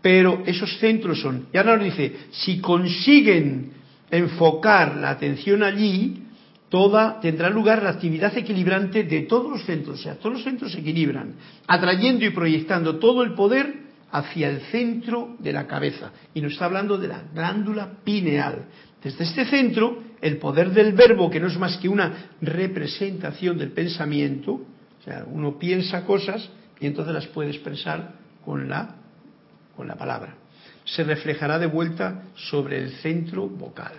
Pero 0.00 0.42
esos 0.46 0.78
centros 0.78 1.20
son, 1.20 1.48
y 1.52 1.56
ahora 1.56 1.76
nos 1.76 1.86
dice, 1.86 2.28
si 2.30 2.60
consiguen 2.60 3.72
enfocar 4.10 4.96
la 4.96 5.10
atención 5.10 5.62
allí, 5.62 6.23
toda 6.74 7.20
tendrá 7.20 7.50
lugar 7.50 7.84
la 7.84 7.90
actividad 7.90 8.36
equilibrante 8.36 9.04
de 9.04 9.20
todos 9.30 9.48
los 9.48 9.64
centros, 9.64 10.00
o 10.00 10.02
sea, 10.02 10.16
todos 10.16 10.32
los 10.32 10.42
centros 10.42 10.72
se 10.72 10.80
equilibran, 10.80 11.34
atrayendo 11.68 12.24
y 12.24 12.30
proyectando 12.30 12.98
todo 12.98 13.22
el 13.22 13.34
poder 13.34 13.72
hacia 14.10 14.50
el 14.50 14.60
centro 14.72 15.36
de 15.38 15.52
la 15.52 15.68
cabeza. 15.68 16.10
Y 16.34 16.40
nos 16.40 16.54
está 16.54 16.64
hablando 16.64 16.98
de 16.98 17.06
la 17.06 17.22
glándula 17.32 17.92
pineal. 18.02 18.64
Desde 19.00 19.22
este 19.22 19.44
centro, 19.44 20.02
el 20.20 20.38
poder 20.38 20.72
del 20.72 20.94
verbo, 20.94 21.30
que 21.30 21.38
no 21.38 21.46
es 21.46 21.56
más 21.58 21.76
que 21.76 21.88
una 21.88 22.30
representación 22.40 23.56
del 23.56 23.70
pensamiento, 23.70 24.54
o 24.54 25.04
sea, 25.04 25.24
uno 25.30 25.56
piensa 25.56 26.04
cosas 26.04 26.50
y 26.80 26.86
entonces 26.86 27.14
las 27.14 27.28
puede 27.28 27.50
expresar 27.50 28.14
con 28.44 28.68
la, 28.68 28.96
con 29.76 29.86
la 29.86 29.94
palabra, 29.94 30.34
se 30.84 31.04
reflejará 31.04 31.60
de 31.60 31.66
vuelta 31.66 32.24
sobre 32.34 32.78
el 32.78 32.90
centro 32.96 33.46
vocal. 33.48 33.92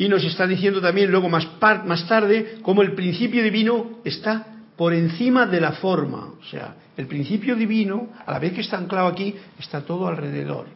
Y 0.00 0.08
nos 0.08 0.24
está 0.24 0.46
diciendo 0.46 0.80
también 0.80 1.10
luego 1.10 1.28
más, 1.28 1.46
más 1.84 2.08
tarde 2.08 2.56
cómo 2.62 2.80
el 2.80 2.94
principio 2.94 3.42
divino 3.42 3.98
está 4.02 4.46
por 4.74 4.94
encima 4.94 5.44
de 5.44 5.60
la 5.60 5.72
forma. 5.72 6.36
O 6.40 6.44
sea, 6.50 6.74
el 6.96 7.06
principio 7.06 7.54
divino, 7.54 8.08
a 8.24 8.32
la 8.32 8.38
vez 8.38 8.54
que 8.54 8.62
está 8.62 8.78
anclado 8.78 9.08
aquí, 9.08 9.34
está 9.58 9.82
todo 9.82 10.08
alrededor. 10.08 10.68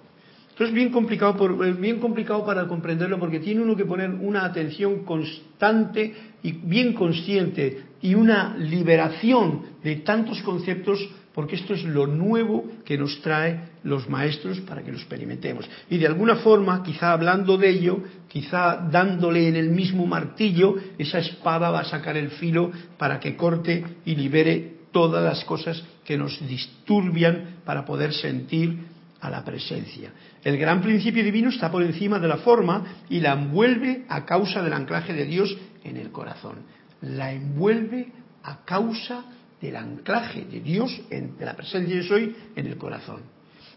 Esto 0.51 0.65
es 0.65 0.73
bien 0.75 0.91
complicado, 0.91 1.39
por, 1.39 1.75
bien 1.79 2.01
complicado 2.01 2.45
para 2.45 2.69
comprenderlo 2.69 3.19
porque 3.19 3.41
tiene 3.41 3.63
uno 3.63 3.75
que 3.75 3.87
poner 3.87 4.11
una 4.11 4.45
atención 4.45 5.05
constante 5.07 6.15
y 6.43 6.53
bien 6.53 6.93
consciente 6.93 7.83
y 8.03 8.15
una 8.15 8.55
liberación 8.59 9.63
de 9.83 9.97
tantos 9.97 10.43
conceptos 10.43 11.01
porque 11.35 11.57
esto 11.57 11.75
es 11.75 11.83
lo 11.85 12.07
nuevo 12.07 12.65
que 12.85 12.97
nos 12.97 13.21
trae 13.21 13.71
los 13.83 14.09
maestros 14.09 14.61
para 14.61 14.83
que 14.83 14.93
lo 14.93 14.99
experimentemos. 14.99 15.69
Y 15.91 15.99
de 15.99 16.07
alguna 16.07 16.37
forma, 16.37 16.83
quizá 16.85 17.13
hablando 17.13 17.59
de 17.59 17.71
ello, 17.71 18.03
quizá 18.29 18.77
dándole 18.91 19.49
en 19.49 19.57
el 19.57 19.71
mismo 19.71 20.07
martillo, 20.07 20.77
esa 20.97 21.19
espada 21.19 21.71
va 21.71 21.81
a 21.81 21.85
sacar 21.85 22.17
el 22.17 22.31
filo 22.31 22.71
para 22.97 23.19
que 23.19 23.37
corte 23.37 23.85
y 24.05 24.15
libere 24.15 24.75
todas 24.93 25.25
las 25.25 25.45
cosas 25.45 25.83
que 26.05 26.17
nos 26.17 26.39
disturbian 26.47 27.57
para 27.65 27.85
poder 27.85 28.13
sentir 28.13 28.79
a 29.21 29.29
la 29.29 29.45
presencia. 29.45 30.13
El 30.45 30.57
gran 30.57 30.83
principio 30.83 31.25
divino 31.25 31.49
está 31.49 31.71
por 31.71 31.83
encima 31.83 32.21
de 32.21 32.29
la 32.29 32.37
forma 32.37 32.85
y 33.11 33.19
la 33.19 33.33
envuelve 33.33 34.05
a 34.09 34.25
causa 34.25 34.63
del 34.63 34.73
anclaje 34.73 35.13
de 35.13 35.25
Dios 35.25 35.57
en 35.83 35.97
el 35.97 36.13
corazón. 36.13 36.59
La 37.01 37.33
envuelve 37.33 38.13
a 38.45 38.65
causa 38.65 39.25
del 39.65 39.77
anclaje 39.77 40.45
de 40.45 40.61
Dios, 40.61 41.01
en, 41.11 41.39
de 41.39 41.45
la 41.45 41.57
presencia 41.57 41.97
de 41.97 42.03
soy 42.03 42.37
en 42.55 42.67
el 42.67 42.77
corazón. 42.77 43.23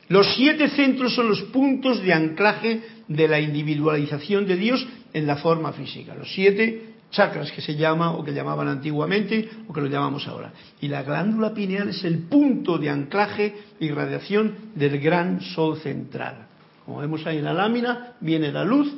Los 0.10 0.36
siete 0.36 0.70
centros 0.70 1.16
son 1.16 1.30
los 1.30 1.42
puntos 1.44 2.02
de 2.02 2.14
anclaje 2.14 2.82
de 3.08 3.28
la 3.28 3.40
individualización 3.40 4.46
de 4.46 4.58
Dios 4.58 4.86
en 5.14 5.26
la 5.26 5.38
forma 5.38 5.72
física. 5.74 6.14
Los 6.16 6.34
siete 6.34 6.96
chakras 7.10 7.52
que 7.52 7.62
se 7.62 7.76
llama 7.76 8.12
o 8.12 8.24
que 8.24 8.34
llamaban 8.34 8.68
antiguamente 8.68 9.50
o 9.68 9.74
que 9.74 9.82
lo 9.82 9.88
llamamos 9.88 10.28
ahora. 10.28 10.52
Y 10.82 10.90
la 10.90 11.04
glándula 11.04 11.54
pineal 11.54 11.90
es 11.90 12.04
el 12.04 12.20
punto 12.24 12.78
de 12.78 12.90
anclaje 12.90 13.56
y 13.80 13.90
radiación 13.90 14.72
del 14.76 15.00
gran 15.00 15.42
sol 15.42 15.78
central. 15.80 16.48
Como 16.86 17.00
vemos 17.00 17.26
ahí 17.26 17.38
en 17.38 17.46
la 17.46 17.54
lámina, 17.54 18.14
viene 18.22 18.52
la 18.52 18.64
luz 18.64 18.94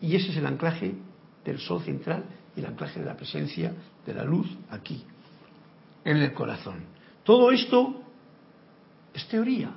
y 0.00 0.14
ese 0.14 0.30
es 0.30 0.36
el 0.36 0.46
anclaje 0.46 0.94
del 1.44 1.58
sol 1.58 1.82
central 1.82 2.24
y 2.56 2.60
el 2.60 2.66
anclaje 2.66 3.00
de 3.00 3.06
la 3.06 3.16
presencia 3.16 3.72
de 4.04 4.14
la 4.14 4.24
luz 4.24 4.48
aquí 4.70 5.04
en 6.04 6.18
el 6.18 6.32
corazón. 6.32 6.84
Todo 7.24 7.50
esto 7.50 8.02
es 9.14 9.26
teoría, 9.28 9.70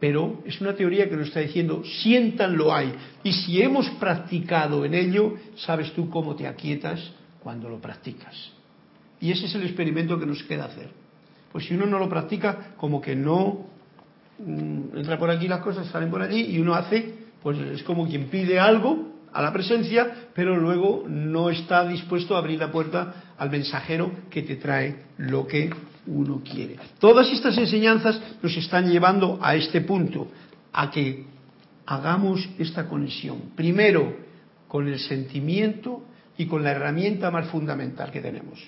pero 0.00 0.42
es 0.44 0.60
una 0.60 0.74
teoría 0.74 1.08
que 1.08 1.16
nos 1.16 1.28
está 1.28 1.40
diciendo, 1.40 1.82
siéntanlo 2.02 2.74
hay. 2.74 2.94
Y 3.22 3.32
si 3.32 3.62
hemos 3.62 3.88
practicado 3.90 4.84
en 4.84 4.94
ello, 4.94 5.34
sabes 5.56 5.92
tú 5.92 6.08
cómo 6.08 6.36
te 6.36 6.46
aquietas 6.46 7.00
cuando 7.40 7.68
lo 7.68 7.80
practicas. 7.80 8.34
Y 9.20 9.32
ese 9.32 9.46
es 9.46 9.54
el 9.54 9.62
experimento 9.62 10.18
que 10.18 10.26
nos 10.26 10.42
queda 10.44 10.66
hacer. 10.66 10.90
Pues 11.52 11.66
si 11.66 11.74
uno 11.74 11.86
no 11.86 11.98
lo 11.98 12.08
practica, 12.08 12.74
como 12.76 13.00
que 13.00 13.16
no 13.16 13.66
mm, 14.38 14.96
entra 14.96 15.18
por 15.18 15.30
aquí 15.30 15.48
las 15.48 15.60
cosas, 15.60 15.88
salen 15.88 16.10
por 16.10 16.22
allí, 16.22 16.42
y 16.42 16.58
uno 16.58 16.74
hace, 16.74 17.14
pues 17.42 17.58
es 17.58 17.82
como 17.82 18.06
quien 18.06 18.28
pide 18.28 18.60
algo 18.60 19.17
a 19.38 19.42
la 19.42 19.52
presencia, 19.52 20.30
pero 20.34 20.56
luego 20.56 21.04
no 21.06 21.48
está 21.48 21.86
dispuesto 21.86 22.34
a 22.34 22.38
abrir 22.38 22.58
la 22.58 22.72
puerta 22.72 23.34
al 23.38 23.50
mensajero 23.50 24.10
que 24.28 24.42
te 24.42 24.56
trae 24.56 25.04
lo 25.18 25.46
que 25.46 25.70
uno 26.08 26.42
quiere. 26.42 26.76
Todas 26.98 27.30
estas 27.30 27.56
enseñanzas 27.56 28.20
nos 28.42 28.56
están 28.56 28.90
llevando 28.90 29.38
a 29.40 29.54
este 29.54 29.82
punto, 29.82 30.26
a 30.72 30.90
que 30.90 31.24
hagamos 31.86 32.48
esta 32.58 32.88
conexión. 32.88 33.52
Primero, 33.54 34.16
con 34.66 34.88
el 34.88 34.98
sentimiento 34.98 36.02
y 36.36 36.46
con 36.46 36.64
la 36.64 36.72
herramienta 36.72 37.30
más 37.30 37.46
fundamental 37.46 38.10
que 38.10 38.20
tenemos, 38.20 38.58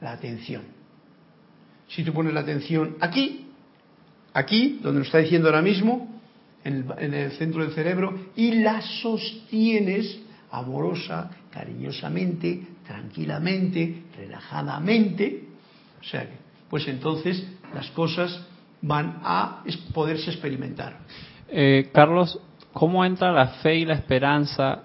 la 0.00 0.12
atención. 0.12 0.62
Si 1.86 2.02
tú 2.02 2.14
pones 2.14 2.32
la 2.32 2.40
atención 2.40 2.96
aquí, 2.98 3.48
aquí, 4.32 4.80
donde 4.82 5.00
nos 5.00 5.08
está 5.08 5.18
diciendo 5.18 5.48
ahora 5.48 5.60
mismo, 5.60 6.19
en 6.64 7.14
el, 7.14 7.30
centro 7.32 7.62
del 7.62 7.72
cerebro 7.72 8.14
y 8.36 8.52
la 8.52 8.80
sostienes 8.82 10.20
amorosa, 10.50 11.30
cariñosamente, 11.50 12.62
tranquilamente, 12.86 14.04
relajadamente, 14.16 15.44
o 16.00 16.04
sea, 16.04 16.26
pues 16.68 16.86
entonces 16.88 17.46
las 17.74 17.90
cosas 17.90 18.46
van 18.82 19.20
a 19.22 19.62
poderse 19.92 20.30
experimentar. 20.30 20.98
Eh, 21.48 21.90
Carlos, 21.92 22.38
¿cómo 22.72 23.04
entra 23.04 23.32
la 23.32 23.48
fe 23.62 23.76
y 23.76 23.84
la 23.84 23.94
esperanza 23.94 24.84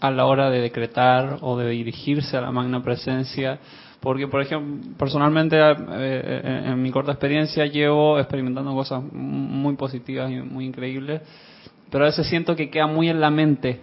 a 0.00 0.10
la 0.10 0.26
hora 0.26 0.50
de 0.50 0.60
decretar 0.60 1.38
o 1.42 1.58
de 1.58 1.70
dirigirse 1.70 2.36
a 2.36 2.40
la 2.40 2.50
magna 2.50 2.82
presencia? 2.82 3.58
Porque, 4.00 4.26
por 4.28 4.40
ejemplo, 4.40 4.94
personalmente, 4.96 5.58
eh, 5.58 5.74
eh, 5.88 6.62
en 6.66 6.82
mi 6.82 6.90
corta 6.90 7.12
experiencia, 7.12 7.66
llevo 7.66 8.18
experimentando 8.18 8.72
cosas 8.72 9.02
muy 9.12 9.76
positivas 9.76 10.30
y 10.30 10.36
muy 10.36 10.64
increíbles, 10.64 11.20
pero 11.90 12.04
a 12.04 12.06
veces 12.08 12.26
siento 12.26 12.56
que 12.56 12.70
queda 12.70 12.86
muy 12.86 13.10
en 13.10 13.20
la 13.20 13.30
mente. 13.30 13.80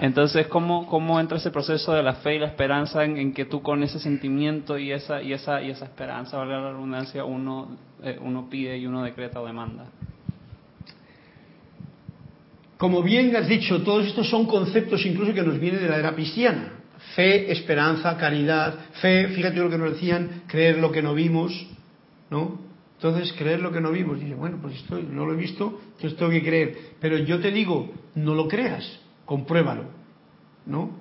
Entonces, 0.00 0.48
¿cómo, 0.48 0.86
¿cómo 0.86 1.20
entra 1.20 1.36
ese 1.36 1.50
proceso 1.50 1.92
de 1.92 2.02
la 2.02 2.14
fe 2.14 2.36
y 2.36 2.38
la 2.38 2.46
esperanza 2.46 3.04
en, 3.04 3.32
que 3.32 3.44
tú 3.44 3.62
con 3.62 3.82
ese 3.82 4.00
sentimiento 4.00 4.76
y 4.76 4.90
esa 4.90 5.22
y 5.22 5.32
esa 5.32 5.62
y 5.62 5.70
esa 5.70 5.84
esperanza, 5.84 6.36
valga 6.36 6.58
la 6.58 6.70
redundancia, 6.72 7.24
uno, 7.24 7.76
eh, 8.02 8.18
uno 8.20 8.48
pide 8.50 8.76
y 8.76 8.86
uno 8.86 9.04
decreta 9.04 9.40
o 9.40 9.46
demanda? 9.46 9.86
Como 12.76 13.02
bien 13.02 13.36
has 13.36 13.46
dicho, 13.46 13.82
todos 13.82 14.06
estos 14.06 14.28
son 14.28 14.46
conceptos 14.46 15.04
incluso 15.06 15.32
que 15.32 15.42
nos 15.42 15.60
vienen 15.60 15.80
de 15.80 15.88
la 15.88 15.98
era 15.98 16.12
cristiana. 16.12 16.73
Fe, 17.14 17.52
esperanza, 17.52 18.16
caridad, 18.16 18.74
fe, 19.00 19.28
fíjate 19.28 19.58
lo 19.58 19.70
que 19.70 19.78
nos 19.78 19.92
decían, 19.92 20.42
creer 20.46 20.78
lo 20.78 20.90
que 20.90 21.02
no 21.02 21.14
vimos, 21.14 21.52
¿no? 22.30 22.60
Entonces, 22.96 23.32
creer 23.34 23.60
lo 23.60 23.70
que 23.70 23.80
no 23.80 23.90
vimos, 23.90 24.18
dice, 24.18 24.34
bueno, 24.34 24.58
pues 24.60 24.76
esto 24.76 24.98
no 24.98 25.26
lo 25.26 25.34
he 25.34 25.36
visto, 25.36 25.80
entonces 25.94 26.16
tengo 26.16 26.30
que 26.30 26.42
creer. 26.42 26.78
Pero 27.00 27.18
yo 27.18 27.40
te 27.40 27.50
digo, 27.50 27.92
no 28.14 28.34
lo 28.34 28.48
creas, 28.48 29.00
compruébalo, 29.24 29.84
¿no? 30.66 30.98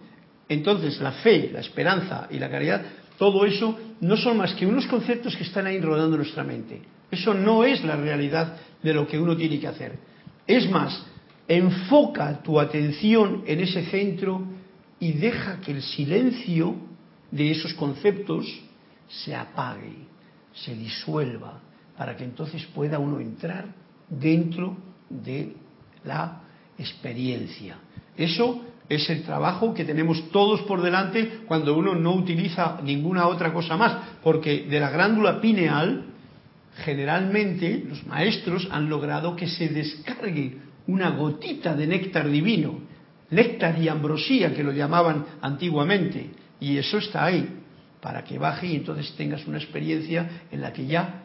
Entonces, 0.50 1.00
la 1.00 1.14
fe, 1.14 1.50
la 1.52 1.62
esperanza 1.62 2.28
y 2.30 2.40
la 2.40 2.50
caridad, 2.50 2.84
todo 3.18 3.46
eso 3.46 3.80
no 4.02 4.18
son 4.18 4.38
más 4.38 4.54
que 4.54 4.66
unos 4.66 4.86
conceptos 4.88 5.36
que 5.36 5.44
están 5.44 5.66
ahí 5.66 5.80
rodando 5.80 6.18
nuestra 6.18 6.44
mente. 6.44 6.82
Eso 7.10 7.34
no 7.34 7.64
es 7.64 7.84
la 7.84 7.96
realidad 7.96 8.58
de 8.82 8.94
lo 8.94 9.08
que 9.08 9.18
uno 9.18 9.38
tiene 9.38 9.60
que 9.60 9.68
hacer. 9.68 9.98
Es 10.46 10.70
más, 10.70 11.06
enfoca 11.48 12.42
tu 12.44 12.60
atención 12.60 13.44
en 13.46 13.62
ese 13.62 13.86
centro 13.86 14.46
y 15.04 15.12
deja 15.12 15.60
que 15.60 15.74
el 15.74 15.82
silencio 15.82 16.78
de 17.30 17.52
esos 17.52 17.74
conceptos 17.74 18.46
se 19.10 19.36
apague, 19.36 19.98
se 20.54 20.74
disuelva, 20.76 21.60
para 21.98 22.16
que 22.16 22.24
entonces 22.24 22.66
pueda 22.68 23.00
uno 23.00 23.20
entrar 23.20 23.66
dentro 24.08 24.78
de 25.10 25.58
la 26.06 26.44
experiencia. 26.78 27.76
Eso 28.16 28.62
es 28.88 29.10
el 29.10 29.24
trabajo 29.24 29.74
que 29.74 29.84
tenemos 29.84 30.32
todos 30.32 30.62
por 30.62 30.82
delante 30.82 31.42
cuando 31.48 31.78
uno 31.78 31.96
no 31.96 32.14
utiliza 32.14 32.80
ninguna 32.82 33.28
otra 33.28 33.52
cosa 33.52 33.76
más, 33.76 33.98
porque 34.24 34.68
de 34.70 34.80
la 34.80 34.90
glándula 34.90 35.42
pineal, 35.42 36.06
generalmente 36.78 37.84
los 37.90 38.08
maestros 38.08 38.70
han 38.72 38.88
logrado 38.88 39.36
que 39.36 39.48
se 39.48 39.68
descargue 39.68 40.60
una 40.88 41.10
gotita 41.10 41.76
de 41.76 41.88
néctar 41.88 42.30
divino 42.30 42.93
néctar 43.30 43.80
y 43.80 43.88
ambrosía, 43.88 44.54
que 44.54 44.64
lo 44.64 44.72
llamaban 44.72 45.26
antiguamente, 45.42 46.30
y 46.60 46.78
eso 46.78 46.98
está 46.98 47.26
ahí, 47.26 47.62
para 48.02 48.24
que 48.24 48.38
baje 48.38 48.68
y 48.68 48.76
entonces 48.76 49.14
tengas 49.16 49.46
una 49.48 49.58
experiencia 49.58 50.46
en 50.52 50.62
la 50.62 50.74
que 50.74 50.86
ya 50.86 51.22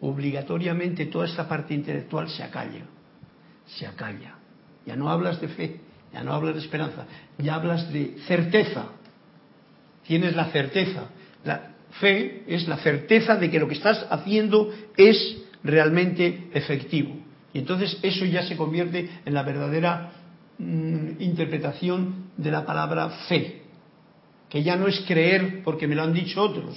obligatoriamente 0.00 1.06
toda 1.06 1.26
esta 1.26 1.48
parte 1.48 1.74
intelectual 1.74 2.28
se 2.28 2.42
acalla, 2.42 2.84
se 3.66 3.86
acalla. 3.86 4.34
Ya 4.84 4.96
no 4.96 5.08
hablas 5.08 5.40
de 5.40 5.48
fe, 5.48 5.80
ya 6.12 6.22
no 6.22 6.32
hablas 6.32 6.54
de 6.54 6.60
esperanza, 6.60 7.06
ya 7.38 7.54
hablas 7.54 7.92
de 7.92 8.16
certeza. 8.26 8.86
Tienes 10.06 10.36
la 10.36 10.46
certeza. 10.46 11.08
La 11.44 11.74
fe 12.00 12.44
es 12.46 12.68
la 12.68 12.76
certeza 12.78 13.36
de 13.36 13.50
que 13.50 13.58
lo 13.58 13.68
que 13.68 13.74
estás 13.74 14.06
haciendo 14.10 14.72
es 14.96 15.38
realmente 15.64 16.48
efectivo. 16.52 17.16
Y 17.52 17.58
entonces 17.58 17.98
eso 18.02 18.24
ya 18.24 18.42
se 18.42 18.56
convierte 18.56 19.08
en 19.24 19.34
la 19.34 19.42
verdadera 19.42 20.12
mm, 20.58 21.20
interpretación 21.20 22.30
de 22.36 22.50
la 22.50 22.64
palabra 22.64 23.08
fe, 23.28 23.62
que 24.48 24.62
ya 24.62 24.76
no 24.76 24.86
es 24.86 25.00
creer 25.06 25.62
porque 25.62 25.86
me 25.86 25.94
lo 25.94 26.02
han 26.02 26.12
dicho 26.12 26.42
otros. 26.42 26.76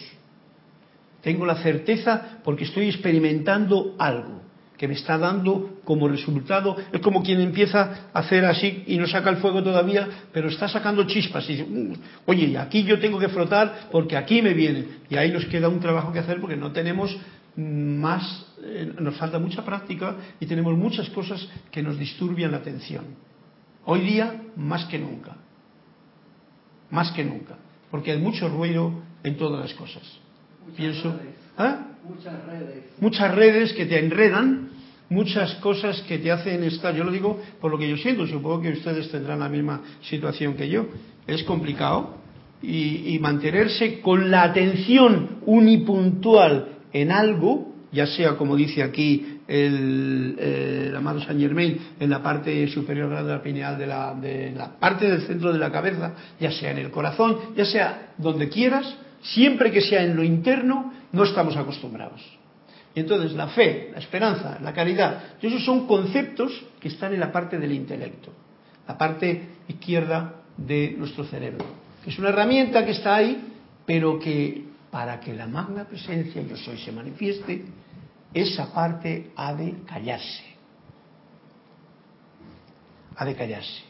Tengo 1.21 1.45
la 1.45 1.55
certeza 1.55 2.39
porque 2.43 2.63
estoy 2.63 2.87
experimentando 2.87 3.95
algo 3.99 4.49
que 4.79 4.87
me 4.87 4.93
está 4.93 5.17
dando 5.17 5.81
como 5.83 6.07
resultado. 6.07 6.77
Es 6.93 7.01
como 7.01 7.21
quien 7.21 7.41
empieza 7.41 8.07
a 8.13 8.19
hacer 8.19 8.45
así 8.45 8.85
y 8.87 8.97
no 8.97 9.07
saca 9.07 9.29
el 9.29 9.35
fuego 9.37 9.61
todavía, 9.61 10.07
pero 10.31 10.47
está 10.47 10.69
sacando 10.69 11.03
chispas 11.03 11.47
y 11.49 11.57
dice, 11.57 11.65
mm, 11.69 11.93
oye, 12.25 12.57
aquí 12.57 12.83
yo 12.83 12.97
tengo 12.97 13.19
que 13.19 13.27
frotar 13.27 13.89
porque 13.91 14.15
aquí 14.15 14.41
me 14.41 14.53
viene. 14.53 14.85
Y 15.09 15.17
ahí 15.17 15.31
nos 15.31 15.45
queda 15.45 15.67
un 15.67 15.81
trabajo 15.81 16.13
que 16.13 16.19
hacer 16.19 16.39
porque 16.39 16.55
no 16.55 16.71
tenemos 16.71 17.15
más, 17.57 18.45
eh, 18.63 18.93
nos 18.99 19.17
falta 19.17 19.37
mucha 19.37 19.65
práctica 19.65 20.15
y 20.39 20.45
tenemos 20.45 20.77
muchas 20.77 21.09
cosas 21.09 21.45
que 21.69 21.83
nos 21.83 21.99
disturbian 21.99 22.51
la 22.51 22.57
atención. 22.57 23.03
Hoy 23.85 24.01
día, 24.01 24.43
más 24.55 24.85
que 24.85 24.99
nunca. 24.99 25.37
Más 26.91 27.11
que 27.11 27.23
nunca. 27.23 27.57
Porque 27.91 28.11
hay 28.11 28.19
mucho 28.19 28.49
ruido 28.49 28.93
en 29.23 29.37
todas 29.37 29.61
las 29.61 29.73
cosas. 29.73 30.03
Pienso. 30.75 31.15
¿ah? 31.57 31.87
Muchas 32.07 32.45
redes. 32.45 32.83
Muchas 32.99 33.35
redes 33.35 33.73
que 33.73 33.85
te 33.85 33.99
enredan, 33.99 34.69
muchas 35.09 35.55
cosas 35.55 36.01
que 36.03 36.17
te 36.19 36.31
hacen 36.31 36.63
estar. 36.63 36.95
Yo 36.95 37.03
lo 37.03 37.11
digo 37.11 37.41
por 37.59 37.71
lo 37.71 37.77
que 37.77 37.89
yo 37.89 37.97
siento, 37.97 38.25
supongo 38.27 38.61
que 38.61 38.69
ustedes 38.69 39.09
tendrán 39.11 39.39
la 39.39 39.49
misma 39.49 39.81
situación 40.01 40.55
que 40.55 40.69
yo. 40.69 40.87
Es 41.27 41.43
complicado 41.43 42.17
y, 42.61 43.17
mantenerse 43.19 44.01
con 44.01 44.29
la 44.31 44.43
atención 44.43 45.39
unipuntual 45.45 46.79
en 46.91 47.11
algo, 47.11 47.73
ya 47.91 48.07
sea 48.07 48.35
como 48.35 48.55
dice 48.55 48.83
aquí 48.83 49.38
el, 49.49 50.93
amado 50.95 51.19
Saint 51.21 51.41
Germain, 51.41 51.77
en 51.99 52.09
la 52.09 52.21
parte 52.21 52.67
superior 52.67 53.09
de 53.09 53.23
la 53.23 53.41
pineal 53.41 53.77
de 53.77 53.87
la, 53.87 54.13
de 54.13 54.51
la 54.51 54.79
parte 54.79 55.09
del 55.09 55.21
centro 55.23 55.51
de 55.51 55.59
la 55.59 55.71
cabeza, 55.71 56.13
ya 56.39 56.51
sea 56.51 56.71
en 56.71 56.77
el 56.77 56.91
corazón, 56.91 57.55
ya 57.55 57.65
sea 57.65 58.13
donde 58.17 58.47
quieras, 58.47 58.95
siempre 59.21 59.71
que 59.71 59.81
sea 59.81 60.03
en 60.03 60.15
lo 60.15 60.23
interno, 60.23 60.93
no 61.11 61.23
estamos 61.23 61.57
acostumbrados. 61.57 62.21
Entonces 62.93 63.33
la 63.33 63.47
fe, 63.47 63.89
la 63.91 63.99
esperanza, 63.99 64.59
la 64.61 64.73
caridad, 64.73 65.23
esos 65.41 65.63
son 65.63 65.87
conceptos 65.87 66.51
que 66.79 66.89
están 66.89 67.13
en 67.13 67.19
la 67.19 67.31
parte 67.31 67.57
del 67.57 67.71
intelecto, 67.71 68.31
la 68.87 68.97
parte 68.97 69.49
izquierda 69.67 70.35
de 70.57 70.95
nuestro 70.97 71.23
cerebro. 71.23 71.65
Es 72.05 72.17
una 72.19 72.29
herramienta 72.29 72.85
que 72.85 72.91
está 72.91 73.15
ahí, 73.15 73.53
pero 73.85 74.19
que 74.19 74.63
para 74.91 75.19
que 75.19 75.33
la 75.33 75.47
magna 75.47 75.85
presencia 75.85 76.41
yo 76.41 76.57
soy 76.57 76.77
se 76.77 76.91
manifieste, 76.91 77.63
esa 78.33 78.73
parte 78.73 79.31
ha 79.35 79.53
de 79.53 79.75
callarse. 79.85 80.43
Ha 83.15 83.25
de 83.25 83.35
callarse. 83.35 83.83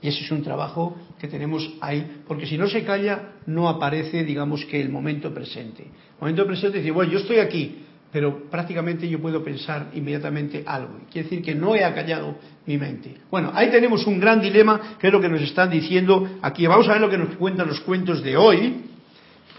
Y 0.00 0.08
ese 0.08 0.24
es 0.24 0.30
un 0.32 0.42
trabajo 0.42 0.96
que 1.20 1.28
tenemos 1.28 1.74
ahí, 1.80 2.22
porque 2.26 2.46
si 2.46 2.58
no 2.58 2.66
se 2.68 2.84
calla, 2.84 3.34
no 3.46 3.68
aparece, 3.68 4.24
digamos 4.24 4.64
que 4.64 4.80
el 4.80 4.88
momento 4.88 5.32
presente. 5.32 5.84
El 5.84 6.20
momento 6.20 6.44
presente 6.44 6.78
dice, 6.78 6.90
bueno, 6.90 7.12
yo 7.12 7.20
estoy 7.20 7.38
aquí, 7.38 7.84
pero 8.10 8.50
prácticamente 8.50 9.08
yo 9.08 9.20
puedo 9.20 9.44
pensar 9.44 9.90
inmediatamente 9.94 10.64
algo. 10.66 11.00
Quiere 11.10 11.28
decir 11.28 11.44
que 11.44 11.54
no 11.54 11.76
he 11.76 11.84
acallado 11.84 12.36
mi 12.66 12.78
mente. 12.78 13.14
Bueno, 13.30 13.52
ahí 13.54 13.70
tenemos 13.70 14.04
un 14.06 14.18
gran 14.18 14.40
dilema, 14.40 14.96
que 14.98 15.06
es 15.06 15.12
lo 15.12 15.20
que 15.20 15.28
nos 15.28 15.40
están 15.40 15.70
diciendo 15.70 16.38
aquí. 16.42 16.66
Vamos 16.66 16.88
a 16.88 16.92
ver 16.92 17.00
lo 17.00 17.08
que 17.08 17.18
nos 17.18 17.36
cuentan 17.36 17.68
los 17.68 17.80
cuentos 17.80 18.22
de 18.22 18.36
hoy, 18.36 18.84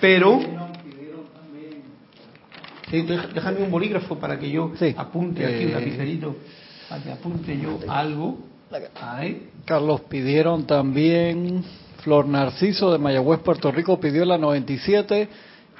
pero... 0.01 0.62
déjame 3.01 3.63
un 3.63 3.71
bolígrafo 3.71 4.19
para 4.19 4.37
que 4.37 4.51
yo 4.51 4.71
apunte 4.97 5.45
aquí 5.45 5.65
un 5.65 5.71
eh, 5.71 5.73
lapicerito, 5.73 6.35
para 6.87 7.03
que 7.03 7.11
apunte 7.11 7.57
yo 7.57 7.79
algo. 7.87 8.37
Carlos 9.65 10.01
pidieron 10.01 10.65
también, 10.65 11.63
Flor 12.03 12.27
Narciso 12.27 12.91
de 12.91 12.97
Mayagüez, 12.97 13.39
Puerto 13.39 13.71
Rico, 13.71 13.99
pidió 13.99 14.25
la 14.25 14.37
97 14.37 15.29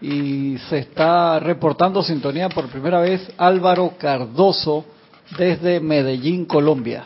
y 0.02 0.58
se 0.70 0.80
está 0.80 1.40
reportando 1.40 2.04
sintonía 2.04 2.50
por 2.50 2.68
primera 2.68 3.00
vez 3.00 3.32
Álvaro 3.38 3.94
Cardoso 3.98 4.86
desde 5.38 5.80
Medellín, 5.80 6.46
Colombia. 6.46 7.06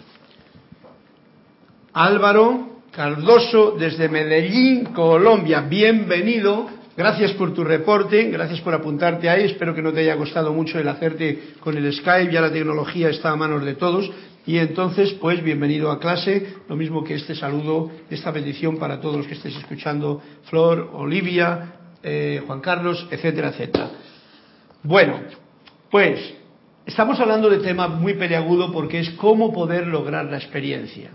Álvaro 1.94 2.82
Cardoso 2.92 3.76
desde 3.78 4.10
Medellín, 4.10 4.86
Colombia, 4.86 5.62
bienvenido. 5.62 6.77
Gracias 6.98 7.34
por 7.34 7.54
tu 7.54 7.64
reporte, 7.64 8.24
gracias 8.32 8.60
por 8.62 8.74
apuntarte 8.74 9.30
ahí. 9.30 9.44
Espero 9.44 9.76
que 9.76 9.84
no 9.84 9.94
te 9.94 10.00
haya 10.00 10.18
costado 10.18 10.52
mucho 10.52 10.80
el 10.80 10.88
hacerte 10.88 11.54
con 11.60 11.78
el 11.78 11.94
Skype, 11.94 12.34
ya 12.34 12.42
la 12.42 12.52
tecnología 12.52 13.10
está 13.10 13.30
a 13.30 13.36
manos 13.36 13.64
de 13.64 13.76
todos. 13.76 14.10
Y 14.48 14.58
entonces, 14.58 15.14
pues 15.14 15.44
bienvenido 15.44 15.92
a 15.92 16.00
clase, 16.00 16.56
lo 16.68 16.76
mismo 16.76 17.04
que 17.04 17.14
este 17.14 17.36
saludo, 17.36 17.92
esta 18.10 18.32
bendición 18.32 18.78
para 18.78 19.00
todos 19.00 19.18
los 19.18 19.28
que 19.28 19.36
estéis 19.36 19.58
escuchando, 19.58 20.24
Flor, 20.46 20.90
Olivia, 20.94 21.76
eh, 22.02 22.42
Juan 22.48 22.62
Carlos, 22.62 23.08
etcétera, 23.12 23.50
etcétera. 23.50 23.92
Bueno, 24.82 25.20
pues 25.92 26.20
estamos 26.84 27.20
hablando 27.20 27.48
de 27.52 27.60
tema 27.60 27.88
muy 27.88 28.16
peleagudo 28.16 28.72
porque 28.72 29.02
es 29.02 29.12
cómo 29.12 29.54
poder 29.54 29.86
lograr 29.86 30.26
la 30.26 30.38
experiencia. 30.38 31.12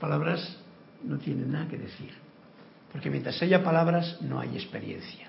Palabras 0.00 0.56
no 1.04 1.18
tienen 1.18 1.52
nada 1.52 1.68
que 1.68 1.78
decir, 1.78 2.10
porque 2.92 3.10
mientras 3.10 3.40
haya 3.42 3.62
palabras 3.62 4.20
no 4.22 4.40
hay 4.40 4.56
experiencia 4.56 5.28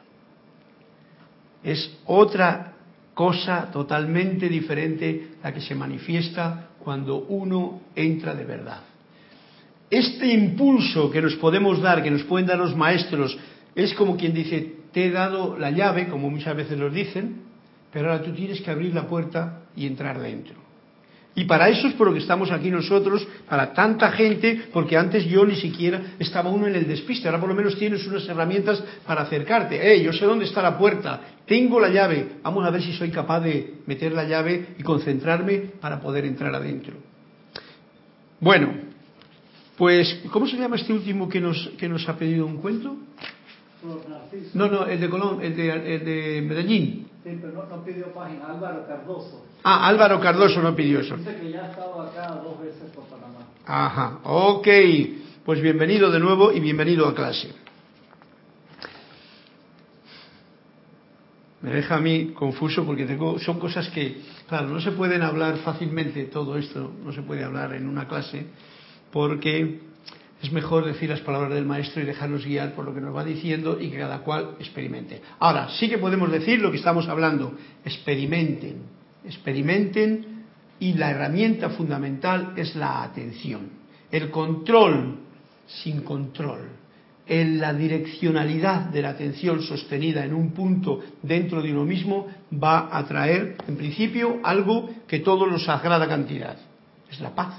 es 1.64 1.98
otra 2.06 2.74
cosa 3.14 3.70
totalmente 3.72 4.48
diferente 4.48 5.32
la 5.44 5.54
que 5.54 5.62
se 5.62 5.76
manifiesta 5.76 6.70
cuando 6.80 7.26
uno 7.26 7.82
entra 7.96 8.34
de 8.34 8.46
verdad. 8.46 8.82
Este 9.90 10.28
impulso 10.28 11.10
que 11.10 11.22
nos 11.22 11.36
podemos 11.36 11.82
dar, 11.82 12.04
que 12.04 12.12
nos 12.12 12.24
pueden 12.24 12.48
dar 12.48 12.58
los 12.58 12.76
maestros, 12.76 13.38
es 13.76 13.94
como 13.96 14.16
quien 14.16 14.34
dice, 14.34 14.76
te 14.94 15.06
he 15.06 15.12
dado 15.12 15.58
la 15.58 15.72
llave, 15.72 16.08
como 16.08 16.30
muchas 16.30 16.56
veces 16.56 16.78
nos 16.78 16.94
dicen, 16.94 17.42
pero 17.92 18.12
ahora 18.12 18.24
tú 18.24 18.32
tienes 18.32 18.62
que 18.62 18.72
abrir 18.72 18.94
la 18.94 19.08
puerta 19.08 19.64
y 19.76 19.88
entrar 19.88 20.20
dentro. 20.20 20.59
Y 21.40 21.46
para 21.46 21.70
eso 21.70 21.88
es 21.88 21.94
por 21.94 22.06
lo 22.06 22.12
que 22.12 22.20
estamos 22.20 22.52
aquí 22.52 22.70
nosotros, 22.70 23.26
para 23.48 23.72
tanta 23.72 24.12
gente, 24.12 24.64
porque 24.74 24.98
antes 24.98 25.24
yo 25.24 25.46
ni 25.46 25.56
siquiera 25.56 26.02
estaba 26.20 26.50
uno 26.50 26.68
en 26.68 26.76
el 26.76 26.86
despiste, 26.86 27.30
ahora 27.30 27.40
por 27.40 27.48
lo 27.48 27.56
menos 27.56 27.78
tienes 27.78 28.06
unas 28.08 28.28
herramientas 28.28 28.84
para 29.08 29.22
acercarte. 29.22 29.80
Eh, 29.82 30.04
yo 30.04 30.12
sé 30.12 30.26
dónde 30.26 30.44
está 30.44 30.62
la 30.62 30.78
puerta, 30.78 31.22
tengo 31.46 31.80
la 31.80 31.88
llave, 31.88 32.28
vamos 32.44 32.66
a 32.66 32.72
ver 32.72 32.82
si 32.82 32.92
soy 32.92 33.10
capaz 33.10 33.40
de 33.40 33.76
meter 33.86 34.12
la 34.12 34.26
llave 34.26 34.76
y 34.78 34.84
concentrarme 34.84 35.60
para 35.80 36.02
poder 36.02 36.26
entrar 36.26 36.54
adentro. 36.54 36.96
Bueno, 38.42 38.74
pues, 39.78 40.24
¿cómo 40.34 40.46
se 40.46 40.58
llama 40.58 40.76
este 40.76 40.92
último 40.92 41.30
que 41.30 41.40
nos, 41.40 41.70
que 41.78 41.88
nos 41.88 42.10
ha 42.10 42.18
pedido 42.18 42.46
un 42.46 42.58
cuento? 42.58 42.98
No, 44.56 44.68
no, 44.68 44.86
el 44.88 45.00
de 45.00 45.10
Colón, 45.10 45.42
el 45.42 45.56
de, 45.56 45.70
el 45.70 46.04
de 46.04 46.42
Medellín. 46.42 47.09
Sí, 47.24 47.38
pero 47.42 47.68
no, 47.70 47.84
pidió 47.84 48.14
página, 48.14 48.48
Álvaro 48.48 48.88
Cardoso. 48.88 49.46
Ah, 49.64 49.88
Álvaro 49.88 50.22
Cardoso 50.22 50.62
no 50.62 50.74
pidió 50.74 51.02
eso. 51.02 51.18
Dice 51.18 51.36
que 51.36 51.52
ya 51.52 51.66
ha 51.66 51.70
estado 51.72 52.02
acá 52.02 52.28
dos 52.42 52.62
veces 52.62 52.90
por 52.96 53.04
Panamá. 53.06 53.40
Ajá, 53.66 54.20
ok. 54.24 54.68
Pues 55.44 55.62
bienvenido 55.62 56.10
de 56.12 56.20
nuevo 56.20 56.52
y 56.54 56.62
bienvenido 56.62 57.08
a 57.08 57.14
clase. 57.14 57.54
Me 61.62 61.72
deja 61.72 61.96
a 61.96 62.00
mí 62.00 62.28
confuso 62.28 62.86
porque 62.86 63.06
tengo, 63.06 63.38
son 63.40 63.60
cosas 63.60 63.90
que, 63.90 64.22
claro, 64.48 64.70
no 64.70 64.80
se 64.80 64.92
pueden 64.92 65.22
hablar 65.22 65.58
fácilmente 65.58 66.24
todo 66.26 66.58
esto, 66.58 66.94
no 67.04 67.12
se 67.12 67.22
puede 67.22 67.44
hablar 67.44 67.74
en 67.74 67.86
una 67.86 68.08
clase, 68.08 68.46
porque 69.12 69.89
es 70.42 70.52
mejor 70.52 70.86
decir 70.86 71.10
las 71.10 71.20
palabras 71.20 71.54
del 71.54 71.66
maestro 71.66 72.02
y 72.02 72.06
dejarnos 72.06 72.46
guiar 72.46 72.74
por 72.74 72.86
lo 72.86 72.94
que 72.94 73.02
nos 73.02 73.16
va 73.16 73.26
diciendo 73.26 73.78
y 73.80 73.90
que 73.90 73.98
cada 73.98 74.20
cual 74.20 74.52
experimente. 74.60 75.22
Ahora, 75.40 75.70
sí 75.78 75.90
que 75.90 75.98
podemos 75.98 76.32
decir 76.32 76.62
lo 76.62 76.72
que 76.72 76.78
estamos 76.78 77.10
hablando, 77.10 77.54
experimenten, 77.84 78.84
experimenten 79.26 80.46
y 80.80 80.94
la 80.94 81.12
herramienta 81.12 81.72
fundamental 81.72 82.54
es 82.56 82.76
la 82.76 83.04
atención. 83.04 83.70
El 84.12 84.30
control 84.30 85.18
sin 85.68 86.02
control, 86.02 86.70
en 87.28 87.60
la 87.60 87.74
direccionalidad 87.74 88.86
de 88.86 89.02
la 89.02 89.10
atención 89.10 89.62
sostenida 89.62 90.26
en 90.26 90.34
un 90.34 90.52
punto 90.52 91.02
dentro 91.22 91.62
de 91.62 91.72
uno 91.72 91.86
mismo 91.86 92.28
va 92.52 92.90
a 92.98 93.06
traer, 93.06 93.58
en 93.68 93.76
principio, 93.76 94.40
algo 94.44 94.90
que 95.06 95.20
todos 95.20 95.48
nos 95.50 95.68
agrada 95.70 96.08
cantidad. 96.08 96.58
Es 97.12 97.20
la 97.20 97.36
paz, 97.36 97.54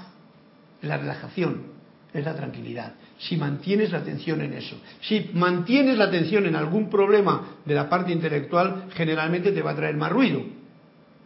la 0.81 0.97
relajación, 0.97 1.80
es 2.13 2.25
la 2.25 2.35
tranquilidad. 2.35 2.93
Si 3.17 3.37
mantienes 3.37 3.91
la 3.91 3.99
atención 3.99 4.41
en 4.41 4.53
eso. 4.53 4.75
Si 5.01 5.29
mantienes 5.33 5.97
la 5.97 6.05
atención 6.05 6.45
en 6.45 6.55
algún 6.55 6.89
problema 6.89 7.57
de 7.65 7.75
la 7.75 7.89
parte 7.89 8.11
intelectual, 8.11 8.85
generalmente 8.93 9.51
te 9.51 9.61
va 9.61 9.71
a 9.71 9.75
traer 9.75 9.95
más 9.95 10.11
ruido. 10.11 10.43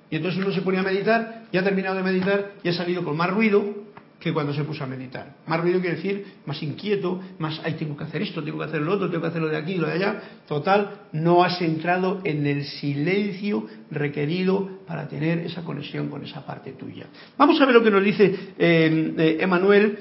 Y 0.10 0.18
entonces 0.18 0.44
uno 0.44 0.54
se 0.54 0.62
pone 0.62 0.78
a 0.78 0.84
meditar, 0.84 1.46
y 1.52 1.58
ha 1.58 1.64
terminado 1.64 1.96
de 1.96 2.04
meditar 2.04 2.52
y 2.64 2.70
ha 2.70 2.74
salido 2.74 3.04
con 3.04 3.18
más 3.18 3.30
ruido 3.30 3.86
que 4.20 4.34
cuando 4.34 4.54
se 4.54 4.64
puso 4.64 4.84
a 4.84 4.88
meditar. 4.88 5.36
Más 5.46 5.62
ruido 5.62 5.80
quiere 5.80 5.98
decir 5.98 6.26
más 6.46 6.62
inquieto, 6.64 7.22
más, 7.38 7.62
ay, 7.64 7.74
tengo 7.74 7.96
que 7.96 8.06
hacer 8.06 8.22
esto, 8.22 8.44
tengo 8.44 8.58
que 8.58 8.66
hacer 8.66 8.82
lo 8.82 8.94
otro, 8.94 9.10
tengo 9.10 9.22
que 9.22 9.28
hacer 9.28 9.42
lo 9.42 9.50
de 9.50 9.58
aquí, 9.58 9.76
lo 9.76 9.88
de 9.88 9.94
allá. 9.94 10.22
Total, 10.48 11.02
no 11.12 11.44
has 11.44 11.62
entrado 11.62 12.22
en 12.24 12.46
el 12.48 12.64
silencio 12.64 13.68
requerido 13.92 14.80
para 14.88 15.08
tener 15.08 15.40
esa 15.40 15.62
conexión 15.64 16.10
con 16.10 16.24
esa 16.24 16.46
parte 16.46 16.72
tuya. 16.72 17.06
Vamos 17.38 17.60
a 17.62 17.66
ver 17.66 17.76
lo 17.76 17.84
que 17.84 17.92
nos 17.92 18.04
dice 18.04 18.36
eh, 18.58 19.14
eh, 19.18 19.38
Emanuel, 19.42 20.00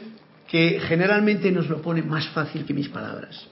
que 0.55 0.78
generalmente 0.78 1.50
nos 1.50 1.68
lo 1.68 1.82
pone 1.82 2.00
más 2.00 2.28
fácil 2.28 2.64
que 2.64 2.72
mis 2.72 2.88
palabras. 2.88 3.44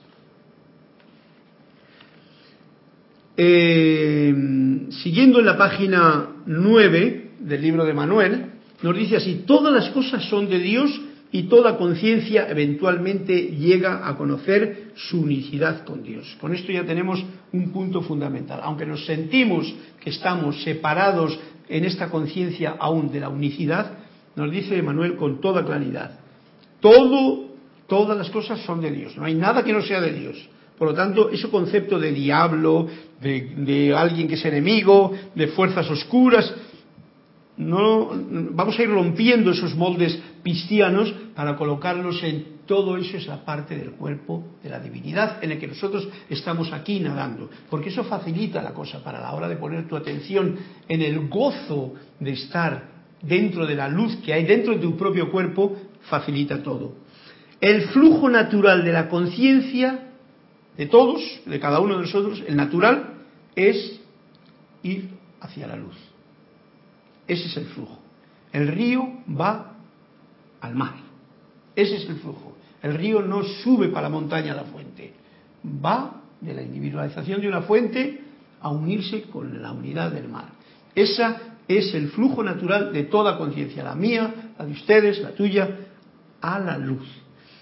Eh, 3.35 4.33
siguiendo 4.89 5.39
en 5.41 5.45
la 5.45 5.57
página 5.57 6.29
9 6.45 7.31
del 7.39 7.61
libro 7.61 7.83
de 7.83 7.93
Manuel, 7.93 8.45
nos 8.81 8.95
dice 8.95 9.17
así, 9.17 9.43
todas 9.45 9.73
las 9.73 9.89
cosas 9.89 10.23
son 10.29 10.47
de 10.47 10.59
Dios 10.59 10.97
y 11.33 11.43
toda 11.49 11.77
conciencia 11.77 12.49
eventualmente 12.49 13.47
llega 13.47 14.07
a 14.07 14.15
conocer 14.15 14.93
su 14.95 15.23
unicidad 15.23 15.83
con 15.83 16.03
Dios. 16.03 16.37
Con 16.39 16.55
esto 16.55 16.71
ya 16.71 16.85
tenemos 16.85 17.21
un 17.51 17.73
punto 17.73 18.01
fundamental. 18.01 18.61
Aunque 18.63 18.85
nos 18.85 19.05
sentimos 19.05 19.75
que 19.99 20.11
estamos 20.11 20.63
separados 20.63 21.37
en 21.67 21.83
esta 21.83 22.09
conciencia 22.09 22.77
aún 22.79 23.11
de 23.11 23.19
la 23.19 23.27
unicidad, 23.27 23.91
nos 24.37 24.49
dice 24.49 24.81
Manuel 24.81 25.17
con 25.17 25.41
toda 25.41 25.65
claridad, 25.65 26.22
todo, 26.83 27.45
todas 27.87 28.17
las 28.17 28.29
cosas 28.29 28.59
son 28.59 28.81
de 28.81 28.91
Dios, 28.91 29.15
no 29.15 29.23
hay 29.23 29.33
nada 29.33 29.63
que 29.63 29.71
no 29.71 29.81
sea 29.81 30.01
de 30.01 30.11
Dios. 30.11 30.49
Por 30.77 30.89
lo 30.89 30.93
tanto, 30.93 31.29
ese 31.29 31.49
concepto 31.49 31.97
de 31.97 32.11
diablo, 32.11 32.87
de, 33.21 33.93
alguien 33.95 34.27
que 34.27 34.33
es 34.33 34.43
enemigo, 34.43 35.13
de 35.33 35.47
fuerzas 35.47 35.89
oscuras, 35.89 36.53
no 37.55 38.09
vamos 38.51 38.77
a 38.77 38.83
ir 38.83 38.89
rompiendo 38.89 39.51
esos 39.51 39.75
moldes 39.75 40.19
cristianos 40.41 41.13
para 41.35 41.55
colocarlos 41.55 42.21
en 42.23 42.53
todo 42.65 42.97
eso 42.97 43.15
es 43.15 43.27
la 43.27 43.45
parte 43.45 43.77
del 43.77 43.91
cuerpo 43.91 44.43
de 44.61 44.69
la 44.69 44.79
divinidad 44.79 45.41
en 45.43 45.51
el 45.51 45.59
que 45.59 45.67
nosotros 45.67 46.09
estamos 46.29 46.73
aquí 46.73 46.99
nadando, 46.99 47.49
porque 47.69 47.89
eso 47.89 48.03
facilita 48.03 48.61
la 48.61 48.73
cosa 48.73 49.01
para 49.03 49.21
la 49.21 49.33
hora 49.33 49.47
de 49.47 49.55
poner 49.55 49.87
tu 49.87 49.95
atención 49.95 50.57
en 50.87 51.01
el 51.01 51.29
gozo 51.29 51.93
de 52.19 52.31
estar 52.31 52.91
dentro 53.21 53.65
de 53.65 53.75
la 53.75 53.87
luz 53.87 54.17
que 54.17 54.33
hay 54.33 54.45
dentro 54.45 54.73
de 54.73 54.79
tu 54.79 54.97
propio 54.97 55.31
cuerpo, 55.31 55.75
facilita 56.03 56.61
todo. 56.61 56.95
El 57.61 57.83
flujo 57.89 58.29
natural 58.29 58.83
de 58.83 58.91
la 58.91 59.09
conciencia 59.09 60.11
de 60.77 60.85
todos, 60.87 61.21
de 61.45 61.59
cada 61.59 61.79
uno 61.79 61.95
de 61.95 62.01
nosotros, 62.01 62.43
el 62.45 62.55
natural, 62.55 63.13
es 63.55 63.99
ir 64.81 65.09
hacia 65.39 65.67
la 65.67 65.75
luz. 65.75 65.95
Ese 67.27 67.47
es 67.47 67.57
el 67.57 67.65
flujo. 67.65 67.99
El 68.51 68.67
río 68.67 69.07
va 69.29 69.77
al 70.61 70.75
mar. 70.75 70.95
Ese 71.75 71.95
es 71.97 72.09
el 72.09 72.15
flujo. 72.17 72.57
El 72.81 72.95
río 72.95 73.21
no 73.21 73.43
sube 73.43 73.87
para 73.87 74.03
la 74.03 74.09
montaña 74.09 74.53
a 74.53 74.55
la 74.55 74.63
fuente. 74.63 75.13
Va 75.63 76.21
de 76.41 76.53
la 76.53 76.61
individualización 76.61 77.39
de 77.41 77.47
una 77.47 77.61
fuente 77.61 78.21
a 78.61 78.69
unirse 78.69 79.23
con 79.23 79.61
la 79.61 79.71
unidad 79.71 80.11
del 80.11 80.27
mar. 80.27 80.49
Esa 80.93 81.37
es 81.67 81.93
el 81.93 82.09
flujo 82.09 82.43
natural 82.43 82.91
de 82.91 83.03
toda 83.03 83.37
conciencia, 83.37 83.83
la 83.83 83.95
mía, 83.95 84.53
la 84.57 84.65
de 84.65 84.71
ustedes, 84.73 85.19
la 85.21 85.31
tuya, 85.31 85.69
a 86.43 86.59
la 86.59 86.77
luz. 86.77 87.07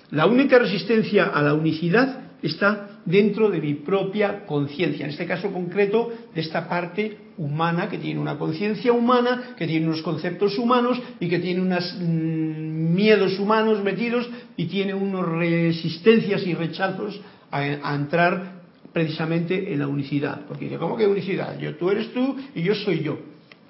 La 0.09 0.25
única 0.25 0.59
resistencia 0.59 1.27
a 1.27 1.41
la 1.41 1.53
unicidad 1.53 2.19
está 2.41 2.99
dentro 3.05 3.49
de 3.49 3.61
mi 3.61 3.75
propia 3.75 4.45
conciencia, 4.45 5.05
en 5.05 5.11
este 5.11 5.25
caso 5.25 5.51
concreto 5.51 6.11
de 6.33 6.41
esta 6.41 6.67
parte 6.67 7.17
humana 7.37 7.87
que 7.87 7.97
tiene 7.97 8.19
una 8.19 8.37
conciencia 8.37 8.91
humana, 8.91 9.53
que 9.57 9.67
tiene 9.67 9.87
unos 9.87 10.01
conceptos 10.01 10.57
humanos 10.57 10.99
y 11.19 11.29
que 11.29 11.39
tiene 11.39 11.61
unos 11.61 11.95
mm, 11.99 12.93
miedos 12.93 13.39
humanos 13.39 13.83
metidos 13.83 14.29
y 14.57 14.65
tiene 14.65 14.93
unas 14.93 15.25
resistencias 15.25 16.45
y 16.45 16.53
rechazos 16.53 17.21
a, 17.51 17.95
entrar 17.95 18.61
precisamente 18.91 19.73
en 19.73 19.79
la 19.79 19.87
unicidad. 19.87 20.41
Porque 20.47 20.69
¿cómo 20.77 20.97
que 20.97 21.07
unicidad? 21.07 21.57
Yo, 21.59 21.75
tú 21.75 21.89
eres 21.89 22.11
tú 22.13 22.35
y 22.55 22.63
yo 22.63 22.75
soy 22.75 23.01
yo. 23.01 23.17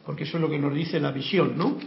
Porque 0.05 0.23
eso 0.23 0.37
es 0.37 0.41
lo 0.41 0.49
que 0.49 0.57
nos 0.57 0.73
dice 0.73 0.99
la 0.99 1.11
visión, 1.11 1.53
¿no? 1.55 1.77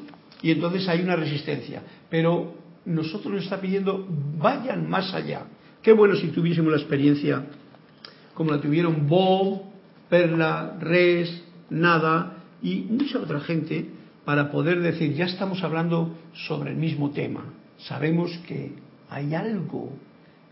Y 0.42 0.52
entonces 0.52 0.88
hay 0.88 1.00
una 1.00 1.16
resistencia. 1.16 1.82
Pero 2.08 2.63
nosotros 2.86 3.32
nos 3.32 3.44
está 3.44 3.60
pidiendo, 3.60 4.06
vayan 4.38 4.88
más 4.88 5.14
allá 5.14 5.46
Qué 5.84 5.92
bueno 5.92 6.16
si 6.16 6.28
tuviésemos 6.28 6.72
la 6.72 6.78
experiencia 6.78 7.44
como 8.32 8.50
la 8.50 8.60
tuvieron 8.60 9.06
Bob, 9.06 9.64
Perla, 10.08 10.78
Res, 10.80 11.44
Nada 11.68 12.38
y 12.62 12.86
mucha 12.88 13.18
otra 13.18 13.40
gente 13.40 13.90
para 14.24 14.50
poder 14.50 14.80
decir, 14.80 15.12
ya 15.12 15.26
estamos 15.26 15.62
hablando 15.62 16.16
sobre 16.32 16.70
el 16.70 16.78
mismo 16.78 17.10
tema. 17.10 17.44
Sabemos 17.76 18.30
que 18.48 18.72
hay 19.10 19.34
algo 19.34 19.92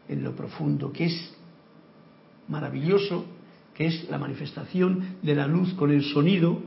en 0.07 0.22
lo 0.22 0.37
profundo 0.37 0.93
que 0.93 1.07
es 1.07 1.35
maravilloso, 2.49 3.24
que 3.74 3.87
es 3.87 4.11
la 4.11 4.18
manifestación 4.18 5.16
de 5.22 5.35
la 5.35 5.47
luz 5.47 5.72
con 5.74 5.91
el 5.91 6.05
sonido 6.05 6.61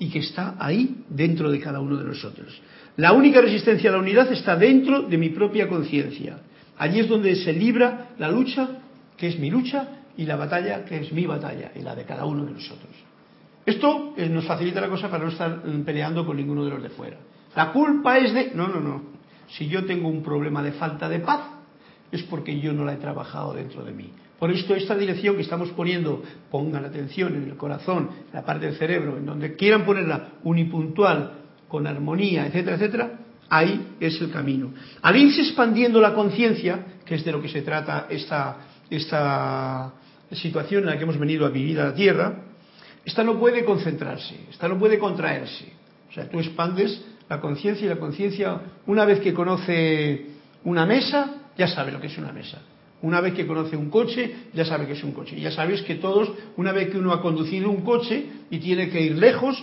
y 0.00 0.10
que 0.10 0.18
está 0.18 0.56
ahí 0.58 1.04
dentro 1.08 1.52
de 1.52 1.60
cada 1.60 1.78
uno 1.78 1.96
de 1.96 2.04
nosotros. 2.04 2.60
La 2.98 3.12
única 3.12 3.40
resistencia 3.40 3.90
a 3.90 3.92
la 3.92 4.00
unidad 4.00 4.32
está 4.32 4.56
dentro 4.56 5.02
de 5.02 5.16
mi 5.16 5.28
propia 5.28 5.68
conciencia. 5.68 6.40
Allí 6.78 6.98
es 6.98 7.08
donde 7.08 7.36
se 7.36 7.52
libra 7.52 8.08
la 8.18 8.28
lucha, 8.28 8.68
que 9.16 9.28
es 9.28 9.38
mi 9.38 9.50
lucha, 9.50 10.00
y 10.16 10.24
la 10.24 10.34
batalla, 10.34 10.84
que 10.84 10.98
es 10.98 11.12
mi 11.12 11.24
batalla, 11.24 11.70
y 11.76 11.82
la 11.82 11.94
de 11.94 12.02
cada 12.02 12.24
uno 12.24 12.44
de 12.44 12.50
nosotros. 12.50 12.90
Esto 13.64 14.14
eh, 14.16 14.28
nos 14.28 14.46
facilita 14.46 14.80
la 14.80 14.88
cosa 14.88 15.08
para 15.08 15.22
no 15.22 15.30
estar 15.30 15.64
mm, 15.64 15.84
peleando 15.84 16.26
con 16.26 16.36
ninguno 16.36 16.64
de 16.64 16.70
los 16.70 16.82
de 16.82 16.88
fuera. 16.88 17.18
La 17.54 17.70
culpa 17.70 18.18
es 18.18 18.34
de... 18.34 18.50
No, 18.54 18.66
no, 18.66 18.80
no. 18.80 19.02
Si 19.46 19.68
yo 19.68 19.84
tengo 19.84 20.08
un 20.08 20.24
problema 20.24 20.60
de 20.60 20.72
falta 20.72 21.08
de 21.08 21.20
paz, 21.20 21.42
es 22.10 22.24
porque 22.24 22.58
yo 22.58 22.72
no 22.72 22.84
la 22.84 22.94
he 22.94 22.96
trabajado 22.96 23.54
dentro 23.54 23.84
de 23.84 23.92
mí. 23.92 24.10
Por 24.40 24.50
esto, 24.50 24.74
esta 24.74 24.96
dirección 24.96 25.36
que 25.36 25.42
estamos 25.42 25.68
poniendo, 25.70 26.24
pongan 26.50 26.84
atención 26.84 27.36
en 27.36 27.44
el 27.44 27.56
corazón, 27.56 28.10
en 28.26 28.34
la 28.34 28.44
parte 28.44 28.66
del 28.66 28.74
cerebro, 28.74 29.18
en 29.18 29.26
donde 29.26 29.54
quieran 29.54 29.84
ponerla 29.84 30.30
unipuntual, 30.42 31.37
con 31.68 31.86
armonía, 31.86 32.46
etcétera, 32.46 32.76
etcétera, 32.76 33.18
Ahí 33.50 33.94
es 33.98 34.20
el 34.20 34.30
camino. 34.30 34.72
Al 35.00 35.16
irse 35.16 35.40
expandiendo 35.40 36.00
la 36.00 36.14
conciencia, 36.14 36.98
que 37.04 37.14
es 37.14 37.24
de 37.24 37.32
lo 37.32 37.40
que 37.40 37.48
se 37.48 37.62
trata 37.62 38.06
esta, 38.10 38.56
esta 38.90 39.92
situación 40.32 40.82
en 40.82 40.90
la 40.90 40.98
que 40.98 41.04
hemos 41.04 41.18
venido 41.18 41.46
a 41.46 41.48
vivir 41.48 41.80
a 41.80 41.86
la 41.86 41.94
Tierra, 41.94 42.42
esta 43.04 43.24
no 43.24 43.38
puede 43.38 43.64
concentrarse, 43.64 44.34
esta 44.50 44.68
no 44.68 44.78
puede 44.78 44.98
contraerse. 44.98 45.72
O 46.10 46.12
sea, 46.12 46.28
tú 46.28 46.38
expandes 46.38 47.02
la 47.28 47.40
conciencia 47.40 47.86
y 47.86 47.88
la 47.88 47.96
conciencia, 47.96 48.60
una 48.86 49.06
vez 49.06 49.20
que 49.20 49.32
conoce 49.32 50.26
una 50.64 50.84
mesa, 50.84 51.36
ya 51.56 51.68
sabe 51.68 51.92
lo 51.92 52.00
que 52.00 52.08
es 52.08 52.18
una 52.18 52.32
mesa. 52.32 52.58
Una 53.00 53.20
vez 53.20 53.32
que 53.32 53.46
conoce 53.46 53.76
un 53.76 53.90
coche, 53.90 54.34
ya 54.52 54.64
sabe 54.64 54.86
que 54.86 54.92
es 54.92 55.04
un 55.04 55.12
coche. 55.12 55.36
Y 55.38 55.42
ya 55.42 55.52
sabes 55.52 55.82
que 55.82 55.94
todos, 55.94 56.30
una 56.56 56.72
vez 56.72 56.90
que 56.90 56.98
uno 56.98 57.12
ha 57.12 57.22
conducido 57.22 57.70
un 57.70 57.82
coche 57.82 58.26
y 58.50 58.58
tiene 58.58 58.90
que 58.90 59.00
ir 59.00 59.16
lejos, 59.16 59.62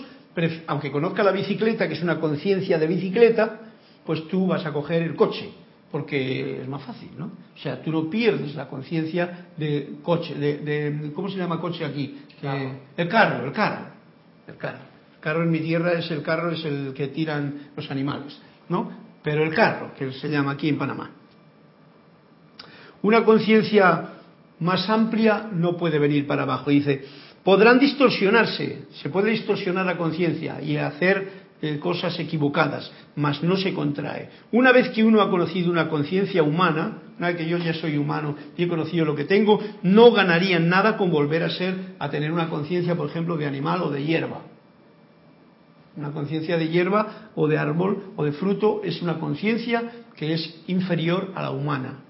aunque 0.66 0.90
conozca 0.90 1.22
la 1.22 1.32
bicicleta, 1.32 1.88
que 1.88 1.94
es 1.94 2.02
una 2.02 2.20
conciencia 2.20 2.78
de 2.78 2.86
bicicleta, 2.86 3.60
pues 4.04 4.28
tú 4.28 4.46
vas 4.46 4.64
a 4.66 4.72
coger 4.72 5.02
el 5.02 5.14
coche, 5.14 5.50
porque 5.90 6.62
es 6.62 6.68
más 6.68 6.82
fácil, 6.82 7.10
¿no? 7.16 7.26
O 7.26 7.58
sea, 7.58 7.82
tú 7.82 7.90
no 7.90 8.10
pierdes 8.10 8.54
la 8.54 8.68
conciencia 8.68 9.48
de 9.56 9.96
coche, 10.02 10.34
de, 10.34 11.10
¿cómo 11.14 11.28
se 11.28 11.36
llama 11.36 11.60
coche 11.60 11.84
aquí? 11.84 12.18
el 12.96 13.08
carro, 13.08 13.46
el 13.46 13.52
carro, 13.52 13.86
el 14.46 14.56
carro. 14.56 14.84
El 15.14 15.20
carro 15.20 15.42
en 15.42 15.50
mi 15.50 15.60
tierra 15.60 15.92
es 15.92 16.10
el 16.10 16.22
carro, 16.22 16.52
es 16.52 16.64
el 16.64 16.92
que 16.94 17.08
tiran 17.08 17.70
los 17.74 17.90
animales, 17.90 18.38
¿no? 18.68 18.92
Pero 19.22 19.42
el 19.42 19.52
carro, 19.54 19.92
que 19.94 20.12
se 20.12 20.28
llama 20.28 20.52
aquí 20.52 20.68
en 20.68 20.78
Panamá. 20.78 21.10
Una 23.02 23.24
conciencia 23.24 24.10
más 24.60 24.88
amplia 24.88 25.48
no 25.52 25.76
puede 25.76 25.98
venir 25.98 26.26
para 26.26 26.42
abajo. 26.42 26.70
Dice, 26.70 27.04
podrán 27.46 27.78
distorsionarse, 27.78 28.86
se 28.90 29.08
puede 29.08 29.30
distorsionar 29.30 29.86
la 29.86 29.96
conciencia 29.96 30.60
y 30.60 30.78
hacer 30.78 31.46
eh, 31.62 31.78
cosas 31.78 32.18
equivocadas, 32.18 32.90
mas 33.14 33.40
no 33.40 33.56
se 33.56 33.72
contrae. 33.72 34.30
Una 34.50 34.72
vez 34.72 34.88
que 34.88 35.04
uno 35.04 35.22
ha 35.22 35.30
conocido 35.30 35.70
una 35.70 35.88
conciencia 35.88 36.42
humana, 36.42 37.02
una 37.16 37.28
vez 37.28 37.36
que 37.36 37.48
yo 37.48 37.56
ya 37.58 37.72
soy 37.74 37.98
humano 37.98 38.34
y 38.56 38.64
he 38.64 38.68
conocido 38.68 39.04
lo 39.04 39.14
que 39.14 39.26
tengo, 39.26 39.60
no 39.84 40.10
ganaría 40.10 40.58
nada 40.58 40.96
con 40.96 41.12
volver 41.12 41.44
a 41.44 41.50
ser, 41.50 41.94
a 42.00 42.10
tener 42.10 42.32
una 42.32 42.48
conciencia, 42.48 42.96
por 42.96 43.08
ejemplo, 43.08 43.36
de 43.36 43.46
animal 43.46 43.80
o 43.82 43.90
de 43.90 44.02
hierba. 44.02 44.40
Una 45.96 46.10
conciencia 46.10 46.58
de 46.58 46.68
hierba 46.68 47.30
o 47.36 47.46
de 47.46 47.58
árbol 47.58 48.12
o 48.16 48.24
de 48.24 48.32
fruto 48.32 48.80
es 48.82 49.00
una 49.02 49.20
conciencia 49.20 49.84
que 50.16 50.34
es 50.34 50.64
inferior 50.66 51.30
a 51.36 51.42
la 51.42 51.52
humana. 51.52 52.00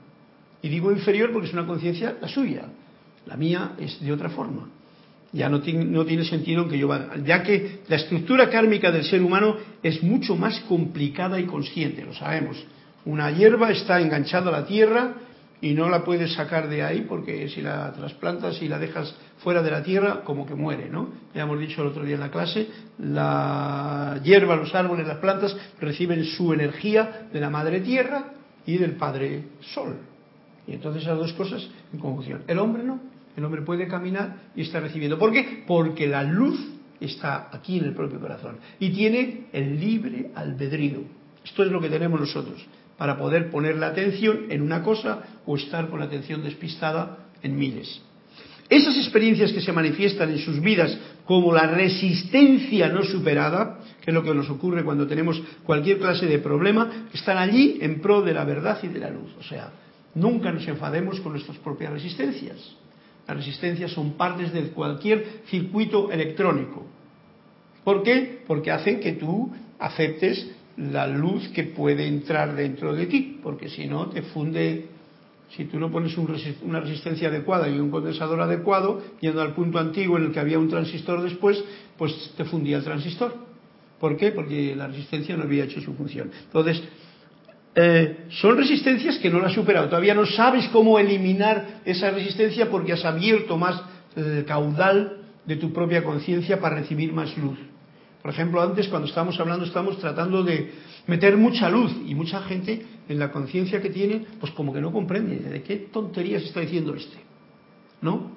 Y 0.63 0.71
digo 0.71 0.91
inferior 0.91 1.31
porque 1.31 1.49
es 1.49 1.53
una 1.53 1.67
conciencia 1.67 2.17
la 2.23 2.27
suya. 2.27 2.71
La 3.27 3.37
mía 3.37 3.73
es 3.79 4.01
de 4.01 4.15
otra 4.15 4.31
forma 4.31 4.71
ya 5.33 5.49
no 5.49 5.61
tiene, 5.61 5.85
no 5.85 6.05
tiene 6.05 6.25
sentido 6.25 6.69
que 6.69 6.79
yo 6.79 6.89
vaya, 6.89 7.09
ya 7.25 7.43
que 7.43 7.81
la 7.89 7.97
estructura 7.97 8.49
kármica 8.49 8.91
del 8.91 9.05
ser 9.05 9.23
humano 9.23 9.57
es 9.83 10.03
mucho 10.03 10.37
más 10.37 10.61
complicada 10.61 11.39
y 11.39 11.45
consciente, 11.45 12.05
lo 12.05 12.15
sabemos. 12.15 12.65
Una 13.05 13.31
hierba 13.31 13.71
está 13.71 14.01
enganchada 14.01 14.49
a 14.49 14.61
la 14.61 14.67
tierra 14.67 15.15
y 15.61 15.75
no 15.75 15.89
la 15.89 16.05
puedes 16.05 16.35
sacar 16.35 16.69
de 16.69 16.83
ahí 16.83 17.07
porque 17.09 17.49
si 17.49 17.63
la 17.63 17.93
trasplantas 17.93 18.61
y 18.63 18.69
la 18.69 18.79
dejas 18.79 19.15
fuera 19.39 19.63
de 19.63 19.71
la 19.71 19.83
tierra, 19.83 20.23
como 20.25 20.47
que 20.47 20.55
muere, 20.55 20.89
¿no? 20.91 21.11
Ya 21.35 21.43
hemos 21.43 21.59
dicho 21.59 21.83
el 21.83 21.89
otro 21.89 22.05
día 22.05 22.15
en 22.15 22.21
la 22.21 22.31
clase, 22.31 22.69
la 22.99 24.21
hierba, 24.23 24.57
los 24.57 24.75
árboles, 24.75 25.07
las 25.07 25.19
plantas 25.19 25.57
reciben 25.81 26.25
su 26.25 26.53
energía 26.53 27.29
de 27.33 27.41
la 27.41 27.51
madre 27.51 27.81
tierra 27.81 28.33
y 28.67 28.77
del 28.79 28.93
padre 28.93 29.45
sol. 29.61 29.97
Y 30.67 30.73
entonces 30.73 31.03
esas 31.03 31.19
dos 31.19 31.33
cosas 31.33 31.67
en 31.93 32.01
conjunción. 32.01 32.43
El 32.47 32.59
hombre 32.59 32.83
no. 32.83 33.16
El 33.37 33.45
hombre 33.45 33.63
puede 33.63 33.87
caminar 33.87 34.51
y 34.57 34.63
está 34.63 34.81
recibiendo. 34.81 35.19
¿Por 35.19 35.33
qué? 35.33 35.65
Porque 35.67 36.07
la 36.07 36.23
luz 36.23 36.59
está 37.01 37.51
aquí 37.53 37.79
en 37.79 37.85
el 37.85 37.95
propio 37.95 38.19
corazón 38.19 38.57
y 38.81 38.91
tiene 38.91 39.47
el 39.53 39.79
libre 39.79 40.31
albedrío. 40.35 41.03
Esto 41.45 41.63
es 41.63 41.71
lo 41.71 41.81
que 41.81 41.91
tenemos 41.91 42.19
nosotros 42.19 42.67
para 42.97 43.19
poder 43.19 43.51
poner 43.51 43.77
la 43.77 43.89
atención 43.89 44.47
en 44.51 44.63
una 44.63 44.83
cosa 44.83 45.23
o 45.45 45.57
estar 45.57 45.89
con 45.91 46.01
la 46.01 46.07
atención 46.07 46.43
despistada 46.43 47.29
en 47.43 47.57
miles. 47.57 48.01
Esas 48.69 48.97
experiencias 48.97 49.53
que 49.53 49.61
se 49.61 49.73
manifiestan 49.73 50.31
en 50.31 50.39
sus 50.39 50.61
vidas 50.61 50.99
como 51.25 51.53
la 51.53 51.67
resistencia 51.69 52.89
no 52.89 53.05
superada, 53.05 53.79
que 54.01 54.11
es 54.11 54.15
lo 54.15 54.25
que 54.25 54.35
nos 54.35 54.51
ocurre 54.51 54.83
cuando 54.83 55.07
tenemos 55.07 55.41
cualquier 55.63 55.99
clase 55.99 56.27
de 56.27 56.39
problema, 56.39 57.09
están 57.13 57.39
allí 57.39 57.79
en 57.81 58.01
pro 58.01 58.23
de 58.23 58.35
la 58.35 58.45
verdad 58.45 58.79
y 58.83 58.89
de 58.89 58.99
la 58.99 59.11
luz. 59.11 59.33
O 59.39 59.43
sea, 59.43 59.71
nunca 60.15 60.51
nos 60.51 60.67
enfademos 60.67 61.21
con 61.21 61.33
nuestras 61.33 61.59
propias 61.59 61.93
resistencias. 61.93 62.77
Las 63.27 63.37
resistencias 63.37 63.93
son 63.93 64.13
partes 64.13 64.53
de 64.53 64.69
cualquier 64.69 65.43
circuito 65.47 66.11
electrónico. 66.11 66.87
¿Por 67.85 68.03
qué? 68.03 68.43
Porque 68.47 68.71
hacen 68.71 69.01
que 69.01 69.13
tú 69.13 69.53
aceptes 69.79 70.51
la 70.77 71.07
luz 71.07 71.49
que 71.49 71.65
puede 71.65 72.07
entrar 72.07 72.55
dentro 72.55 72.95
de 72.95 73.07
ti, 73.07 73.41
porque 73.43 73.69
si 73.69 73.87
no 73.87 74.09
te 74.09 74.23
funde 74.23 74.89
si 75.51 75.65
tú 75.67 75.79
no 75.79 75.91
pones 75.91 76.17
una 76.19 76.81
resistencia 76.81 77.29
adecuada 77.29 77.69
y 77.69 77.79
un 77.79 77.91
condensador 77.91 78.41
adecuado, 78.41 79.01
yendo 79.21 79.41
al 79.41 79.55
punto 79.55 79.79
antiguo 79.79 80.19
en 80.19 80.25
el 80.25 80.33
que 80.33 80.41
había 80.41 80.59
un 80.59 80.69
transistor 80.69 81.23
después, 81.23 81.63
pues 81.97 82.33
te 82.37 82.45
fundía 82.45 82.79
el 82.79 82.85
transistor. 82.85 83.35
¿Por 84.01 84.17
qué? 84.17 84.33
Porque 84.33 84.75
la 84.75 84.89
resistencia 84.89 85.37
no 85.37 85.45
había 85.45 85.65
hecho 85.65 85.81
su 85.81 85.95
función. 85.95 86.31
Entonces, 86.47 86.83
eh, 87.79 88.25
son 88.31 88.57
resistencias 88.57 89.19
que 89.19 89.29
no 89.29 89.39
las 89.39 89.49
has 89.49 89.55
superado. 89.55 89.91
Todavía 89.91 90.15
no 90.15 90.25
sabes 90.25 90.67
cómo 90.69 90.99
eliminar 90.99 91.83
esa 91.85 92.11
resistencia 92.11 92.71
porque 92.71 92.95
has 92.95 93.05
abierto 93.05 93.59
más 93.59 93.83
el 94.17 94.47
caudal 94.47 95.19
de 95.45 95.57
tu 95.57 95.75
propia 95.75 96.03
conciencia 96.03 96.59
para 96.59 96.77
recibir 96.77 97.13
más 97.13 97.37
luz. 97.37 97.59
Por 98.23 98.31
ejemplo, 98.31 98.63
antes 98.63 98.89
cuando 98.89 99.07
estábamos 99.07 99.39
hablando, 99.39 99.67
estábamos 99.67 99.99
tratando 99.99 100.43
de 100.43 100.73
meter 101.07 101.37
mucha 101.37 101.69
luz 101.69 101.93
y 102.07 102.15
mucha 102.15 102.41
gente 102.41 102.83
en 103.11 103.19
la 103.19 103.31
conciencia 103.31 103.83
que 103.83 103.91
tiene, 103.91 104.25
pues 104.41 104.53
como 104.53 104.73
que 104.73 104.81
no 104.81 104.91
comprende 104.91 105.37
de 105.37 105.63
qué 105.63 105.77
tonterías 105.93 106.45
está 106.45 106.61
diciendo 106.61 106.95
este. 106.95 107.19
¿No? 108.01 108.33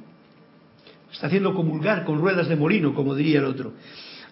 Está 1.13 1.27
haciendo 1.27 1.55
comulgar 1.55 2.03
con 2.03 2.19
ruedas 2.19 2.49
de 2.49 2.57
molino, 2.57 2.93
como 2.93 3.15
diría 3.15 3.39
el 3.39 3.45
otro. 3.45 3.71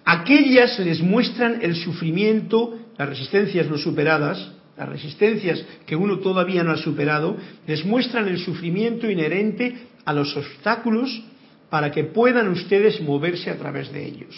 Aquellas 0.04 0.78
les 0.80 1.02
muestran 1.02 1.60
el 1.62 1.76
sufrimiento, 1.76 2.78
las 2.98 3.08
resistencias 3.08 3.70
no 3.70 3.78
superadas, 3.78 4.57
las 4.78 4.90
resistencias 4.90 5.64
que 5.86 5.96
uno 5.96 6.20
todavía 6.20 6.64
no 6.64 6.72
ha 6.72 6.78
superado, 6.78 7.36
les 7.66 7.84
muestran 7.84 8.28
el 8.28 8.38
sufrimiento 8.38 9.10
inherente 9.10 9.76
a 10.06 10.14
los 10.14 10.36
obstáculos 10.38 11.24
para 11.70 11.92
que 11.92 12.04
puedan 12.04 12.48
ustedes 12.50 13.02
moverse 13.02 13.50
a 13.50 13.58
través 13.58 13.92
de 13.92 14.06
ellos. 14.06 14.36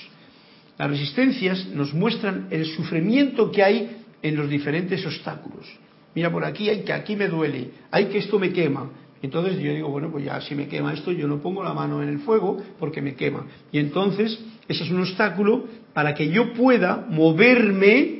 Las 0.77 0.89
resistencias 0.89 1.67
nos 1.67 1.93
muestran 1.93 2.47
el 2.51 2.65
sufrimiento 2.65 3.51
que 3.51 3.63
hay 3.63 3.97
en 4.21 4.35
los 4.35 4.49
diferentes 4.49 5.05
obstáculos. 5.05 5.67
Mira, 6.15 6.31
por 6.31 6.45
aquí 6.45 6.69
hay 6.69 6.83
que 6.83 6.93
aquí 6.93 7.15
me 7.15 7.27
duele, 7.27 7.71
hay 7.91 8.05
que 8.05 8.19
esto 8.19 8.39
me 8.39 8.51
quema. 8.51 8.89
Entonces 9.21 9.59
yo 9.59 9.73
digo, 9.73 9.89
bueno, 9.89 10.09
pues 10.09 10.23
ya 10.23 10.39
si 10.39 10.55
me 10.55 10.67
quema 10.67 10.93
esto, 10.93 11.11
yo 11.11 11.27
no 11.27 11.41
pongo 11.41 11.63
la 11.63 11.73
mano 11.73 12.01
en 12.01 12.07
el 12.07 12.19
fuego 12.19 12.57
porque 12.79 13.01
me 13.01 13.15
quema. 13.15 13.45
Y 13.71 13.79
entonces 13.79 14.39
ese 14.67 14.83
es 14.85 14.89
un 14.89 15.01
obstáculo 15.01 15.65
para 15.93 16.13
que 16.15 16.29
yo 16.29 16.53
pueda 16.53 17.05
moverme 17.09 18.18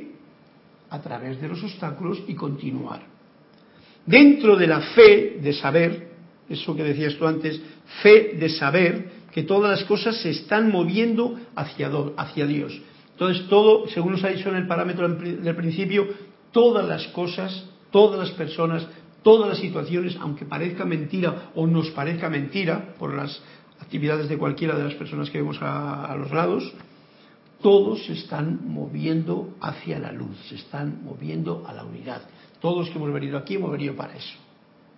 a 0.90 1.00
través 1.00 1.40
de 1.40 1.48
los 1.48 1.62
obstáculos 1.62 2.22
y 2.26 2.34
continuar. 2.34 3.02
Dentro 4.04 4.56
de 4.56 4.66
la 4.66 4.80
fe 4.80 5.38
de 5.40 5.52
saber, 5.52 6.10
eso 6.48 6.74
que 6.74 6.82
decías 6.82 7.16
tú 7.16 7.26
antes, 7.26 7.60
fe 8.02 8.36
de 8.38 8.48
saber, 8.48 9.20
que 9.32 9.44
todas 9.44 9.70
las 9.78 9.88
cosas 9.88 10.16
se 10.20 10.30
están 10.30 10.70
moviendo 10.70 11.38
hacia, 11.54 11.88
Dios. 12.46 12.80
Entonces 13.12 13.46
todo, 13.48 13.88
según 13.88 14.12
nos 14.12 14.24
ha 14.24 14.28
dicho 14.28 14.48
en 14.48 14.56
el 14.56 14.66
parámetro 14.66 15.08
del 15.08 15.56
principio, 15.56 16.08
todas 16.50 16.86
las 16.88 17.06
cosas, 17.08 17.64
todas 17.90 18.18
las 18.18 18.30
personas, 18.32 18.86
todas 19.22 19.48
las 19.48 19.58
situaciones, 19.58 20.16
aunque 20.20 20.44
parezca 20.44 20.84
mentira 20.84 21.50
o 21.54 21.66
nos 21.66 21.90
parezca 21.90 22.28
mentira 22.28 22.94
por 22.98 23.14
las 23.14 23.40
actividades 23.80 24.28
de 24.28 24.38
cualquiera 24.38 24.76
de 24.76 24.84
las 24.84 24.94
personas 24.94 25.30
que 25.30 25.38
vemos 25.38 25.58
a, 25.60 26.14
los 26.18 26.30
lados, 26.30 26.72
todos 27.62 28.04
se 28.06 28.14
están 28.14 28.60
moviendo 28.68 29.54
hacia 29.60 29.98
la 29.98 30.12
luz, 30.12 30.36
se 30.48 30.54
están 30.54 31.04
moviendo 31.04 31.64
a 31.66 31.72
la 31.72 31.84
unidad. 31.84 32.22
Todos 32.60 32.88
que 32.88 32.96
hemos 32.96 33.12
venido 33.12 33.38
aquí 33.38 33.54
hemos 33.54 33.70
venido 33.70 33.94
para 33.94 34.14
eso. 34.14 34.34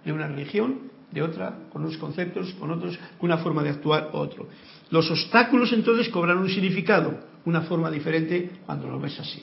De 0.04 0.12
una 0.12 0.28
religión 0.28 0.90
de 1.10 1.22
otra, 1.22 1.58
con 1.72 1.82
unos 1.82 1.98
conceptos, 1.98 2.52
con 2.54 2.70
otros, 2.70 2.98
con 3.18 3.30
una 3.30 3.38
forma 3.38 3.62
de 3.62 3.70
actuar 3.70 4.10
otro. 4.12 4.48
Los 4.90 5.10
obstáculos 5.10 5.72
entonces 5.72 6.08
cobran 6.08 6.38
un 6.38 6.48
significado, 6.48 7.18
una 7.44 7.62
forma 7.62 7.90
diferente 7.90 8.50
cuando 8.64 8.88
lo 8.88 8.98
ves 8.98 9.18
así. 9.20 9.42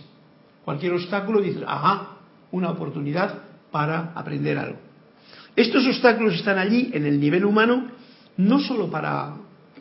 Cualquier 0.66 0.94
obstáculo 0.94 1.42
dices, 1.42 1.64
ajá, 1.66 2.18
una 2.52 2.72
oportunidad 2.72 3.44
para 3.72 4.14
aprender 4.16 4.58
algo. 4.58 4.80
Estos 5.56 5.86
obstáculos 5.86 6.36
están 6.36 6.58
allí 6.58 6.90
en 6.94 7.06
el 7.06 7.20
nivel 7.20 7.46
humano, 7.46 7.88
no 8.38 8.60
solo 8.60 8.90
para 8.90 9.36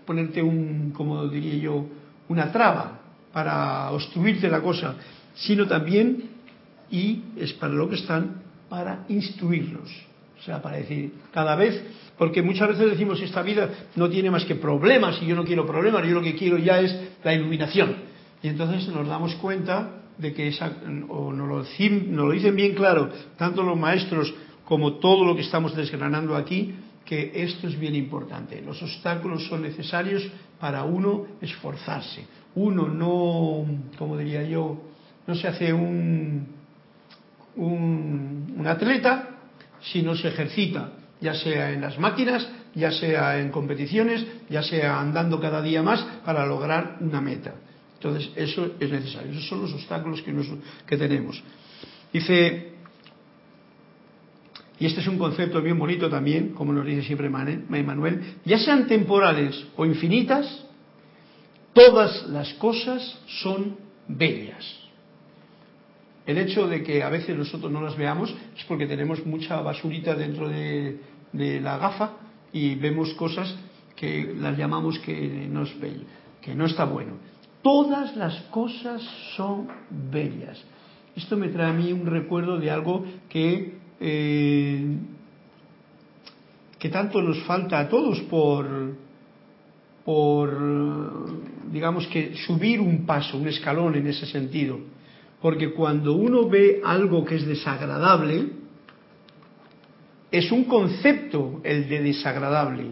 ponerte 0.04 0.42
un, 0.42 0.92
como 0.94 1.26
diría 1.28 1.54
yo, 1.54 1.86
una 2.28 2.50
traba, 2.50 2.97
para 3.38 3.92
obstruirte 3.92 4.48
la 4.48 4.60
cosa, 4.60 4.96
sino 5.36 5.68
también, 5.68 6.24
y 6.90 7.22
es 7.36 7.52
para 7.52 7.72
lo 7.72 7.88
que 7.88 7.94
están, 7.94 8.42
para 8.68 9.04
instruirlos 9.08 9.88
o 10.40 10.42
sea, 10.42 10.60
para 10.60 10.78
decir, 10.78 11.12
cada 11.32 11.54
vez, 11.54 11.80
porque 12.16 12.42
muchas 12.42 12.68
veces 12.70 12.90
decimos, 12.90 13.20
esta 13.20 13.42
vida 13.42 13.70
no 13.94 14.08
tiene 14.08 14.28
más 14.28 14.44
que 14.44 14.56
problemas 14.56 15.20
y 15.22 15.26
yo 15.26 15.36
no 15.36 15.44
quiero 15.44 15.64
problemas, 15.66 16.04
yo 16.04 16.14
lo 16.14 16.22
que 16.22 16.34
quiero 16.34 16.58
ya 16.58 16.80
es 16.80 16.96
la 17.22 17.32
iluminación. 17.32 17.94
Y 18.42 18.48
entonces 18.48 18.88
nos 18.88 19.06
damos 19.06 19.36
cuenta 19.36 20.00
de 20.16 20.32
que 20.32 20.48
esa, 20.48 20.72
o 21.08 21.32
nos 21.32 21.48
lo, 21.48 21.58
nos 21.58 22.26
lo 22.26 22.32
dicen 22.32 22.56
bien 22.56 22.74
claro, 22.74 23.08
tanto 23.36 23.62
los 23.62 23.78
maestros 23.78 24.34
como 24.64 24.94
todo 24.94 25.24
lo 25.24 25.36
que 25.36 25.42
estamos 25.42 25.76
desgranando 25.76 26.34
aquí, 26.34 26.74
que 27.04 27.30
esto 27.34 27.68
es 27.68 27.78
bien 27.78 27.94
importante. 27.94 28.60
Los 28.60 28.82
obstáculos 28.82 29.46
son 29.46 29.62
necesarios 29.62 30.28
para 30.60 30.84
uno 30.84 31.26
esforzarse. 31.40 32.26
Uno 32.54 32.88
no, 32.88 33.66
como 33.96 34.16
diría 34.16 34.42
yo, 34.42 34.76
no 35.26 35.34
se 35.34 35.48
hace 35.48 35.72
un, 35.72 36.46
un, 37.56 38.66
atleta 38.66 39.28
si 39.80 40.02
no 40.02 40.14
se 40.14 40.28
ejercita, 40.28 40.92
ya 41.20 41.34
sea 41.34 41.70
en 41.70 41.80
las 41.80 41.98
máquinas, 41.98 42.48
ya 42.74 42.90
sea 42.90 43.38
en 43.38 43.50
competiciones, 43.50 44.26
ya 44.48 44.62
sea 44.62 45.00
andando 45.00 45.40
cada 45.40 45.62
día 45.62 45.82
más 45.82 46.02
para 46.24 46.46
lograr 46.46 46.96
una 47.00 47.20
meta. 47.20 47.54
Entonces, 47.94 48.30
eso 48.36 48.74
es 48.78 48.90
necesario. 48.90 49.32
Esos 49.32 49.48
son 49.48 49.62
los 49.62 49.72
obstáculos 49.72 50.22
que, 50.22 50.34
que 50.86 50.96
tenemos. 50.96 51.42
Dice, 52.12 52.77
y 54.80 54.86
este 54.86 55.00
es 55.00 55.08
un 55.08 55.18
concepto 55.18 55.60
bien 55.60 55.78
bonito 55.78 56.08
también, 56.08 56.50
como 56.50 56.72
nos 56.72 56.86
dice 56.86 57.02
siempre 57.02 57.28
Manuel, 57.28 58.36
ya 58.44 58.58
sean 58.58 58.86
temporales 58.86 59.66
o 59.76 59.84
infinitas, 59.84 60.64
todas 61.72 62.28
las 62.28 62.52
cosas 62.54 63.18
son 63.42 63.76
bellas. 64.06 64.88
El 66.26 66.36
hecho 66.36 66.68
de 66.68 66.82
que 66.82 67.02
a 67.02 67.08
veces 67.08 67.34
nosotros 67.36 67.72
no 67.72 67.80
las 67.80 67.96
veamos 67.96 68.34
es 68.54 68.64
porque 68.64 68.86
tenemos 68.86 69.24
mucha 69.24 69.62
basurita 69.62 70.14
dentro 70.14 70.48
de, 70.48 71.00
la 71.32 71.78
gafa 71.78 72.12
y 72.52 72.74
vemos 72.74 73.14
cosas 73.14 73.56
que 73.96 74.34
las 74.38 74.56
llamamos 74.56 74.98
que 74.98 75.48
no 75.50 75.62
es 75.62 75.80
bello, 75.80 76.04
que 76.42 76.54
no 76.54 76.66
está 76.66 76.84
bueno. 76.84 77.14
Todas 77.62 78.14
las 78.14 78.42
cosas 78.50 79.02
son 79.36 79.68
bellas. 79.90 80.62
Esto 81.16 81.36
me 81.36 81.48
trae 81.48 81.70
a 81.70 81.72
mí 81.72 81.92
un 81.92 82.06
recuerdo 82.06 82.58
de 82.58 82.70
algo 82.70 83.04
que, 83.30 83.77
eh, 84.00 84.96
que 86.78 86.88
tanto 86.88 87.20
nos 87.20 87.42
falta 87.44 87.80
a 87.80 87.88
todos 87.88 88.20
por, 88.22 88.66
por, 90.04 91.70
digamos 91.70 92.06
que 92.06 92.36
subir 92.46 92.80
un 92.80 93.04
paso, 93.04 93.36
un 93.36 93.48
escalón 93.48 93.96
en 93.96 94.06
ese 94.06 94.26
sentido 94.26 94.78
porque 95.40 95.72
cuando 95.72 96.14
uno 96.14 96.48
ve 96.48 96.80
algo 96.84 97.24
que 97.24 97.36
es 97.36 97.46
desagradable, 97.46 98.50
es 100.30 100.50
un 100.50 100.64
concepto 100.64 101.60
el 101.64 101.88
de 101.88 102.02
desagradable. 102.02 102.90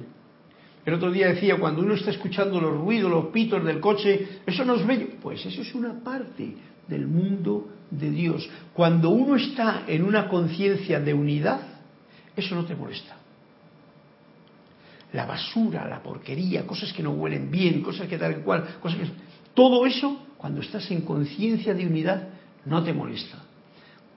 El 0.84 0.94
otro 0.94 1.10
día 1.10 1.28
decía, 1.28 1.58
cuando 1.58 1.82
uno 1.82 1.94
está 1.94 2.10
escuchando 2.10 2.60
los 2.60 2.78
ruidos, 2.78 3.10
los 3.10 3.26
pitos 3.26 3.64
del 3.64 3.80
coche, 3.80 4.40
eso 4.46 4.64
no 4.64 4.76
es 4.76 4.86
bello. 4.86 5.08
Pues 5.20 5.44
eso 5.44 5.62
es 5.62 5.74
una 5.74 6.02
parte 6.04 6.54
del 6.88 7.06
mundo 7.06 7.68
de 7.90 8.10
Dios. 8.10 8.48
Cuando 8.72 9.10
uno 9.10 9.36
está 9.36 9.84
en 9.86 10.04
una 10.04 10.28
conciencia 10.28 11.00
de 11.00 11.14
unidad, 11.14 11.60
eso 12.36 12.54
no 12.54 12.64
te 12.64 12.74
molesta. 12.74 13.16
La 15.12 15.24
basura, 15.24 15.88
la 15.88 16.02
porquería, 16.02 16.66
cosas 16.66 16.92
que 16.92 17.02
no 17.02 17.12
huelen 17.12 17.50
bien, 17.50 17.82
cosas 17.82 18.08
que 18.08 18.18
tal 18.18 18.42
cual, 18.42 18.78
cosas 18.80 18.98
que... 18.98 19.06
Todo 19.54 19.86
eso, 19.86 20.26
cuando 20.36 20.60
estás 20.60 20.90
en 20.90 21.02
conciencia 21.02 21.72
de 21.72 21.86
unidad, 21.86 22.28
no 22.66 22.82
te 22.82 22.92
molesta. 22.92 23.38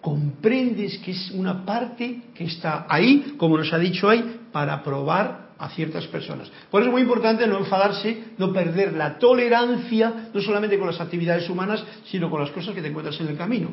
Comprendes 0.01 0.97
que 0.99 1.11
es 1.11 1.31
una 1.31 1.65
parte 1.65 2.23
que 2.33 2.45
está 2.45 2.85
ahí, 2.89 3.35
como 3.37 3.57
nos 3.57 3.71
ha 3.71 3.77
dicho 3.77 4.09
ahí, 4.09 4.41
para 4.51 4.83
probar 4.83 5.48
a 5.59 5.69
ciertas 5.69 6.07
personas. 6.07 6.49
Por 6.71 6.81
eso 6.81 6.89
es 6.89 6.93
muy 6.93 7.01
importante 7.01 7.45
no 7.45 7.57
enfadarse, 7.57 8.23
no 8.37 8.53
perder 8.53 8.93
la 8.93 9.19
tolerancia, 9.19 10.29
no 10.33 10.41
solamente 10.41 10.79
con 10.79 10.87
las 10.87 11.01
actividades 11.01 11.49
humanas, 11.49 11.83
sino 12.05 12.29
con 12.29 12.41
las 12.41 12.51
cosas 12.51 12.73
que 12.73 12.81
te 12.81 12.87
encuentras 12.87 13.19
en 13.19 13.27
el 13.27 13.37
camino. 13.37 13.69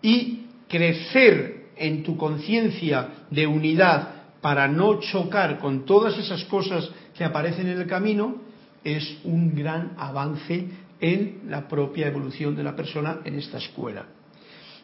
Y 0.00 0.46
crecer 0.68 1.70
en 1.76 2.04
tu 2.04 2.16
conciencia 2.16 3.08
de 3.30 3.46
unidad 3.46 4.08
para 4.40 4.68
no 4.68 5.00
chocar 5.00 5.58
con 5.58 5.84
todas 5.84 6.16
esas 6.18 6.44
cosas 6.44 6.88
que 7.16 7.24
aparecen 7.24 7.68
en 7.68 7.80
el 7.80 7.86
camino 7.88 8.36
es 8.84 9.18
un 9.24 9.54
gran 9.54 9.94
avance 9.98 10.68
en 11.00 11.42
la 11.48 11.66
propia 11.66 12.06
evolución 12.06 12.54
de 12.54 12.62
la 12.62 12.76
persona 12.76 13.18
en 13.24 13.34
esta 13.34 13.58
escuela. 13.58 14.06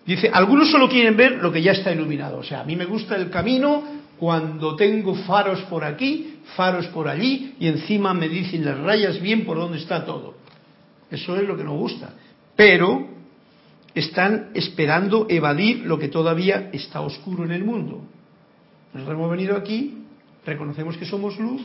Dice, 0.05 0.31
algunos 0.33 0.71
solo 0.71 0.89
quieren 0.89 1.17
ver 1.17 1.37
lo 1.37 1.51
que 1.51 1.63
ya 1.63 1.73
está 1.73 1.93
iluminado. 1.93 2.39
O 2.39 2.43
sea, 2.43 2.61
a 2.61 2.65
mí 2.65 2.77
me 2.77 2.85
gusta 2.85 3.17
el 3.17 3.31
camino 3.31 4.04
cuando 4.19 4.77
tengo 4.77 5.15
faros 5.15 5.61
por 5.63 5.85
aquí, 5.85 6.39
faros 6.57 6.87
por 6.89 7.09
allí, 7.09 7.55
y 7.59 7.67
encima 7.69 8.15
me 8.15 8.29
dicen 8.29 8.65
las 8.65 8.79
rayas 8.79 9.21
bien 9.21 9.45
por 9.45 9.57
dónde 9.57 9.79
está 9.79 10.05
todo. 10.05 10.35
Eso 11.11 11.37
es 11.37 11.47
lo 11.47 11.57
que 11.57 11.65
nos 11.65 11.79
gusta. 11.79 12.15
Pero 12.57 13.09
están 13.95 14.51
esperando 14.55 15.27
evadir 15.29 15.87
lo 15.87 15.99
que 15.99 16.09
todavía 16.09 16.71
está 16.73 17.01
oscuro 17.01 17.45
en 17.45 17.53
el 17.53 17.65
mundo. 17.65 18.03
Nosotros 18.93 19.17
hemos 19.17 19.31
venido 19.31 19.57
aquí, 19.57 19.99
reconocemos 20.45 20.97
que 20.97 21.05
somos 21.05 21.39
luz, 21.39 21.63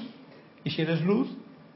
y 0.63 0.71
si 0.71 0.81
eres 0.81 1.01
luz, 1.01 1.27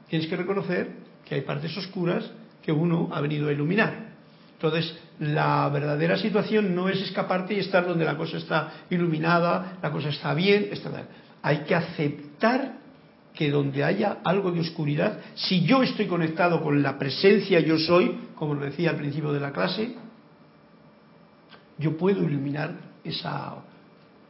tienes 0.08 0.28
que 0.28 0.36
reconocer 0.36 0.90
que 1.24 1.36
hay 1.36 1.40
partes 1.42 1.76
oscuras 1.76 2.30
que 2.62 2.72
uno 2.72 3.08
ha 3.12 3.20
venido 3.20 3.48
a 3.48 3.52
iluminar. 3.52 4.13
Entonces, 4.54 4.96
la 5.18 5.68
verdadera 5.68 6.16
situación 6.16 6.74
no 6.74 6.88
es 6.88 7.00
escaparte 7.00 7.54
y 7.54 7.58
estar 7.60 7.86
donde 7.86 8.04
la 8.04 8.16
cosa 8.16 8.38
está 8.38 8.72
iluminada, 8.90 9.78
la 9.82 9.90
cosa 9.90 10.08
está 10.08 10.32
bien, 10.34 10.68
está 10.70 10.90
bien. 10.90 11.06
Hay 11.42 11.58
que 11.58 11.74
aceptar 11.74 12.78
que 13.34 13.50
donde 13.50 13.82
haya 13.82 14.18
algo 14.24 14.52
de 14.52 14.60
oscuridad, 14.60 15.18
si 15.34 15.64
yo 15.64 15.82
estoy 15.82 16.06
conectado 16.06 16.62
con 16.62 16.82
la 16.82 16.98
presencia 16.98 17.58
yo 17.60 17.78
soy, 17.78 18.16
como 18.36 18.54
lo 18.54 18.64
decía 18.64 18.90
al 18.90 18.96
principio 18.96 19.32
de 19.32 19.40
la 19.40 19.52
clase, 19.52 19.94
yo 21.78 21.96
puedo 21.96 22.22
iluminar 22.22 22.74
esa 23.02 23.56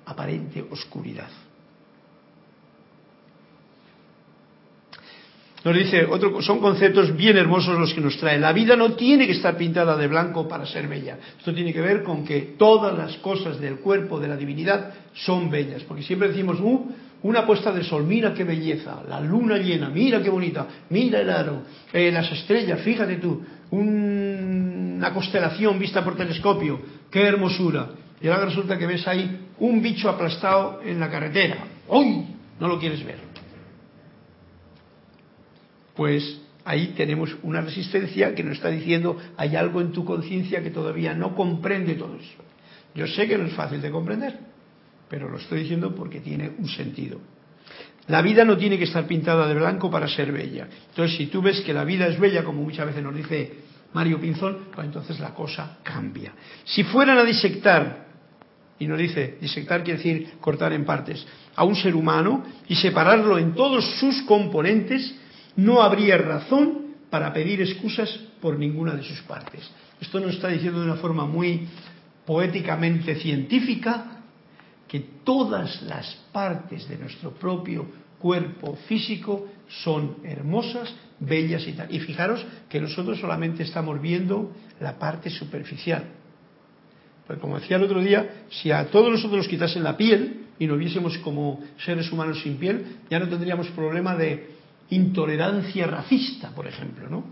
aparente 0.06 0.64
oscuridad. 0.70 1.28
Nos 5.64 5.74
dice, 5.74 6.04
otro, 6.04 6.42
son 6.42 6.60
conceptos 6.60 7.16
bien 7.16 7.38
hermosos 7.38 7.78
los 7.78 7.94
que 7.94 8.00
nos 8.02 8.18
trae. 8.18 8.38
La 8.38 8.52
vida 8.52 8.76
no 8.76 8.92
tiene 8.92 9.26
que 9.26 9.32
estar 9.32 9.56
pintada 9.56 9.96
de 9.96 10.06
blanco 10.08 10.46
para 10.46 10.66
ser 10.66 10.86
bella. 10.86 11.16
Esto 11.38 11.54
tiene 11.54 11.72
que 11.72 11.80
ver 11.80 12.02
con 12.02 12.22
que 12.22 12.54
todas 12.58 12.96
las 12.96 13.16
cosas 13.16 13.58
del 13.58 13.76
cuerpo 13.76 14.20
de 14.20 14.28
la 14.28 14.36
divinidad 14.36 14.92
son 15.14 15.50
bellas. 15.50 15.82
Porque 15.84 16.02
siempre 16.02 16.28
decimos, 16.28 16.60
uh, 16.60 16.92
una 17.22 17.46
puesta 17.46 17.72
de 17.72 17.82
sol, 17.82 18.04
mira 18.04 18.34
qué 18.34 18.44
belleza, 18.44 19.02
la 19.08 19.18
luna 19.20 19.56
llena, 19.56 19.88
mira 19.88 20.22
qué 20.22 20.28
bonita, 20.28 20.66
mira 20.90 21.22
el 21.22 21.30
aro, 21.30 21.62
eh, 21.90 22.12
las 22.12 22.30
estrellas, 22.30 22.82
fíjate 22.82 23.16
tú, 23.16 23.42
una 23.70 25.14
constelación 25.14 25.78
vista 25.78 26.04
por 26.04 26.14
telescopio, 26.14 26.78
qué 27.10 27.22
hermosura. 27.22 27.88
Y 28.20 28.28
ahora 28.28 28.44
resulta 28.44 28.76
que 28.76 28.86
ves 28.86 29.08
ahí 29.08 29.48
un 29.60 29.80
bicho 29.80 30.10
aplastado 30.10 30.82
en 30.84 31.00
la 31.00 31.10
carretera. 31.10 31.56
¡Uy! 31.88 32.26
No 32.60 32.68
lo 32.68 32.78
quieres 32.78 33.02
ver 33.02 33.33
pues 35.94 36.40
ahí 36.64 36.94
tenemos 36.96 37.36
una 37.42 37.60
resistencia 37.60 38.34
que 38.34 38.42
nos 38.42 38.56
está 38.56 38.68
diciendo 38.68 39.16
hay 39.36 39.56
algo 39.56 39.80
en 39.80 39.92
tu 39.92 40.04
conciencia 40.04 40.62
que 40.62 40.70
todavía 40.70 41.14
no 41.14 41.34
comprende 41.34 41.94
todo 41.94 42.16
eso. 42.16 42.42
Yo 42.94 43.06
sé 43.06 43.26
que 43.26 43.36
no 43.36 43.44
es 43.46 43.54
fácil 43.54 43.80
de 43.80 43.90
comprender, 43.90 44.38
pero 45.08 45.28
lo 45.28 45.38
estoy 45.38 45.60
diciendo 45.60 45.94
porque 45.94 46.20
tiene 46.20 46.52
un 46.58 46.68
sentido. 46.68 47.20
La 48.06 48.20
vida 48.20 48.44
no 48.44 48.56
tiene 48.56 48.78
que 48.78 48.84
estar 48.84 49.06
pintada 49.06 49.48
de 49.48 49.54
blanco 49.54 49.90
para 49.90 50.06
ser 50.08 50.30
bella. 50.30 50.68
Entonces, 50.90 51.16
si 51.16 51.26
tú 51.26 51.40
ves 51.40 51.62
que 51.62 51.72
la 51.72 51.84
vida 51.84 52.06
es 52.06 52.20
bella, 52.20 52.44
como 52.44 52.62
muchas 52.62 52.86
veces 52.86 53.02
nos 53.02 53.14
dice 53.16 53.52
Mario 53.94 54.20
Pinzón, 54.20 54.66
pues 54.74 54.86
entonces 54.86 55.18
la 55.20 55.32
cosa 55.32 55.78
cambia. 55.82 56.32
Si 56.64 56.84
fueran 56.84 57.16
a 57.16 57.24
disectar, 57.24 58.04
y 58.78 58.86
nos 58.86 58.98
dice, 58.98 59.38
disectar 59.40 59.82
quiere 59.82 59.98
decir 59.98 60.32
cortar 60.40 60.72
en 60.72 60.84
partes, 60.84 61.26
a 61.56 61.64
un 61.64 61.76
ser 61.76 61.94
humano 61.94 62.44
y 62.68 62.74
separarlo 62.74 63.38
en 63.38 63.54
todos 63.54 63.84
sus 63.98 64.22
componentes, 64.22 65.14
no 65.56 65.82
habría 65.82 66.16
razón 66.18 66.94
para 67.10 67.32
pedir 67.32 67.60
excusas 67.60 68.10
por 68.40 68.58
ninguna 68.58 68.94
de 68.94 69.02
sus 69.02 69.20
partes. 69.22 69.70
Esto 70.00 70.20
nos 70.20 70.34
está 70.34 70.48
diciendo 70.48 70.80
de 70.80 70.86
una 70.86 70.96
forma 70.96 71.26
muy 71.26 71.68
poéticamente 72.26 73.16
científica 73.16 74.22
que 74.88 75.00
todas 75.24 75.82
las 75.82 76.14
partes 76.32 76.88
de 76.88 76.98
nuestro 76.98 77.32
propio 77.32 77.86
cuerpo 78.18 78.76
físico 78.88 79.48
son 79.82 80.16
hermosas, 80.24 80.94
bellas 81.20 81.66
y 81.66 81.72
tal. 81.72 81.94
Y 81.94 82.00
fijaros 82.00 82.44
que 82.68 82.80
nosotros 82.80 83.20
solamente 83.20 83.62
estamos 83.62 84.00
viendo 84.00 84.52
la 84.80 84.98
parte 84.98 85.30
superficial. 85.30 86.04
Pues 87.26 87.38
como 87.38 87.58
decía 87.58 87.76
el 87.76 87.84
otro 87.84 88.00
día, 88.00 88.44
si 88.50 88.70
a 88.70 88.86
todos 88.90 89.10
nosotros 89.10 89.38
nos 89.38 89.48
quitasen 89.48 89.82
la 89.82 89.96
piel 89.96 90.46
y 90.58 90.66
nos 90.66 90.78
viésemos 90.78 91.16
como 91.18 91.62
seres 91.78 92.10
humanos 92.12 92.40
sin 92.42 92.56
piel, 92.56 92.98
ya 93.10 93.18
no 93.18 93.28
tendríamos 93.28 93.68
problema 93.68 94.14
de 94.16 94.53
intolerancia 94.90 95.86
racista, 95.86 96.50
por 96.50 96.66
ejemplo, 96.66 97.08
¿no? 97.08 97.24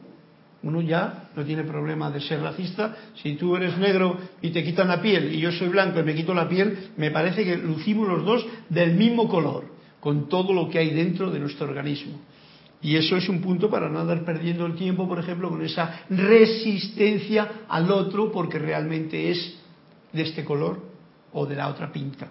Uno 0.63 0.81
ya 0.81 1.31
no 1.35 1.45
tiene 1.45 1.65
problema 1.65 2.11
de 2.11 2.21
ser 2.21 2.41
racista. 2.41 2.95
Si 3.21 3.35
tú 3.35 3.57
eres 3.57 3.77
negro 3.79 4.17
y 4.41 4.51
te 4.51 4.63
quitan 4.63 4.89
la 4.89 5.03
piel 5.03 5.35
y 5.35 5.41
yo 5.41 5.51
soy 5.51 5.69
blanco 5.69 5.99
y 5.99 6.05
me 6.05 6.15
quito 6.15 6.35
la 6.35 6.49
piel, 6.49 6.91
me 6.97 7.11
parece 7.11 7.45
que 7.45 7.57
lucimos 7.57 8.09
los 8.09 8.25
dos 8.25 8.47
del 8.69 8.95
mismo 8.95 9.29
color, 9.29 9.65
con 9.99 10.29
todo 10.29 10.53
lo 10.53 10.69
que 10.71 10.79
hay 10.79 10.91
dentro 10.91 11.31
de 11.31 11.41
nuestro 11.41 11.67
organismo. 11.67 12.21
Y 12.81 12.97
eso 12.97 13.17
es 13.17 13.29
un 13.29 13.41
punto 13.41 13.71
para 13.71 13.89
no 13.89 14.01
andar 14.01 14.25
perdiendo 14.25 14.67
el 14.67 14.75
tiempo, 14.75 15.09
por 15.09 15.19
ejemplo, 15.19 15.49
con 15.49 15.65
esa 15.65 16.05
resistencia 16.11 17.65
al 17.69 17.91
otro 17.91 18.31
porque 18.31 18.59
realmente 18.59 19.31
es 19.31 19.57
de 20.13 20.23
este 20.23 20.45
color 20.45 20.81
o 21.33 21.47
de 21.47 21.57
la 21.57 21.69
otra 21.69 21.93
pinta. 21.93 22.31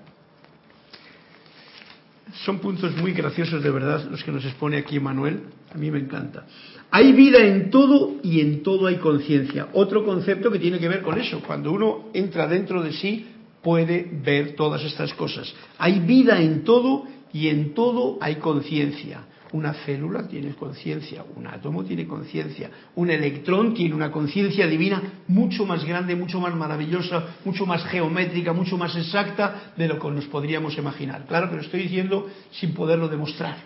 Son 2.45 2.59
puntos 2.59 2.95
muy 2.97 3.13
graciosos 3.13 3.61
de 3.61 3.69
verdad 3.69 4.07
los 4.09 4.23
que 4.23 4.31
nos 4.31 4.45
expone 4.45 4.77
aquí 4.77 4.99
Manuel. 4.99 5.41
A 5.73 5.77
mí 5.77 5.91
me 5.91 5.99
encanta. 5.99 6.45
Hay 6.89 7.13
vida 7.13 7.39
en 7.39 7.69
todo 7.69 8.17
y 8.23 8.41
en 8.41 8.63
todo 8.63 8.87
hay 8.87 8.97
conciencia. 8.97 9.67
Otro 9.73 10.03
concepto 10.03 10.51
que 10.51 10.59
tiene 10.59 10.79
que 10.79 10.87
ver 10.87 11.01
con 11.01 11.19
eso. 11.19 11.41
Cuando 11.45 11.71
uno 11.71 12.09
entra 12.13 12.47
dentro 12.47 12.81
de 12.81 12.93
sí 12.93 13.27
puede 13.61 14.09
ver 14.23 14.55
todas 14.55 14.83
estas 14.83 15.13
cosas. 15.13 15.53
Hay 15.77 15.99
vida 15.99 16.41
en 16.41 16.63
todo 16.63 17.05
y 17.33 17.47
en 17.47 17.73
todo 17.73 18.17
hay 18.21 18.35
conciencia. 18.35 19.25
Una 19.53 19.73
célula 19.73 20.27
tiene 20.27 20.53
conciencia, 20.55 21.25
un 21.35 21.45
átomo 21.45 21.83
tiene 21.83 22.07
conciencia, 22.07 22.69
un 22.95 23.09
electrón 23.09 23.73
tiene 23.73 23.93
una 23.93 24.09
conciencia 24.09 24.65
divina 24.65 25.01
mucho 25.27 25.65
más 25.65 25.83
grande, 25.83 26.15
mucho 26.15 26.39
más 26.39 26.55
maravillosa, 26.55 27.35
mucho 27.43 27.65
más 27.65 27.83
geométrica, 27.85 28.53
mucho 28.53 28.77
más 28.77 28.95
exacta 28.95 29.73
de 29.75 29.89
lo 29.89 29.99
que 29.99 30.09
nos 30.09 30.25
podríamos 30.25 30.77
imaginar. 30.77 31.25
Claro 31.25 31.49
que 31.49 31.57
lo 31.57 31.61
estoy 31.61 31.83
diciendo 31.83 32.29
sin 32.51 32.73
poderlo 32.73 33.09
demostrar, 33.09 33.57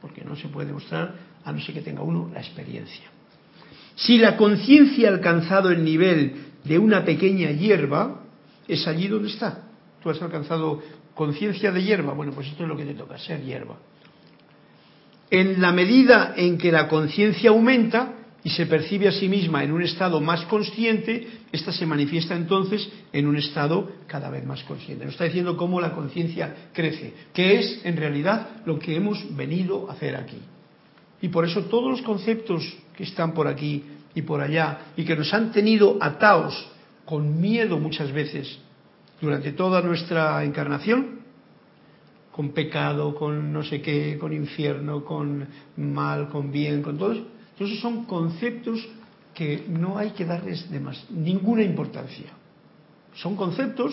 porque 0.00 0.24
no 0.24 0.34
se 0.34 0.48
puede 0.48 0.68
demostrar 0.68 1.14
a 1.44 1.52
no 1.52 1.60
ser 1.60 1.74
que 1.74 1.82
tenga 1.82 2.02
uno 2.02 2.30
la 2.32 2.40
experiencia. 2.40 3.04
Si 3.96 4.16
la 4.16 4.38
conciencia 4.38 5.10
ha 5.10 5.12
alcanzado 5.12 5.70
el 5.70 5.84
nivel 5.84 6.36
de 6.64 6.78
una 6.78 7.04
pequeña 7.04 7.50
hierba, 7.50 8.22
es 8.66 8.86
allí 8.86 9.08
donde 9.08 9.28
está. 9.28 9.68
Tú 10.02 10.08
has 10.08 10.22
alcanzado 10.22 10.82
conciencia 11.14 11.70
de 11.70 11.82
hierba, 11.82 12.14
bueno, 12.14 12.32
pues 12.32 12.46
esto 12.46 12.62
es 12.62 12.68
lo 12.68 12.78
que 12.78 12.86
te 12.86 12.94
toca, 12.94 13.18
ser 13.18 13.42
hierba. 13.42 13.76
En 15.30 15.60
la 15.60 15.72
medida 15.72 16.34
en 16.36 16.58
que 16.58 16.72
la 16.72 16.88
conciencia 16.88 17.50
aumenta 17.50 18.14
y 18.42 18.50
se 18.50 18.66
percibe 18.66 19.06
a 19.06 19.12
sí 19.12 19.28
misma 19.28 19.62
en 19.62 19.70
un 19.70 19.82
estado 19.82 20.20
más 20.20 20.44
consciente, 20.46 21.26
esta 21.52 21.72
se 21.72 21.86
manifiesta 21.86 22.34
entonces 22.34 22.88
en 23.12 23.26
un 23.26 23.36
estado 23.36 23.92
cada 24.06 24.30
vez 24.30 24.44
más 24.44 24.64
consciente. 24.64 25.04
Nos 25.04 25.14
está 25.14 25.24
diciendo 25.24 25.56
cómo 25.56 25.80
la 25.80 25.92
conciencia 25.92 26.70
crece, 26.72 27.12
que 27.32 27.60
es 27.60 27.80
en 27.84 27.96
realidad 27.96 28.48
lo 28.64 28.78
que 28.78 28.96
hemos 28.96 29.36
venido 29.36 29.88
a 29.88 29.92
hacer 29.92 30.16
aquí. 30.16 30.38
Y 31.22 31.28
por 31.28 31.44
eso 31.44 31.64
todos 31.64 31.90
los 31.90 32.02
conceptos 32.02 32.64
que 32.96 33.04
están 33.04 33.32
por 33.32 33.46
aquí 33.46 33.84
y 34.14 34.22
por 34.22 34.40
allá 34.40 34.86
y 34.96 35.04
que 35.04 35.16
nos 35.16 35.32
han 35.34 35.52
tenido 35.52 35.98
atados 36.00 36.68
con 37.04 37.40
miedo 37.40 37.78
muchas 37.78 38.10
veces 38.10 38.58
durante 39.20 39.52
toda 39.52 39.82
nuestra 39.82 40.42
encarnación, 40.44 41.19
con 42.40 42.52
pecado, 42.52 43.14
con 43.14 43.52
no 43.52 43.62
sé 43.62 43.82
qué, 43.82 44.16
con 44.18 44.32
infierno, 44.32 45.04
con 45.04 45.46
mal, 45.76 46.30
con 46.30 46.50
bien, 46.50 46.80
con 46.80 46.96
todos. 46.96 47.18
Entonces 47.52 47.78
son 47.80 48.06
conceptos 48.06 48.80
que 49.34 49.64
no 49.68 49.98
hay 49.98 50.12
que 50.12 50.24
darles 50.24 50.66
ninguna 51.10 51.62
importancia. 51.62 52.30
Son 53.12 53.36
conceptos 53.36 53.92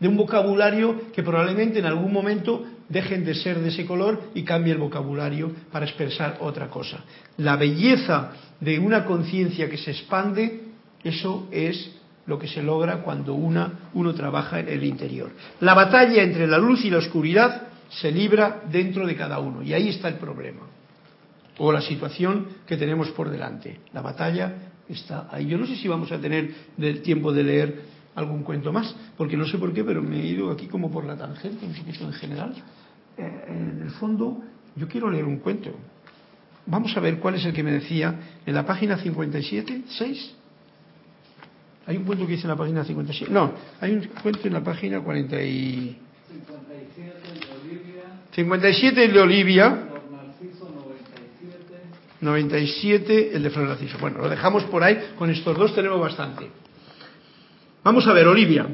de 0.00 0.08
un 0.08 0.16
vocabulario 0.16 1.12
que 1.12 1.22
probablemente 1.22 1.78
en 1.78 1.86
algún 1.86 2.12
momento 2.12 2.64
dejen 2.88 3.24
de 3.24 3.36
ser 3.36 3.60
de 3.60 3.68
ese 3.68 3.86
color 3.86 4.20
y 4.34 4.42
cambie 4.42 4.72
el 4.72 4.80
vocabulario 4.80 5.52
para 5.70 5.86
expresar 5.86 6.38
otra 6.40 6.68
cosa. 6.68 7.04
La 7.36 7.54
belleza 7.54 8.32
de 8.58 8.80
una 8.80 9.04
conciencia 9.04 9.70
que 9.70 9.78
se 9.78 9.92
expande, 9.92 10.64
eso 11.04 11.46
es 11.52 11.92
lo 12.26 12.36
que 12.36 12.48
se 12.48 12.64
logra 12.64 13.02
cuando 13.02 13.34
una, 13.34 13.90
uno 13.94 14.12
trabaja 14.12 14.58
en 14.58 14.70
el 14.70 14.82
interior. 14.82 15.30
La 15.60 15.74
batalla 15.74 16.24
entre 16.24 16.48
la 16.48 16.58
luz 16.58 16.84
y 16.84 16.90
la 16.90 16.98
oscuridad 16.98 17.65
se 17.88 18.10
libra 18.10 18.62
dentro 18.70 19.06
de 19.06 19.16
cada 19.16 19.38
uno. 19.38 19.62
Y 19.62 19.72
ahí 19.72 19.88
está 19.88 20.08
el 20.08 20.16
problema. 20.16 20.62
O 21.58 21.72
la 21.72 21.80
situación 21.80 22.48
que 22.66 22.76
tenemos 22.76 23.10
por 23.10 23.30
delante. 23.30 23.80
La 23.92 24.02
batalla 24.02 24.54
está 24.88 25.28
ahí. 25.30 25.46
Yo 25.46 25.58
no 25.58 25.66
sé 25.66 25.76
si 25.76 25.88
vamos 25.88 26.12
a 26.12 26.20
tener 26.20 26.54
del 26.76 27.02
tiempo 27.02 27.32
de 27.32 27.42
leer 27.42 27.80
algún 28.14 28.42
cuento 28.42 28.72
más, 28.72 28.94
porque 29.16 29.36
no 29.36 29.46
sé 29.46 29.58
por 29.58 29.72
qué, 29.72 29.84
pero 29.84 30.02
me 30.02 30.20
he 30.20 30.26
ido 30.26 30.50
aquí 30.50 30.66
como 30.66 30.90
por 30.90 31.04
la 31.04 31.16
tangente, 31.16 31.66
un 31.66 31.74
poquito 31.74 32.04
en 32.04 32.12
general. 32.14 32.54
Eh, 33.18 33.44
en 33.48 33.82
el 33.82 33.90
fondo, 33.92 34.42
yo 34.74 34.88
quiero 34.88 35.10
leer 35.10 35.24
un 35.24 35.38
cuento. 35.38 35.70
Vamos 36.66 36.96
a 36.96 37.00
ver 37.00 37.18
cuál 37.18 37.36
es 37.36 37.44
el 37.44 37.52
que 37.52 37.62
me 37.62 37.72
decía 37.72 38.18
en 38.44 38.54
la 38.54 38.66
página 38.66 38.98
57, 38.98 39.84
6. 39.86 40.34
Hay 41.86 41.96
un 41.96 42.04
cuento 42.04 42.26
que 42.26 42.32
dice 42.32 42.44
en 42.44 42.50
la 42.50 42.56
página 42.56 42.84
57. 42.84 43.32
No, 43.32 43.52
hay 43.80 43.92
un 43.92 44.08
cuento 44.22 44.46
en 44.46 44.52
la 44.52 44.64
página 44.64 45.00
40 45.00 45.42
y... 45.42 45.98
57 48.36 49.02
el 49.02 49.14
de 49.14 49.20
Olivia. 49.20 49.88
97 52.20 53.34
el 53.34 53.42
de 53.42 53.48
Flor 53.48 53.68
Narciso. 53.68 53.96
Bueno, 53.98 54.18
lo 54.18 54.28
dejamos 54.28 54.64
por 54.64 54.82
ahí. 54.82 55.12
Con 55.16 55.30
estos 55.30 55.56
dos 55.56 55.74
tenemos 55.74 55.98
bastante. 55.98 56.46
Vamos 57.82 58.06
a 58.06 58.12
ver, 58.12 58.26
Olivia, 58.26 58.66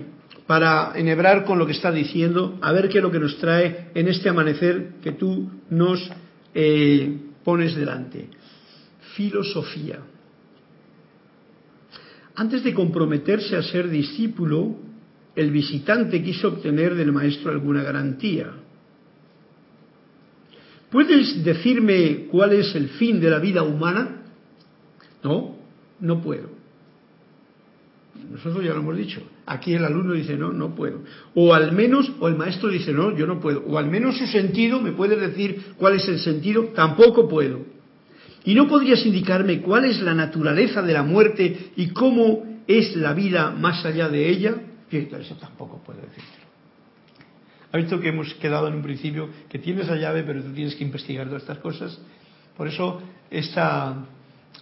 para 0.48 0.92
enhebrar 0.96 1.44
con 1.44 1.60
lo 1.60 1.66
que 1.66 1.72
está 1.72 1.92
diciendo, 1.92 2.58
a 2.60 2.72
ver 2.72 2.88
qué 2.88 2.98
es 2.98 3.04
lo 3.04 3.12
que 3.12 3.20
nos 3.20 3.38
trae 3.38 3.90
en 3.94 4.08
este 4.08 4.28
amanecer 4.28 4.94
que 5.00 5.12
tú 5.12 5.48
nos 5.70 6.10
eh, 6.54 7.16
pones 7.44 7.76
delante. 7.76 8.30
Filosofía. 9.14 10.00
Antes 12.34 12.64
de 12.64 12.74
comprometerse 12.74 13.56
a 13.56 13.62
ser 13.62 13.88
discípulo, 13.88 14.74
el 15.36 15.52
visitante 15.52 16.20
quiso 16.20 16.48
obtener 16.48 16.96
del 16.96 17.12
maestro 17.12 17.52
alguna 17.52 17.84
garantía. 17.84 18.54
¿Puedes 20.93 21.43
decirme 21.43 22.26
cuál 22.30 22.53
es 22.53 22.74
el 22.74 22.90
fin 22.90 23.18
de 23.18 23.30
la 23.30 23.38
vida 23.38 23.62
humana? 23.62 24.24
No, 25.24 25.57
no 26.01 26.20
puedo. 26.20 26.51
Nosotros 28.30 28.62
ya 28.62 28.74
lo 28.74 28.80
hemos 28.80 28.99
dicho. 28.99 29.22
Aquí 29.47 29.72
el 29.72 29.84
alumno 29.86 30.12
dice, 30.12 30.36
no, 30.36 30.53
no 30.53 30.74
puedo. 30.74 31.01
O 31.34 31.55
al 31.55 31.72
menos, 31.72 32.12
o 32.20 32.28
el 32.28 32.36
maestro 32.36 32.68
dice, 32.68 32.93
no, 32.93 33.16
yo 33.16 33.26
no 33.26 33.40
puedo. 33.40 33.64
O 33.66 33.78
al 33.78 33.86
menos 33.90 34.18
su 34.18 34.26
sentido, 34.26 34.82
¿me 34.82 34.93
puede 34.93 35.16
decir 35.16 35.72
cuál 35.78 35.95
es 35.95 36.07
el 36.09 36.18
sentido? 36.18 36.64
Tampoco 36.74 37.26
puedo. 37.26 37.61
¿Y 38.45 38.55
no 38.55 38.68
podrías 38.68 39.07
indicarme 39.07 39.62
cuál 39.62 39.86
es 39.86 40.03
la 40.03 40.14
naturaleza 40.14 40.82
de 40.82 40.93
la 40.93 41.03
muerte 41.03 41.70
y 41.74 41.88
cómo 41.88 42.61
es 42.66 42.97
la 42.97 43.14
vida 43.14 43.51
más 43.51 43.84
allá 43.86 44.11
de 44.11 44.28
ella? 44.28 44.57
Eso 44.90 45.36
tampoco 45.36 45.82
puedo 45.82 46.01
decirlo. 46.03 46.51
Ha 47.73 47.77
visto 47.79 48.01
que 48.01 48.09
hemos 48.09 48.35
quedado 48.35 48.68
en 48.68 48.75
un 48.75 48.83
principio 48.83 49.29
que 49.49 49.59
tienes 49.59 49.89
la 49.89 49.97
llave, 49.97 50.23
pero 50.25 50.43
tú 50.43 50.53
tienes 50.53 50.75
que 50.75 50.85
investigar 50.85 51.27
todas 51.27 51.43
estas 51.43 51.59
cosas. 51.59 51.99
Por 52.57 52.68
eso 52.68 53.01
esta, 53.31 54.05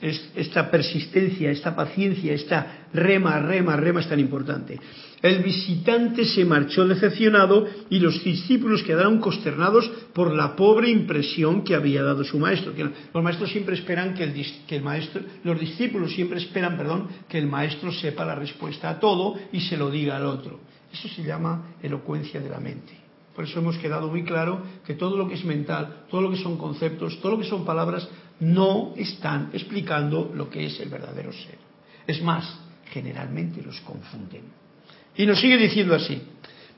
esta 0.00 0.70
persistencia, 0.70 1.50
esta 1.50 1.74
paciencia, 1.74 2.32
esta 2.32 2.86
rema, 2.92 3.38
rema, 3.40 3.76
rema 3.76 4.00
es 4.00 4.08
tan 4.08 4.20
importante. 4.20 4.78
El 5.22 5.42
visitante 5.42 6.24
se 6.24 6.46
marchó 6.46 6.86
decepcionado 6.88 7.66
y 7.90 7.98
los 7.98 8.24
discípulos 8.24 8.82
quedaron 8.82 9.18
consternados 9.18 9.90
por 10.14 10.32
la 10.32 10.56
pobre 10.56 10.88
impresión 10.88 11.62
que 11.62 11.74
había 11.74 12.02
dado 12.02 12.24
su 12.24 12.38
maestro. 12.38 12.72
los 13.12 13.22
maestros 13.22 13.50
siempre 13.50 13.74
esperan 13.74 14.14
que 14.14 14.24
el, 14.24 14.82
maestro, 14.82 15.20
los 15.44 15.60
discípulos 15.60 16.14
siempre 16.14 16.38
esperan, 16.38 16.78
perdón, 16.78 17.08
que 17.28 17.38
el 17.38 17.46
maestro 17.46 17.92
sepa 17.92 18.24
la 18.24 18.34
respuesta 18.34 18.88
a 18.88 18.98
todo 18.98 19.34
y 19.52 19.60
se 19.60 19.76
lo 19.76 19.90
diga 19.90 20.16
al 20.16 20.24
otro. 20.24 20.60
Eso 20.90 21.08
se 21.08 21.22
llama 21.22 21.74
elocuencia 21.82 22.40
de 22.40 22.48
la 22.48 22.58
mente. 22.58 22.99
Por 23.40 23.48
eso 23.48 23.60
hemos 23.60 23.78
quedado 23.78 24.08
muy 24.08 24.22
claro 24.22 24.60
que 24.84 24.92
todo 24.92 25.16
lo 25.16 25.26
que 25.26 25.32
es 25.32 25.46
mental, 25.46 26.04
todo 26.10 26.20
lo 26.20 26.30
que 26.30 26.36
son 26.36 26.58
conceptos, 26.58 27.18
todo 27.22 27.32
lo 27.32 27.38
que 27.38 27.48
son 27.48 27.64
palabras, 27.64 28.06
no 28.38 28.92
están 28.98 29.48
explicando 29.54 30.30
lo 30.34 30.50
que 30.50 30.66
es 30.66 30.78
el 30.78 30.90
verdadero 30.90 31.32
ser. 31.32 31.56
Es 32.06 32.22
más, 32.22 32.44
generalmente 32.90 33.62
los 33.62 33.80
confunden. 33.80 34.42
Y 35.16 35.24
nos 35.24 35.40
sigue 35.40 35.56
diciendo 35.56 35.94
así. 35.94 36.20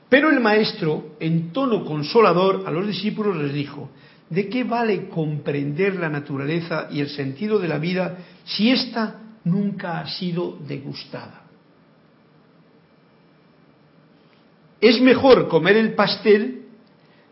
Pero 0.07 0.29
el 0.29 0.39
maestro, 0.39 1.17
en 1.19 1.51
tono 1.51 1.83
consolador, 1.83 2.63
a 2.65 2.71
los 2.71 2.87
discípulos 2.87 3.35
les 3.35 3.51
dijo, 3.51 3.89
¿de 4.29 4.47
qué 4.47 4.63
vale 4.63 5.09
comprender 5.09 5.95
la 5.97 6.07
naturaleza 6.07 6.87
y 6.89 7.01
el 7.01 7.09
sentido 7.09 7.59
de 7.59 7.67
la 7.67 7.77
vida 7.77 8.19
si 8.45 8.71
ésta 8.71 9.19
nunca 9.43 9.99
ha 9.99 10.07
sido 10.07 10.57
degustada? 10.65 11.42
Es 14.83 14.99
mejor 14.99 15.47
comer 15.47 15.77
el 15.77 15.93
pastel 15.93 16.63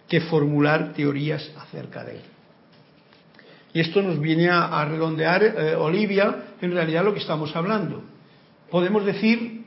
que 0.07 0.21
formular 0.21 0.93
teorías 0.93 1.51
acerca 1.59 2.01
de 2.05 2.13
él. 2.13 2.21
Y 3.73 3.81
esto 3.81 4.01
nos 4.01 4.21
viene 4.21 4.49
a, 4.49 4.85
redondear, 4.85 5.43
eh, 5.43 5.75
Olivia, 5.75 6.55
en 6.61 6.71
realidad 6.71 7.03
lo 7.03 7.13
que 7.13 7.19
estamos 7.19 7.53
hablando. 7.53 8.03
Podemos 8.69 9.05
decir 9.05 9.65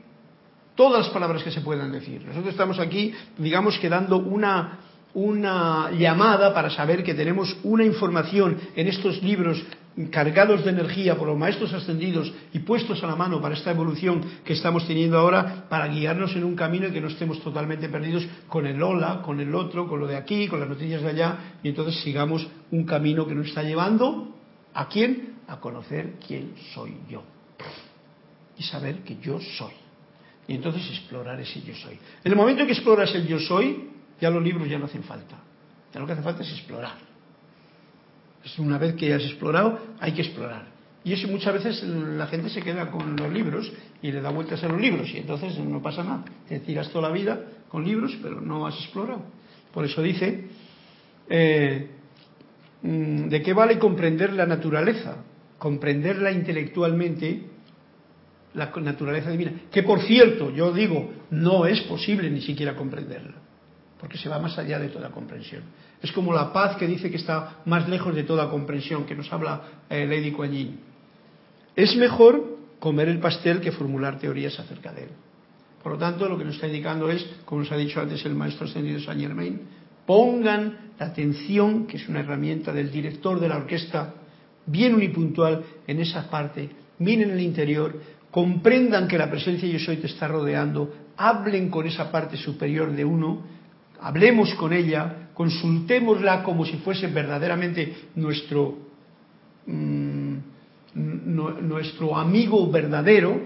todas 0.73 1.05
las 1.05 1.13
palabras 1.13 1.43
que 1.43 1.51
se 1.51 1.61
puedan 1.61 1.91
decir. 1.91 2.23
Nosotros 2.25 2.53
estamos 2.53 2.79
aquí, 2.79 3.13
digamos, 3.37 3.77
que 3.77 3.87
dando 3.87 4.17
una 4.17 4.79
una 5.13 5.91
llamada 5.91 6.53
para 6.53 6.69
saber 6.69 7.01
que 7.01 7.13
tenemos 7.13 7.55
una 7.63 7.85
información 7.85 8.57
en 8.75 8.87
estos 8.87 9.23
libros 9.23 9.63
cargados 10.11 10.65
de 10.65 10.71
energía 10.71 11.15
por 11.15 11.27
los 11.27 11.37
maestros 11.37 11.73
ascendidos 11.73 12.31
y 12.51 12.59
puestos 12.59 13.01
a 13.03 13.07
la 13.07 13.15
mano 13.15 13.41
para 13.41 13.55
esta 13.55 13.71
evolución 13.71 14.21
que 14.43 14.53
estamos 14.53 14.85
teniendo 14.85 15.17
ahora, 15.17 15.65
para 15.69 15.87
guiarnos 15.87 16.35
en 16.35 16.43
un 16.43 16.55
camino 16.55 16.87
y 16.87 16.91
que 16.91 16.99
no 16.99 17.07
estemos 17.07 17.41
totalmente 17.41 17.87
perdidos 17.87 18.27
con 18.49 18.67
el 18.67 18.81
hola, 18.83 19.21
con 19.21 19.39
el 19.39 19.55
otro, 19.55 19.87
con 19.87 20.01
lo 20.01 20.07
de 20.07 20.17
aquí, 20.17 20.47
con 20.47 20.59
las 20.59 20.67
noticias 20.67 21.01
de 21.01 21.09
allá, 21.09 21.37
y 21.63 21.69
entonces 21.69 22.01
sigamos 22.01 22.45
un 22.71 22.83
camino 22.85 23.25
que 23.25 23.35
nos 23.35 23.47
está 23.47 23.63
llevando 23.63 24.35
a 24.73 24.89
quién? 24.89 25.35
A 25.47 25.59
conocer 25.59 26.15
quién 26.25 26.53
soy 26.73 26.97
yo. 27.09 27.23
Y 28.57 28.63
saber 28.63 28.99
que 29.03 29.17
yo 29.17 29.39
soy. 29.39 29.73
Y 30.47 30.55
entonces 30.55 30.87
explorar 30.89 31.39
ese 31.39 31.61
yo 31.61 31.73
soy. 31.73 31.97
En 32.23 32.31
el 32.31 32.35
momento 32.35 32.61
en 32.61 32.67
que 32.67 32.73
exploras 32.73 33.13
el 33.15 33.25
yo 33.27 33.39
soy, 33.39 33.89
ya 34.19 34.29
los 34.29 34.43
libros 34.43 34.69
ya 34.69 34.77
no 34.77 34.85
hacen 34.85 35.03
falta. 35.03 35.37
Ya 35.93 35.99
lo 35.99 36.05
que 36.05 36.13
hace 36.13 36.21
falta 36.21 36.43
es 36.43 36.51
explorar. 36.51 37.14
Es 38.45 38.59
una 38.59 38.77
vez 38.77 38.95
que 38.95 39.13
has 39.13 39.23
explorado, 39.23 39.79
hay 39.99 40.13
que 40.13 40.21
explorar. 40.21 40.67
Y 41.03 41.13
eso 41.13 41.27
muchas 41.27 41.53
veces 41.53 41.83
la 41.83 42.27
gente 42.27 42.49
se 42.49 42.61
queda 42.61 42.89
con 42.89 43.15
los 43.15 43.31
libros 43.31 43.71
y 44.01 44.11
le 44.11 44.21
da 44.21 44.29
vueltas 44.29 44.63
a 44.63 44.67
los 44.67 44.79
libros 44.79 45.09
y 45.13 45.17
entonces 45.17 45.57
no 45.59 45.81
pasa 45.81 46.03
nada. 46.03 46.23
Te 46.47 46.59
tiras 46.59 46.89
toda 46.89 47.09
la 47.09 47.13
vida 47.13 47.39
con 47.69 47.83
libros, 47.83 48.17
pero 48.21 48.41
no 48.41 48.65
has 48.65 48.75
explorado. 48.75 49.23
Por 49.71 49.85
eso 49.85 50.01
dice, 50.01 50.45
eh, 51.29 51.89
mm, 52.81 53.27
¿de 53.27 53.41
qué 53.41 53.53
vale 53.53 53.77
comprender 53.77 54.33
la 54.33 54.45
naturaleza? 54.45 55.17
Comprenderla 55.59 56.31
intelectualmente, 56.31 57.43
la 58.53 58.71
naturaleza 58.81 59.29
divina. 59.29 59.51
Que 59.71 59.83
por 59.83 60.01
cierto, 60.01 60.51
yo 60.51 60.71
digo, 60.71 61.11
no 61.31 61.65
es 61.65 61.81
posible 61.81 62.29
ni 62.29 62.41
siquiera 62.41 62.75
comprenderla 62.75 63.45
porque 63.99 64.17
se 64.17 64.29
va 64.29 64.39
más 64.39 64.57
allá 64.57 64.77
de 64.79 64.89
toda 64.89 65.09
comprensión. 65.09 65.63
Es 66.05 66.11
como 66.11 66.31
la 66.31 66.53
paz 66.53 66.75
que 66.75 66.85
dice 66.85 67.09
que 67.09 67.17
está 67.17 67.61
más 67.65 67.89
lejos 67.89 68.13
de 68.13 68.21
toda 68.21 68.47
comprensión, 68.47 69.05
que 69.05 69.15
nos 69.15 69.33
habla 69.33 69.63
eh, 69.89 70.05
Lady 70.05 70.31
Kuan. 70.31 70.77
Es 71.75 71.95
mejor 71.95 72.59
comer 72.77 73.09
el 73.09 73.17
pastel 73.17 73.59
que 73.59 73.71
formular 73.71 74.19
teorías 74.19 74.59
acerca 74.59 74.93
de 74.93 75.05
él. 75.05 75.09
Por 75.81 75.93
lo 75.93 75.97
tanto, 75.97 76.29
lo 76.29 76.37
que 76.37 76.45
nos 76.45 76.53
está 76.53 76.67
indicando 76.67 77.09
es, 77.09 77.25
como 77.43 77.61
nos 77.61 77.71
ha 77.71 77.77
dicho 77.77 77.99
antes 77.99 78.23
el 78.23 78.35
maestro 78.35 78.67
ascendido 78.67 78.99
Saint 78.99 79.19
Germain, 79.19 79.61
pongan 80.05 80.91
la 80.99 81.07
atención, 81.07 81.87
que 81.87 81.97
es 81.97 82.07
una 82.07 82.19
herramienta 82.19 82.71
del 82.71 82.91
director 82.91 83.39
de 83.39 83.49
la 83.49 83.57
orquesta, 83.57 84.13
bien 84.67 84.93
unipuntual 84.93 85.63
en 85.87 86.01
esa 86.01 86.29
parte, 86.29 86.69
miren 86.99 87.31
el 87.31 87.41
interior, 87.41 87.99
comprendan 88.29 89.07
que 89.07 89.17
la 89.17 89.31
presencia 89.31 89.67
yo 89.67 89.79
soy 89.79 89.97
te 89.97 90.05
está 90.05 90.27
rodeando, 90.27 90.93
hablen 91.17 91.71
con 91.71 91.87
esa 91.87 92.11
parte 92.11 92.37
superior 92.37 92.91
de 92.91 93.03
uno 93.03 93.55
hablemos 94.05 94.53
con 94.55 94.73
ella, 94.73 95.24
consultémosla 95.35 96.41
como 96.43 96.65
si 96.65 96.77
fuese 96.77 97.07
verdaderamente 97.07 98.07
nuestro, 98.15 98.77
mm, 99.67 100.37
nuestro 100.95 102.17
amigo 102.17 102.71
verdadero, 102.71 103.39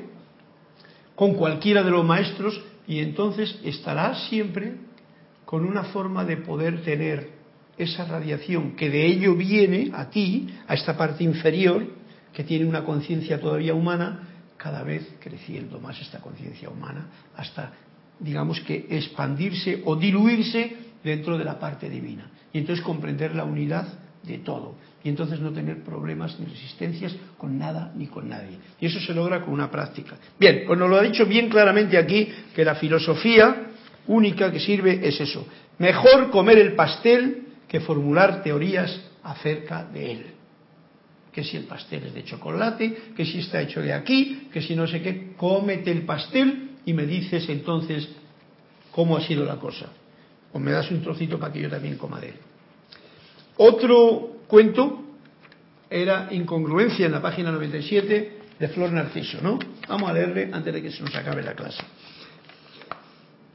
con 1.15 1.33
cualquiera 1.33 1.83
de 1.83 1.91
los 1.91 2.05
maestros, 2.05 2.61
y 2.87 2.99
entonces 2.99 3.59
estará 3.63 4.15
siempre 4.29 4.75
con 5.45 5.65
una 5.65 5.83
forma 5.85 6.23
de 6.23 6.37
poder 6.37 6.83
tener 6.83 7.31
esa 7.77 8.05
radiación 8.05 8.75
que 8.75 8.89
de 8.89 9.05
ello 9.07 9.35
viene 9.35 9.89
a 9.93 10.09
ti, 10.09 10.47
a 10.67 10.75
esta 10.75 10.95
parte 10.95 11.23
inferior, 11.23 11.87
que 12.33 12.43
tiene 12.43 12.65
una 12.65 12.85
conciencia 12.85 13.41
todavía 13.41 13.73
humana, 13.73 14.27
cada 14.57 14.83
vez 14.83 15.09
creciendo 15.19 15.79
más 15.79 15.99
esta 15.99 16.19
conciencia 16.19 16.69
humana, 16.69 17.07
hasta 17.35 17.73
digamos 18.19 18.59
que 18.61 18.85
expandirse 18.89 19.81
o 19.85 19.95
diluirse 19.95 20.88
dentro 21.03 21.37
de 21.37 21.45
la 21.45 21.59
parte 21.59 21.89
divina. 21.89 22.29
Y 22.51 22.59
entonces 22.59 22.83
comprender 22.83 23.35
la 23.35 23.43
unidad 23.43 23.87
de 24.23 24.39
todo. 24.39 24.75
Y 25.03 25.09
entonces 25.09 25.39
no 25.39 25.51
tener 25.51 25.83
problemas 25.83 26.37
ni 26.39 26.45
resistencias 26.45 27.15
con 27.37 27.57
nada 27.57 27.93
ni 27.95 28.07
con 28.07 28.27
nadie. 28.27 28.57
Y 28.79 28.87
eso 28.87 28.99
se 28.99 29.13
logra 29.13 29.41
con 29.41 29.53
una 29.53 29.71
práctica. 29.71 30.17
Bien, 30.37 30.63
pues 30.67 30.77
nos 30.77 30.89
lo 30.89 30.97
ha 30.97 31.03
dicho 31.03 31.25
bien 31.25 31.49
claramente 31.49 31.97
aquí 31.97 32.27
que 32.53 32.65
la 32.65 32.75
filosofía 32.75 33.67
única 34.07 34.51
que 34.51 34.59
sirve 34.59 35.07
es 35.07 35.19
eso. 35.21 35.47
Mejor 35.77 36.31
comer 36.31 36.57
el 36.57 36.73
pastel 36.73 37.47
que 37.67 37.79
formular 37.79 38.43
teorías 38.43 38.99
acerca 39.23 39.85
de 39.85 40.11
él. 40.11 40.25
Que 41.31 41.43
si 41.43 41.55
el 41.55 41.63
pastel 41.63 42.07
es 42.07 42.13
de 42.13 42.23
chocolate, 42.25 42.97
que 43.15 43.23
si 43.23 43.39
está 43.39 43.61
hecho 43.61 43.81
de 43.81 43.93
aquí, 43.93 44.49
que 44.51 44.61
si 44.61 44.75
no 44.75 44.87
sé 44.87 45.01
qué, 45.01 45.33
cómete 45.37 45.91
el 45.91 46.01
pastel 46.01 46.71
y 46.85 46.93
me 46.93 47.05
dices 47.05 47.47
entonces 47.47 48.09
cómo 48.91 49.15
ha 49.15 49.21
sido 49.21 49.45
la 49.45 49.57
cosa. 49.57 49.89
O 50.53 50.59
me 50.59 50.71
das 50.71 50.89
un 50.91 51.01
trocito 51.01 51.39
para 51.39 51.53
que 51.53 51.61
yo 51.61 51.69
también 51.69 51.97
coma 51.97 52.19
de 52.19 52.29
él. 52.29 52.35
Otro 53.57 54.43
cuento 54.47 55.03
era 55.89 56.29
incongruencia 56.31 57.05
en 57.05 57.11
la 57.11 57.21
página 57.21 57.51
97 57.51 58.39
de 58.59 58.67
Flor 58.69 58.91
Narciso, 58.91 59.39
¿no? 59.41 59.59
Vamos 59.87 60.09
a 60.09 60.13
leerle 60.13 60.49
antes 60.51 60.73
de 60.73 60.81
que 60.81 60.91
se 60.91 61.01
nos 61.01 61.15
acabe 61.15 61.43
la 61.43 61.53
clase. 61.53 61.83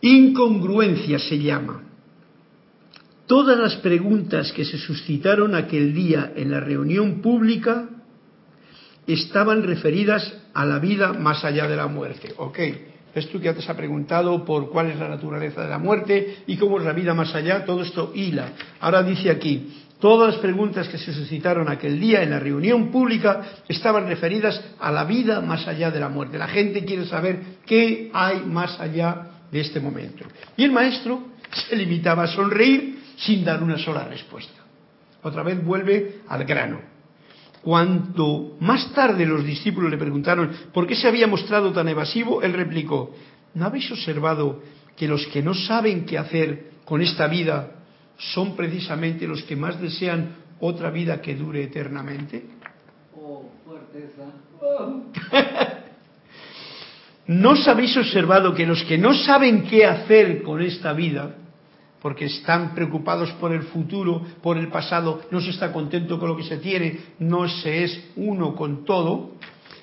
Incongruencia 0.01 1.18
se 1.18 1.38
llama. 1.38 1.82
Todas 3.26 3.59
las 3.59 3.76
preguntas 3.76 4.53
que 4.53 4.64
se 4.64 4.76
suscitaron 4.76 5.55
aquel 5.55 5.95
día 5.95 6.32
en 6.36 6.51
la 6.51 6.61
reunión 6.61 7.22
pública 7.22 7.88
estaban 9.07 9.62
referidas 9.62 10.34
a 10.53 10.66
la 10.66 10.78
vida 10.78 11.12
más 11.12 11.45
allá 11.45 11.66
de 11.66 11.76
la 11.76 11.86
muerte. 11.86 12.34
Ok, 12.36 12.59
ves 13.14 13.28
tú 13.30 13.40
que 13.40 13.48
antes 13.48 13.68
ha 13.68 13.76
preguntado 13.76 14.44
por 14.44 14.70
cuál 14.70 14.90
es 14.90 14.98
la 14.98 15.08
naturaleza 15.08 15.62
de 15.62 15.68
la 15.68 15.78
muerte 15.78 16.38
y 16.46 16.56
cómo 16.56 16.78
es 16.78 16.84
la 16.84 16.92
vida 16.92 17.14
más 17.14 17.34
allá, 17.34 17.64
todo 17.64 17.82
esto 17.82 18.12
hila. 18.14 18.52
Ahora 18.80 19.02
dice 19.02 19.30
aquí, 19.30 19.84
Todas 20.04 20.34
las 20.34 20.42
preguntas 20.42 20.86
que 20.88 20.98
se 20.98 21.14
suscitaron 21.14 21.66
aquel 21.66 21.98
día 21.98 22.22
en 22.22 22.28
la 22.28 22.38
reunión 22.38 22.90
pública 22.90 23.40
estaban 23.66 24.06
referidas 24.06 24.62
a 24.78 24.92
la 24.92 25.04
vida 25.04 25.40
más 25.40 25.66
allá 25.66 25.90
de 25.90 25.98
la 25.98 26.10
muerte. 26.10 26.36
La 26.36 26.48
gente 26.48 26.84
quiere 26.84 27.06
saber 27.06 27.40
qué 27.64 28.10
hay 28.12 28.40
más 28.40 28.78
allá 28.78 29.28
de 29.50 29.60
este 29.60 29.80
momento. 29.80 30.26
Y 30.58 30.64
el 30.64 30.72
maestro 30.72 31.28
se 31.50 31.74
limitaba 31.74 32.24
a 32.24 32.26
sonreír 32.26 32.98
sin 33.16 33.46
dar 33.46 33.62
una 33.62 33.78
sola 33.78 34.04
respuesta. 34.04 34.60
Otra 35.22 35.42
vez 35.42 35.64
vuelve 35.64 36.16
al 36.28 36.44
grano. 36.44 36.93
Cuanto 37.64 38.58
más 38.60 38.92
tarde 38.92 39.24
los 39.24 39.42
discípulos 39.42 39.90
le 39.90 39.96
preguntaron 39.96 40.50
por 40.70 40.86
qué 40.86 40.94
se 40.94 41.08
había 41.08 41.26
mostrado 41.26 41.72
tan 41.72 41.88
evasivo, 41.88 42.42
él 42.42 42.52
replicó, 42.52 43.14
¿no 43.54 43.64
habéis 43.64 43.90
observado 43.90 44.60
que 44.94 45.08
los 45.08 45.26
que 45.28 45.42
no 45.42 45.54
saben 45.54 46.04
qué 46.04 46.18
hacer 46.18 46.72
con 46.84 47.00
esta 47.00 47.26
vida 47.26 47.70
son 48.18 48.54
precisamente 48.54 49.26
los 49.26 49.42
que 49.44 49.56
más 49.56 49.80
desean 49.80 50.36
otra 50.60 50.90
vida 50.90 51.22
que 51.22 51.34
dure 51.34 51.62
eternamente? 51.62 52.44
Oh, 53.16 53.48
¿No 57.26 57.52
os 57.52 57.66
habéis 57.66 57.96
observado 57.96 58.54
que 58.54 58.66
los 58.66 58.84
que 58.84 58.98
no 58.98 59.14
saben 59.14 59.64
qué 59.64 59.86
hacer 59.86 60.42
con 60.42 60.60
esta 60.60 60.92
vida, 60.92 61.34
porque 62.05 62.26
están 62.26 62.74
preocupados 62.74 63.30
por 63.40 63.50
el 63.50 63.62
futuro, 63.62 64.20
por 64.42 64.59
el 64.59 64.68
pasado, 64.68 65.22
no 65.30 65.40
se 65.40 65.48
está 65.48 65.72
contento 65.72 66.18
con 66.18 66.28
lo 66.28 66.36
que 66.36 66.42
se 66.42 66.59
tiene, 66.59 66.98
no 67.20 67.48
se 67.48 67.82
es 67.82 68.11
uno 68.16 68.55
con 68.55 68.84
todo, 68.84 69.36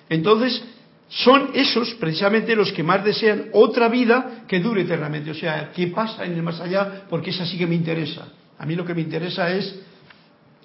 entonces 0.08 0.64
son 1.08 1.50
esos 1.56 1.96
precisamente 1.96 2.56
los 2.56 2.72
que 2.74 2.84
más 2.84 3.04
desean 3.04 3.46
otra 3.54 3.90
vida 3.90 4.44
que 4.48 4.60
dure 4.60 4.84
eternamente. 4.84 5.32
O 5.32 5.34
sea, 5.34 5.72
¿qué 5.76 5.88
pasa 5.88 6.24
en 6.24 6.34
el 6.34 6.44
más 6.44 6.62
allá? 6.62 7.06
Porque 7.10 7.32
esa 7.32 7.44
sí 7.44 7.58
que 7.58 7.66
me 7.66 7.74
interesa. 7.74 8.28
A 8.60 8.68
mí 8.68 8.76
lo 8.76 8.86
que 8.86 8.94
me 8.94 9.02
interesa 9.02 9.50
es 9.50 9.82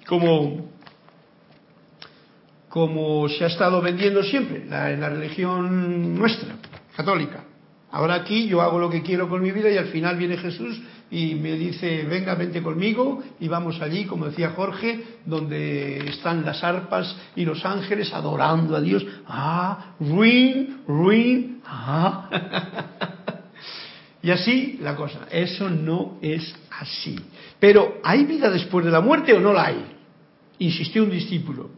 como, 0.05 0.69
como 2.69 3.27
se 3.29 3.45
ha 3.45 3.47
estado 3.47 3.81
vendiendo 3.81 4.21
siempre 4.21 4.61
en 4.61 5.01
la 5.01 5.09
religión 5.09 6.19
nuestra, 6.19 6.55
católica. 6.95 7.46
Ahora 7.91 8.15
aquí 8.15 8.47
yo 8.47 8.61
hago 8.61 8.79
lo 8.79 8.89
que 8.89 9.01
quiero 9.01 9.29
con 9.29 9.41
mi 9.41 9.51
vida 9.51 9.69
y 9.69 9.77
al 9.77 9.87
final 9.87 10.17
viene 10.17 10.37
Jesús 10.37 10.81
y 11.09 11.35
me 11.35 11.53
dice, 11.53 12.03
venga, 12.03 12.35
vente 12.35 12.61
conmigo 12.61 13.23
y 13.39 13.47
vamos 13.47 13.81
allí, 13.81 14.05
como 14.05 14.25
decía 14.25 14.49
Jorge, 14.49 15.03
donde 15.25 15.99
están 16.09 16.43
las 16.43 16.63
arpas 16.63 17.15
y 17.35 17.45
los 17.45 17.65
ángeles 17.65 18.13
adorando 18.13 18.75
a 18.75 18.81
Dios. 18.81 19.05
Ah, 19.25 19.95
ruin, 20.01 20.81
ruin, 20.85 21.61
ah. 21.65 22.29
y 24.21 24.31
así 24.31 24.79
la 24.81 24.95
cosa. 24.95 25.27
Eso 25.31 25.69
no 25.69 26.17
es 26.21 26.53
así. 26.79 27.17
Pero, 27.57 27.99
¿hay 28.03 28.25
vida 28.25 28.51
después 28.51 28.83
de 28.85 28.91
la 28.91 28.99
muerte 28.99 29.33
o 29.33 29.39
no 29.39 29.53
la 29.53 29.67
hay? 29.67 29.85
Insistió 30.59 31.03
un 31.03 31.11
discípulo. 31.11 31.69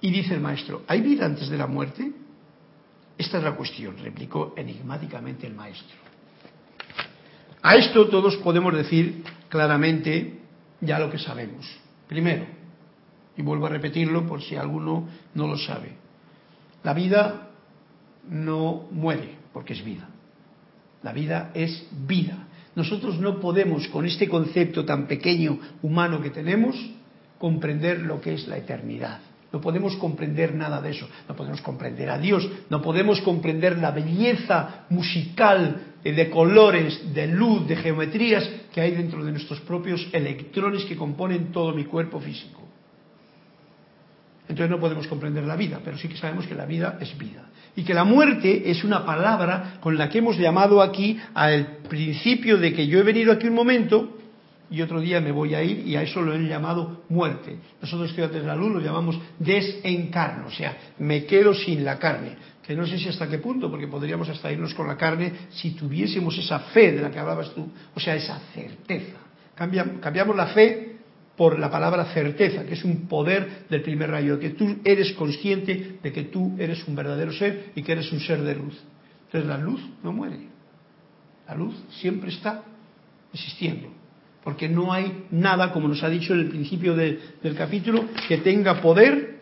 Y 0.00 0.10
dice 0.10 0.34
el 0.34 0.40
maestro, 0.40 0.82
¿hay 0.88 1.00
vida 1.00 1.24
antes 1.24 1.48
de 1.48 1.56
la 1.56 1.68
muerte? 1.68 2.23
Esta 3.34 3.48
es 3.48 3.50
la 3.50 3.56
cuestión, 3.56 3.96
replicó 4.00 4.54
enigmáticamente 4.56 5.44
el 5.48 5.54
maestro. 5.54 5.96
A 7.62 7.74
esto 7.74 8.06
todos 8.06 8.36
podemos 8.36 8.72
decir 8.72 9.24
claramente 9.48 10.38
ya 10.80 11.00
lo 11.00 11.10
que 11.10 11.18
sabemos. 11.18 11.66
Primero, 12.06 12.46
y 13.36 13.42
vuelvo 13.42 13.66
a 13.66 13.70
repetirlo 13.70 14.24
por 14.24 14.40
si 14.40 14.54
alguno 14.54 15.08
no 15.34 15.48
lo 15.48 15.58
sabe, 15.58 15.96
la 16.84 16.94
vida 16.94 17.50
no 18.28 18.86
muere 18.92 19.34
porque 19.52 19.72
es 19.72 19.84
vida. 19.84 20.08
La 21.02 21.12
vida 21.12 21.50
es 21.54 21.88
vida. 22.06 22.46
Nosotros 22.76 23.18
no 23.18 23.40
podemos, 23.40 23.88
con 23.88 24.06
este 24.06 24.28
concepto 24.28 24.84
tan 24.84 25.08
pequeño 25.08 25.58
humano 25.82 26.22
que 26.22 26.30
tenemos, 26.30 26.76
comprender 27.40 27.98
lo 27.98 28.20
que 28.20 28.34
es 28.34 28.46
la 28.46 28.58
eternidad. 28.58 29.18
No 29.54 29.60
podemos 29.60 29.94
comprender 29.98 30.52
nada 30.52 30.82
de 30.82 30.90
eso, 30.90 31.08
no 31.28 31.36
podemos 31.36 31.60
comprender 31.60 32.10
a 32.10 32.18
Dios, 32.18 32.44
no 32.70 32.82
podemos 32.82 33.20
comprender 33.20 33.78
la 33.78 33.92
belleza 33.92 34.84
musical 34.90 35.94
de 36.02 36.28
colores, 36.28 37.14
de 37.14 37.28
luz, 37.28 37.64
de 37.68 37.76
geometrías 37.76 38.50
que 38.72 38.80
hay 38.80 38.90
dentro 38.96 39.24
de 39.24 39.30
nuestros 39.30 39.60
propios 39.60 40.08
electrones 40.12 40.84
que 40.86 40.96
componen 40.96 41.52
todo 41.52 41.72
mi 41.72 41.84
cuerpo 41.84 42.18
físico. 42.18 42.62
Entonces 44.48 44.68
no 44.68 44.80
podemos 44.80 45.06
comprender 45.06 45.44
la 45.44 45.54
vida, 45.54 45.78
pero 45.84 45.96
sí 45.98 46.08
que 46.08 46.16
sabemos 46.16 46.48
que 46.48 46.56
la 46.56 46.66
vida 46.66 46.98
es 47.00 47.16
vida. 47.16 47.48
Y 47.76 47.84
que 47.84 47.94
la 47.94 48.02
muerte 48.02 48.68
es 48.72 48.82
una 48.82 49.06
palabra 49.06 49.78
con 49.80 49.96
la 49.96 50.08
que 50.08 50.18
hemos 50.18 50.36
llamado 50.36 50.82
aquí 50.82 51.16
al 51.32 51.78
principio 51.88 52.58
de 52.58 52.72
que 52.72 52.88
yo 52.88 52.98
he 52.98 53.04
venido 53.04 53.30
aquí 53.30 53.46
un 53.46 53.54
momento 53.54 54.18
y 54.74 54.82
otro 54.82 55.00
día 55.00 55.20
me 55.20 55.30
voy 55.30 55.54
a 55.54 55.62
ir 55.62 55.86
y 55.86 55.94
a 55.94 56.02
eso 56.02 56.20
lo 56.20 56.34
he 56.34 56.38
llamado 56.40 57.04
muerte. 57.08 57.56
Nosotros 57.80 58.08
estudiantes 58.08 58.42
de 58.42 58.48
la 58.48 58.56
luz 58.56 58.72
lo 58.72 58.80
llamamos 58.80 59.20
desencarno, 59.38 60.48
o 60.48 60.50
sea, 60.50 60.76
me 60.98 61.24
quedo 61.26 61.54
sin 61.54 61.84
la 61.84 61.96
carne, 61.96 62.36
que 62.60 62.74
no 62.74 62.84
sé 62.84 62.98
si 62.98 63.08
hasta 63.08 63.28
qué 63.28 63.38
punto, 63.38 63.70
porque 63.70 63.86
podríamos 63.86 64.28
hasta 64.28 64.50
irnos 64.50 64.74
con 64.74 64.88
la 64.88 64.96
carne 64.96 65.32
si 65.50 65.76
tuviésemos 65.76 66.36
esa 66.38 66.58
fe 66.58 66.90
de 66.90 67.02
la 67.02 67.10
que 67.12 67.20
hablabas 67.20 67.54
tú, 67.54 67.68
o 67.94 68.00
sea, 68.00 68.16
esa 68.16 68.40
certeza. 68.52 69.18
cambiamos 69.54 70.34
la 70.34 70.48
fe 70.48 70.96
por 71.36 71.56
la 71.56 71.70
palabra 71.70 72.06
certeza, 72.06 72.64
que 72.64 72.74
es 72.74 72.84
un 72.84 73.06
poder 73.06 73.66
del 73.70 73.80
primer 73.80 74.10
rayo, 74.10 74.40
que 74.40 74.50
tú 74.50 74.80
eres 74.84 75.12
consciente 75.12 76.00
de 76.02 76.12
que 76.12 76.24
tú 76.24 76.56
eres 76.58 76.84
un 76.88 76.96
verdadero 76.96 77.32
ser 77.32 77.70
y 77.76 77.82
que 77.84 77.92
eres 77.92 78.10
un 78.10 78.18
ser 78.18 78.42
de 78.42 78.56
luz. 78.56 78.76
Entonces 79.26 79.48
la 79.48 79.58
luz 79.58 79.80
no 80.02 80.12
muere, 80.12 80.48
la 81.46 81.54
luz 81.54 81.76
siempre 81.90 82.30
está 82.30 82.64
existiendo 83.32 84.03
porque 84.44 84.68
no 84.68 84.92
hay 84.92 85.24
nada, 85.30 85.72
como 85.72 85.88
nos 85.88 86.02
ha 86.02 86.10
dicho 86.10 86.34
en 86.34 86.40
el 86.40 86.48
principio 86.48 86.94
del 86.94 87.54
capítulo, 87.56 88.04
que 88.28 88.38
tenga 88.38 88.80
poder 88.82 89.40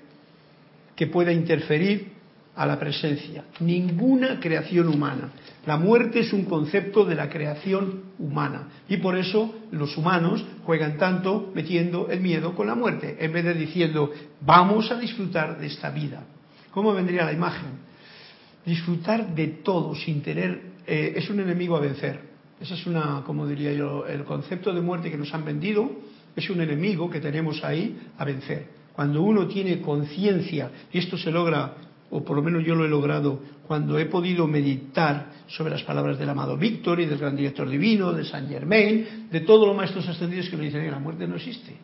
que 0.95 1.09
pueda 1.09 1.33
interferir 1.33 2.13
a 2.55 2.67
la 2.67 2.79
presencia. 2.79 3.45
Ninguna 3.61 4.39
creación 4.39 4.89
humana. 4.89 5.33
La 5.67 5.77
muerte 5.77 6.21
es 6.21 6.33
un 6.33 6.45
concepto 6.45 7.05
de 7.05 7.17
la 7.17 7.29
creación 7.29 8.13
humana 8.19 8.69
y 8.89 8.99
por 8.99 9.17
eso 9.17 9.55
los 9.73 9.97
humanos 9.97 10.45
juegan 10.65 10.99
tanto 10.99 11.51
metiendo 11.55 12.09
el 12.09 12.21
miedo 12.21 12.55
con 12.55 12.69
la 12.69 12.75
muerte, 12.75 13.17
en 13.19 13.33
vez 13.33 13.45
de 13.45 13.55
diciendo 13.55 14.13
vamos 14.41 14.91
a 14.93 14.99
disfrutar 14.99 15.59
de 15.59 15.67
esta 15.67 15.91
vida. 15.91 16.25
¿Cómo 16.71 16.95
vendría 16.95 17.25
la 17.25 17.33
imagen? 17.33 17.71
Disfrutar 18.65 19.35
de 19.35 19.49
todo 19.49 19.95
sin 19.97 20.23
tener... 20.23 20.73
Eh, 20.87 21.15
es 21.17 21.31
un 21.31 21.41
enemigo 21.41 21.77
a 21.77 21.81
vencer 21.81 22.32
ese 22.63 22.75
es 22.75 22.87
una, 22.87 23.23
como 23.27 23.47
diría 23.47 23.73
yo, 23.73 24.07
el 24.07 24.25
concepto 24.25 24.73
de 24.73 24.81
muerte 24.81 25.11
que 25.11 25.19
nos 25.19 25.35
han 25.35 25.45
vendido 25.45 25.91
es 26.37 26.49
un 26.49 26.61
enemigo 26.61 27.11
que 27.11 27.21
tenemos 27.21 27.63
ahí 27.65 27.99
a 28.17 28.25
vencer. 28.25 28.69
Cuando 28.93 29.21
uno 29.23 29.49
tiene 29.49 29.81
conciencia, 29.81 30.71
y 30.93 30.99
esto 30.99 31.19
se 31.19 31.33
logra, 31.33 31.75
o 32.11 32.25
por 32.25 32.37
lo 32.37 32.43
menos 32.43 32.65
yo 32.65 32.77
lo 32.77 32.85
he 32.85 32.89
logrado, 32.89 33.41
cuando 33.67 33.99
he 33.99 34.07
podido 34.07 34.47
meditar 34.47 35.33
sobre 35.49 35.73
las 35.73 35.83
palabras 35.83 36.21
del 36.21 36.29
amado 36.29 36.57
Víctor 36.57 37.01
y 37.01 37.07
del 37.07 37.19
gran 37.19 37.35
director 37.35 37.69
divino, 37.69 38.13
de 38.13 38.25
Saint 38.25 38.49
Germain, 38.49 39.29
de 39.29 39.41
todos 39.41 39.67
los 39.67 39.77
maestros 39.77 40.07
ascendidos 40.09 40.49
que 40.49 40.57
me 40.57 40.67
dicen, 40.67 40.89
la 40.89 41.01
muerte 41.01 41.27
no 41.27 41.35
existe, 41.35 41.77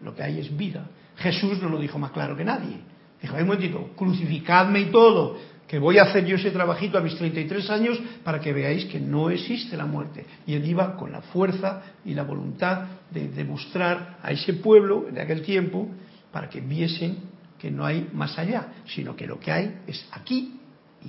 lo 0.00 0.16
que 0.16 0.24
hay 0.24 0.40
es 0.40 0.56
vida. 0.56 0.90
Jesús 1.16 1.62
no 1.62 1.68
lo 1.68 1.78
dijo 1.78 1.98
más 1.98 2.10
claro 2.10 2.36
que 2.36 2.44
nadie. 2.44 2.80
Dijo, 3.20 3.36
un 3.36 3.46
momentito, 3.46 3.90
crucificadme 3.94 4.80
y 4.80 4.84
todo, 4.86 5.38
que 5.72 5.78
voy 5.78 5.96
a 5.96 6.02
hacer 6.02 6.26
yo 6.26 6.36
ese 6.36 6.50
trabajito 6.50 6.98
a 6.98 7.00
mis 7.00 7.16
33 7.16 7.70
años 7.70 7.98
para 8.22 8.38
que 8.40 8.52
veáis 8.52 8.84
que 8.84 9.00
no 9.00 9.30
existe 9.30 9.74
la 9.74 9.86
muerte. 9.86 10.26
Y 10.46 10.52
él 10.52 10.68
iba 10.68 10.98
con 10.98 11.10
la 11.10 11.22
fuerza 11.22 11.94
y 12.04 12.12
la 12.12 12.24
voluntad 12.24 12.88
de 13.10 13.28
demostrar 13.28 14.18
a 14.22 14.32
ese 14.32 14.52
pueblo 14.52 15.06
de 15.10 15.22
aquel 15.22 15.40
tiempo 15.40 15.88
para 16.30 16.50
que 16.50 16.60
viesen 16.60 17.20
que 17.58 17.70
no 17.70 17.86
hay 17.86 18.06
más 18.12 18.38
allá, 18.38 18.74
sino 18.84 19.16
que 19.16 19.26
lo 19.26 19.40
que 19.40 19.50
hay 19.50 19.78
es 19.86 20.06
aquí 20.12 20.60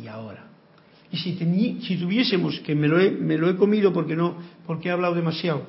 y 0.02 0.08
ahora. 0.08 0.46
Y 1.12 1.18
si, 1.18 1.36
si 1.82 1.98
tuviésemos, 1.98 2.62
que 2.62 2.74
me 2.74 2.88
lo, 2.88 3.02
he, 3.02 3.12
me 3.12 3.38
lo 3.38 3.50
he 3.50 3.58
comido 3.58 3.92
porque 3.92 4.16
no, 4.16 4.38
porque 4.66 4.88
he 4.88 4.92
hablado 4.94 5.14
demasiado 5.14 5.68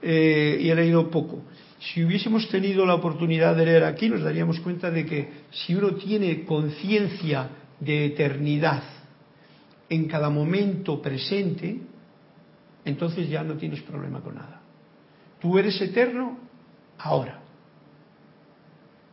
eh, 0.00 0.60
y 0.62 0.70
he 0.70 0.74
leído 0.74 1.10
poco, 1.10 1.42
si 1.78 2.02
hubiésemos 2.02 2.48
tenido 2.48 2.86
la 2.86 2.94
oportunidad 2.94 3.54
de 3.54 3.66
leer 3.66 3.84
aquí, 3.84 4.08
nos 4.08 4.22
daríamos 4.22 4.60
cuenta 4.60 4.90
de 4.90 5.04
que 5.04 5.28
si 5.50 5.74
uno 5.74 5.94
tiene 5.96 6.46
conciencia 6.46 7.50
de 7.80 8.06
eternidad 8.06 8.82
en 9.88 10.06
cada 10.06 10.30
momento 10.30 11.00
presente, 11.00 11.78
entonces 12.84 13.28
ya 13.28 13.42
no 13.42 13.54
tienes 13.54 13.82
problema 13.82 14.20
con 14.20 14.34
nada. 14.36 14.60
Tú 15.40 15.58
eres 15.58 15.80
eterno 15.80 16.38
ahora. 16.98 17.40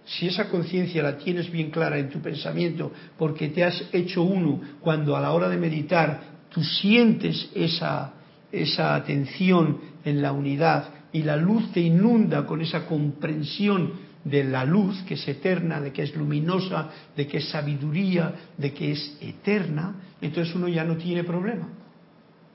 Si 0.05 0.28
esa 0.28 0.49
conciencia 0.49 1.03
la 1.03 1.18
tienes 1.18 1.51
bien 1.51 1.70
clara 1.72 1.97
en 1.97 2.09
tu 2.09 2.20
pensamiento, 2.20 2.91
porque 3.18 3.49
te 3.49 3.64
has 3.64 3.84
hecho 3.93 4.24
uno, 4.24 4.59
cuando 4.82 5.16
a 5.16 5.22
la 5.22 5.32
hora 5.32 5.47
de 5.47 5.57
meditar 5.57 6.22
tú 6.49 6.64
sientes 6.64 7.49
esa, 7.55 8.14
esa 8.51 8.95
atención 8.95 9.80
en 10.03 10.22
la 10.22 10.32
unidad 10.32 10.89
y 11.14 11.24
la 11.24 11.36
luz 11.36 11.72
te 11.72 11.82
inunda 11.82 12.45
con 12.45 12.62
esa 12.62 12.86
comprensión 12.86 14.11
de 14.24 14.44
la 14.44 14.66
luz 14.66 15.02
que 15.04 15.16
es 15.16 15.28
eterna, 15.28 15.82
de 15.82 15.92
que 15.92 16.04
es 16.04 16.16
luminosa, 16.16 16.90
de 17.16 17.28
que 17.28 17.38
es 17.38 17.50
sabiduría, 17.50 18.34
de 18.58 18.74
que 18.74 18.92
es 18.92 19.18
eterna, 19.20 19.96
entonces 20.22 20.54
uno 20.54 20.68
ya 20.68 20.84
no 20.84 20.98
tiene 20.98 21.24
problema. 21.24 21.70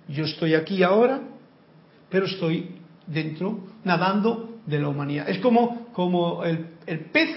Yo 0.08 0.24
estoy 0.24 0.54
aquí 0.54 0.82
ahora, 0.82 1.20
pero 2.08 2.26
estoy 2.26 2.76
dentro, 3.06 3.58
nadando 3.84 4.60
de 4.64 4.78
la 4.78 4.88
humanidad. 4.88 5.28
Es 5.28 5.38
como, 5.38 5.86
como 5.92 6.44
el, 6.44 6.66
pez 7.12 7.36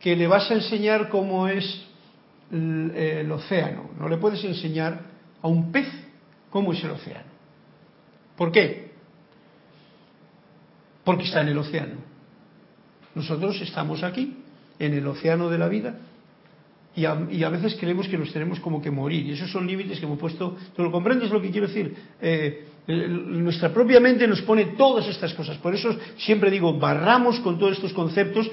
que 0.00 0.16
le 0.16 0.26
vas 0.26 0.50
a 0.50 0.54
enseñar 0.54 1.08
cómo 1.08 1.46
es 1.46 1.86
el, 2.50 2.90
el 2.96 3.32
océano. 3.32 3.90
No 3.98 4.08
le 4.08 4.16
puedes 4.16 4.42
enseñar 4.44 5.00
a 5.40 5.46
un 5.46 5.70
pez 5.70 5.88
cómo 6.50 6.72
es 6.72 6.82
el 6.82 6.90
océano. 6.90 7.28
¿Por 8.36 8.50
qué? 8.50 8.92
Porque 11.04 11.24
está 11.24 11.42
en 11.42 11.48
el 11.48 11.58
océano. 11.58 12.07
Nosotros 13.18 13.60
estamos 13.60 14.04
aquí, 14.04 14.32
en 14.78 14.94
el 14.94 15.04
océano 15.08 15.50
de 15.50 15.58
la 15.58 15.68
vida, 15.68 15.96
y 16.94 17.04
a, 17.04 17.48
veces 17.48 17.76
creemos 17.78 18.06
que 18.06 18.16
nos 18.16 18.32
tenemos 18.32 18.60
como 18.60 18.80
que 18.80 18.92
morir, 18.92 19.26
y 19.26 19.32
esos 19.32 19.50
son 19.50 19.66
límites 19.66 19.98
que 19.98 20.06
hemos 20.06 20.20
puesto. 20.20 20.56
¿Tú 20.76 20.84
lo 20.84 20.92
comprendes 20.92 21.28
lo 21.32 21.42
que 21.42 21.50
quiero 21.50 21.66
decir? 21.66 21.96
Eh, 22.22 22.64
nuestra 22.86 23.74
propia 23.74 23.98
mente 23.98 24.28
nos 24.28 24.40
pone 24.42 24.66
todas 24.76 25.08
estas 25.08 25.34
cosas. 25.34 25.58
Por 25.58 25.74
eso 25.74 25.96
siempre 26.16 26.48
digo, 26.48 26.78
barramos 26.78 27.40
con 27.40 27.58
todos 27.58 27.72
estos 27.72 27.92
conceptos, 27.92 28.48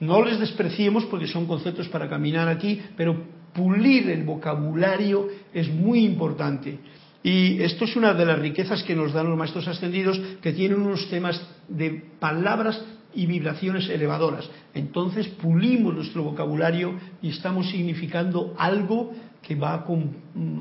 no 0.00 0.22
les 0.22 0.38
despreciemos 0.38 1.06
porque 1.06 1.26
son 1.26 1.46
conceptos 1.46 1.88
para 1.88 2.06
caminar 2.06 2.48
aquí, 2.48 2.82
pero 2.98 3.16
pulir 3.54 4.10
el 4.10 4.24
vocabulario 4.24 5.28
es 5.54 5.70
muy 5.70 6.04
importante. 6.04 6.78
Y 7.22 7.62
esto 7.62 7.86
es 7.86 7.96
una 7.96 8.12
de 8.12 8.26
las 8.26 8.38
riquezas 8.38 8.82
que 8.82 8.94
nos 8.94 9.14
dan 9.14 9.30
los 9.30 9.38
maestros 9.38 9.68
ascendidos, 9.68 10.20
que 10.42 10.52
tienen 10.52 10.82
unos 10.82 11.08
temas 11.08 11.40
de 11.66 12.04
palabras 12.20 12.78
y 13.14 13.26
vibraciones 13.26 13.88
elevadoras. 13.88 14.48
Entonces 14.74 15.28
pulimos 15.28 15.94
nuestro 15.94 16.22
vocabulario 16.22 16.98
y 17.20 17.30
estamos 17.30 17.70
significando 17.70 18.54
algo 18.58 19.12
que 19.42 19.56
va 19.56 19.84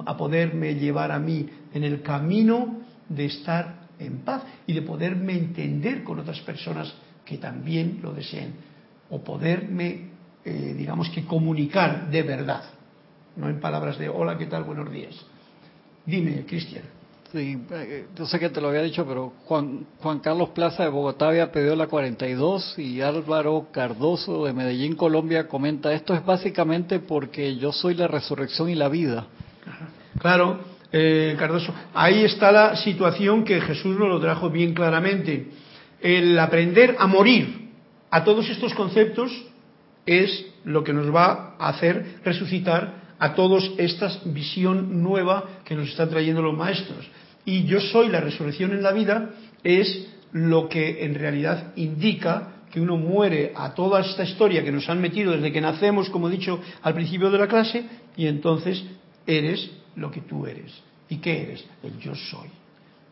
a, 0.05 0.17
poderme 0.17 0.75
llevar 0.75 1.11
a 1.11 1.19
mí 1.19 1.47
en 1.73 1.83
el 1.83 2.01
camino 2.01 2.81
de 3.07 3.25
estar 3.25 3.87
en 3.99 4.19
paz 4.19 4.43
y 4.65 4.73
de 4.73 4.81
poderme 4.81 5.33
entender 5.33 6.03
con 6.03 6.19
otras 6.19 6.39
personas 6.41 6.93
que 7.23 7.37
también 7.37 7.99
lo 8.01 8.13
deseen 8.13 8.53
o 9.09 9.23
poderme, 9.23 10.09
eh, 10.43 10.73
digamos 10.77 11.09
que 11.09 11.25
comunicar 11.25 12.09
de 12.09 12.23
verdad, 12.23 12.63
no 13.35 13.49
en 13.49 13.59
palabras 13.59 13.97
de 13.99 14.09
hola, 14.09 14.37
¿qué 14.37 14.47
tal? 14.47 14.63
Buenos 14.63 14.91
días. 14.91 15.15
Dime, 16.05 16.43
Cristian. 16.45 17.00
Sí, 17.31 17.57
eh, 17.71 18.07
yo 18.13 18.25
sé 18.25 18.39
que 18.39 18.49
te 18.49 18.59
lo 18.59 18.67
había 18.67 18.81
dicho, 18.81 19.05
pero 19.07 19.31
Juan, 19.45 19.85
Juan 20.01 20.19
Carlos 20.19 20.49
Plaza 20.49 20.83
de 20.83 20.89
Bogotá 20.89 21.29
había 21.29 21.49
pedido 21.49 21.77
la 21.77 21.87
42 21.87 22.77
y 22.77 22.99
Álvaro 22.99 23.67
Cardoso 23.71 24.45
de 24.45 24.51
Medellín, 24.51 24.97
Colombia, 24.97 25.47
comenta, 25.47 25.93
esto 25.93 26.13
es 26.13 26.25
básicamente 26.25 26.99
porque 26.99 27.55
yo 27.55 27.71
soy 27.71 27.93
la 27.93 28.09
resurrección 28.09 28.69
y 28.69 28.75
la 28.75 28.89
vida. 28.89 29.27
Claro, 30.19 30.59
eh, 30.91 31.37
Cardoso, 31.39 31.73
ahí 31.93 32.25
está 32.25 32.51
la 32.51 32.75
situación 32.75 33.45
que 33.45 33.61
Jesús 33.61 33.97
nos 33.97 34.09
lo 34.09 34.19
trajo 34.19 34.49
bien 34.49 34.73
claramente. 34.73 35.51
El 36.01 36.37
aprender 36.37 36.97
a 36.99 37.07
morir 37.07 37.69
a 38.09 38.25
todos 38.25 38.49
estos 38.49 38.73
conceptos 38.73 39.31
es 40.05 40.47
lo 40.65 40.83
que 40.83 40.91
nos 40.91 41.15
va 41.15 41.55
a 41.57 41.69
hacer 41.69 42.19
resucitar 42.25 43.00
a 43.21 43.35
todos 43.35 43.71
esta 43.77 44.11
visión 44.25 45.03
nueva 45.03 45.61
que 45.63 45.75
nos 45.75 45.89
están 45.89 46.09
trayendo 46.09 46.41
los 46.41 46.57
maestros 46.57 47.07
y 47.45 47.65
yo 47.65 47.79
soy 47.79 48.09
la 48.09 48.19
resurrección 48.19 48.71
en 48.71 48.81
la 48.81 48.91
vida 48.91 49.29
es 49.63 50.07
lo 50.31 50.67
que 50.67 51.05
en 51.05 51.13
realidad 51.13 51.71
indica 51.75 52.55
que 52.71 52.81
uno 52.81 52.97
muere 52.97 53.51
a 53.55 53.75
toda 53.75 54.01
esta 54.01 54.23
historia 54.23 54.63
que 54.63 54.71
nos 54.71 54.89
han 54.89 54.99
metido 54.99 55.33
desde 55.33 55.51
que 55.51 55.61
nacemos, 55.61 56.09
como 56.09 56.29
he 56.29 56.31
dicho 56.31 56.59
al 56.81 56.95
principio 56.95 57.29
de 57.29 57.37
la 57.37 57.47
clase, 57.47 57.85
y 58.17 58.25
entonces 58.25 58.83
eres 59.27 59.69
lo 59.95 60.09
que 60.09 60.21
tú 60.21 60.47
eres. 60.47 60.71
¿Y 61.09 61.17
qué 61.17 61.43
eres? 61.43 61.65
El 61.83 61.99
yo 61.99 62.15
soy. 62.15 62.60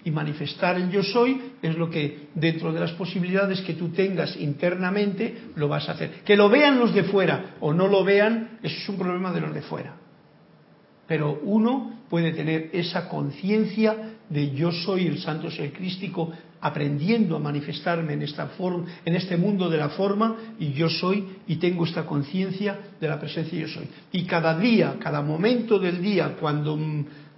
Y 0.04 0.12
manifestar 0.12 0.78
el 0.78 0.90
yo 0.90 1.04
soy 1.04 1.42
es 1.62 1.76
lo 1.78 1.90
que 1.90 2.30
dentro 2.34 2.72
de 2.72 2.80
las 2.80 2.92
posibilidades 2.94 3.62
que 3.62 3.74
tú 3.74 3.90
tengas 3.90 4.36
internamente 4.38 5.50
lo 5.56 5.68
vas 5.68 5.90
a 5.90 5.92
hacer. 5.92 6.22
Que 6.24 6.38
lo 6.38 6.50
vean 6.50 6.80
los 6.80 6.94
de 6.94 7.04
fuera 7.04 7.56
o 7.60 7.74
no 7.74 7.88
lo 7.88 8.04
vean, 8.04 8.60
eso 8.64 8.78
es 8.78 8.90
un 8.90 8.98
problema 8.98 9.32
de 9.34 9.42
los 9.42 9.54
de 9.54 9.62
fuera. 9.62 9.96
Pero 11.06 11.40
uno 11.44 12.04
puede 12.10 12.32
tener 12.32 12.70
esa 12.72 13.10
conciencia 13.10 14.14
de 14.30 14.52
yo 14.52 14.72
soy 14.72 15.08
el 15.08 15.20
santo 15.20 15.50
ser 15.52 15.74
crístico 15.74 16.32
aprendiendo 16.62 17.36
a 17.36 17.40
manifestarme 17.40 18.14
en 18.14 18.22
esta 18.22 18.48
forma, 18.48 18.86
en 19.06 19.16
este 19.16 19.38
mundo 19.38 19.70
de 19.70 19.78
la 19.78 19.90
forma 19.90 20.36
y 20.60 20.74
yo 20.74 20.90
soy 20.90 21.26
y 21.48 21.56
tengo 21.56 21.86
esta 21.86 22.06
conciencia 22.06 22.80
de 23.00 23.08
la 23.08 23.20
presencia 23.20 23.60
yo 23.60 23.68
soy. 23.68 23.88
Y 24.12 24.24
cada 24.26 24.58
día, 24.58 24.98
cada 25.00 25.22
momento 25.22 25.80
del 25.80 26.02
día, 26.02 26.36
cuando, 26.40 26.78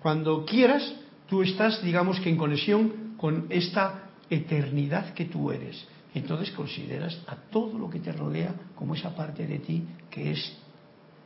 cuando 0.02 0.46
quieras, 0.46 0.94
tú 1.32 1.42
estás, 1.42 1.82
digamos 1.82 2.20
que 2.20 2.30
en 2.30 2.36
conexión 2.36 3.16
con 3.16 3.46
esta 3.50 4.10
eternidad 4.30 5.14
que 5.14 5.24
tú 5.24 5.50
eres. 5.50 5.88
Entonces 6.14 6.52
consideras 6.52 7.18
a 7.26 7.38
todo 7.50 7.80
lo 7.80 7.90
que 7.90 8.02
te 8.02 8.12
rodea 8.12 8.54
como 8.76 8.96
esa 8.96 9.16
parte 9.16 9.48
de 9.48 9.60
ti 9.60 9.82
que 10.10 10.32
es 10.32 10.58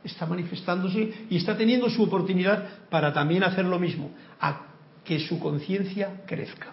está 0.04 0.24
manifestándose 0.24 1.26
y 1.28 1.36
está 1.36 1.56
teniendo 1.56 1.90
su 1.90 2.04
oportunidad 2.04 2.86
para 2.88 3.12
también 3.12 3.42
hacer 3.42 3.64
lo 3.64 3.80
mismo, 3.80 4.12
a 4.40 4.66
que 5.04 5.18
su 5.18 5.40
conciencia 5.40 6.22
crezca. 6.24 6.72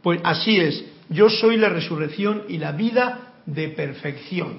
Pues 0.00 0.20
así 0.22 0.56
es, 0.56 0.84
yo 1.08 1.28
soy 1.28 1.56
la 1.56 1.70
resurrección 1.70 2.44
y 2.48 2.58
la 2.58 2.70
vida 2.70 3.32
de 3.46 3.70
perfección, 3.70 4.58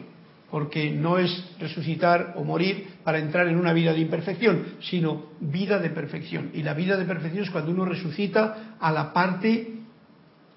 porque 0.52 0.92
no 0.92 1.18
es 1.18 1.44
resucitar 1.60 2.34
o 2.36 2.44
morir 2.44 2.88
para 3.04 3.20
entrar 3.20 3.48
en 3.48 3.58
una 3.58 3.72
vida 3.72 3.94
de 3.94 4.02
imperfección, 4.02 4.76
sino 4.82 5.28
vida 5.40 5.80
de 5.80 5.90
perfección. 5.90 6.52
Y 6.54 6.62
la 6.62 6.74
vida 6.74 6.98
de 6.98 7.06
perfección 7.06 7.46
es 7.46 7.50
cuando 7.50 7.72
uno 7.72 7.86
resucita 7.86 8.76
a 8.80 8.92
la 8.92 9.14
parte 9.14 9.76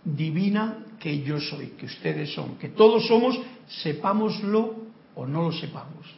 divina 0.04 0.78
que 0.98 1.22
yo 1.22 1.40
soy, 1.40 1.68
que 1.78 1.86
ustedes 1.86 2.34
son, 2.34 2.56
que 2.58 2.70
todos 2.70 3.06
somos, 3.06 3.40
sepámoslo 3.68 4.74
o 5.14 5.26
no 5.26 5.44
lo 5.44 5.52
sepamos. 5.52 6.12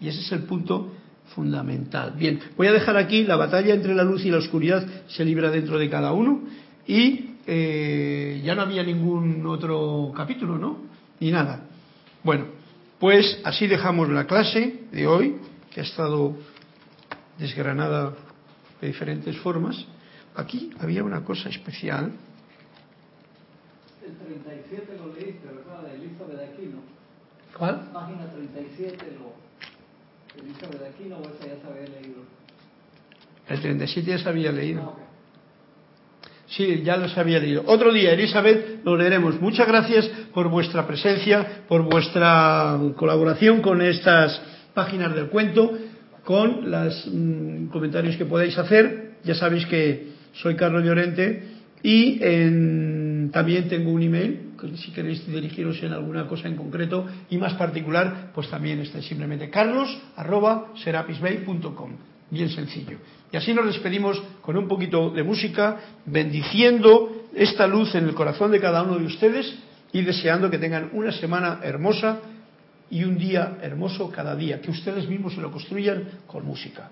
Y 0.00 0.08
ese 0.08 0.20
es 0.20 0.32
el 0.32 0.44
punto 0.44 0.92
fundamental. 1.34 2.14
Bien, 2.16 2.38
voy 2.56 2.68
a 2.68 2.72
dejar 2.72 2.96
aquí 2.96 3.24
la 3.24 3.36
batalla 3.36 3.74
entre 3.74 3.94
la 3.94 4.04
luz 4.04 4.24
y 4.24 4.30
la 4.30 4.38
oscuridad 4.38 4.86
se 5.08 5.24
libra 5.24 5.50
dentro 5.50 5.78
de 5.78 5.90
cada 5.90 6.12
uno 6.12 6.42
y 6.86 7.30
eh, 7.46 8.40
ya 8.44 8.54
no 8.54 8.62
había 8.62 8.82
ningún 8.82 9.44
otro 9.46 10.12
capítulo, 10.16 10.58
¿no? 10.58 10.78
Ni 11.20 11.30
nada. 11.30 11.66
Bueno, 12.22 12.46
pues 13.04 13.38
así 13.44 13.66
dejamos 13.66 14.08
la 14.08 14.26
clase 14.26 14.80
de 14.90 15.06
hoy, 15.06 15.36
que 15.70 15.80
ha 15.80 15.82
estado 15.82 16.34
desgranada 17.38 18.14
de 18.80 18.86
diferentes 18.86 19.36
formas. 19.40 19.76
Aquí 20.34 20.70
había 20.80 21.04
una 21.04 21.22
cosa 21.22 21.50
especial. 21.50 22.12
El 24.06 24.16
37 24.16 24.96
lo 24.96 25.12
leíste, 25.12 25.46
¿verdad? 25.46 25.82
De 25.82 25.96
Elizabeth 25.96 26.50
Aquino. 26.50 26.78
¿Cuál? 27.58 27.90
Página 27.92 28.24
37 28.30 29.18
lo 29.18 29.34
el 33.46 33.60
37 33.60 34.10
ya 34.10 34.18
se 34.18 34.28
había 34.30 34.50
leído. 34.50 34.96
Sí, 36.46 36.82
ya 36.84 36.96
los 36.96 37.16
había 37.16 37.38
leído. 37.38 37.64
Otro 37.66 37.92
día, 37.92 38.12
Elizabeth, 38.12 38.84
lo 38.84 38.96
leeremos. 38.96 39.40
Muchas 39.40 39.66
gracias 39.66 40.06
por 40.32 40.48
vuestra 40.48 40.86
presencia, 40.86 41.64
por 41.68 41.82
vuestra 41.82 42.78
colaboración 42.96 43.60
con 43.60 43.80
estas 43.80 44.40
páginas 44.74 45.14
del 45.14 45.28
cuento, 45.28 45.72
con 46.24 46.70
los 46.70 47.06
mm, 47.10 47.66
comentarios 47.68 48.16
que 48.16 48.26
podáis 48.26 48.56
hacer. 48.58 49.14
Ya 49.24 49.34
sabéis 49.34 49.66
que 49.66 50.08
soy 50.34 50.54
Carlos 50.54 50.84
Llorente 50.84 51.54
y 51.82 52.18
también 53.30 53.68
tengo 53.68 53.90
un 53.90 54.02
email 54.02 54.54
si 54.76 54.92
queréis 54.92 55.26
dirigiros 55.26 55.82
en 55.82 55.92
alguna 55.92 56.26
cosa 56.26 56.48
en 56.48 56.56
concreto 56.56 57.06
y 57.30 57.38
más 57.38 57.54
particular, 57.54 58.30
pues 58.34 58.48
también 58.48 58.80
está 58.80 59.02
simplemente 59.02 59.50
carlos 59.50 59.98
bien 62.30 62.48
sencillo. 62.50 62.98
Y 63.34 63.36
así 63.36 63.52
nos 63.52 63.66
despedimos 63.66 64.22
con 64.42 64.56
un 64.56 64.68
poquito 64.68 65.10
de 65.10 65.24
música, 65.24 65.76
bendiciendo 66.06 67.26
esta 67.34 67.66
luz 67.66 67.92
en 67.96 68.04
el 68.04 68.14
corazón 68.14 68.52
de 68.52 68.60
cada 68.60 68.84
uno 68.84 68.96
de 68.96 69.06
ustedes 69.06 69.52
y 69.92 70.02
deseando 70.02 70.48
que 70.48 70.58
tengan 70.60 70.90
una 70.92 71.10
semana 71.10 71.58
hermosa 71.64 72.20
y 72.90 73.02
un 73.02 73.18
día 73.18 73.58
hermoso 73.60 74.08
cada 74.08 74.36
día, 74.36 74.60
que 74.60 74.70
ustedes 74.70 75.08
mismos 75.08 75.34
se 75.34 75.40
lo 75.40 75.50
construyan 75.50 76.20
con 76.28 76.46
música. 76.46 76.90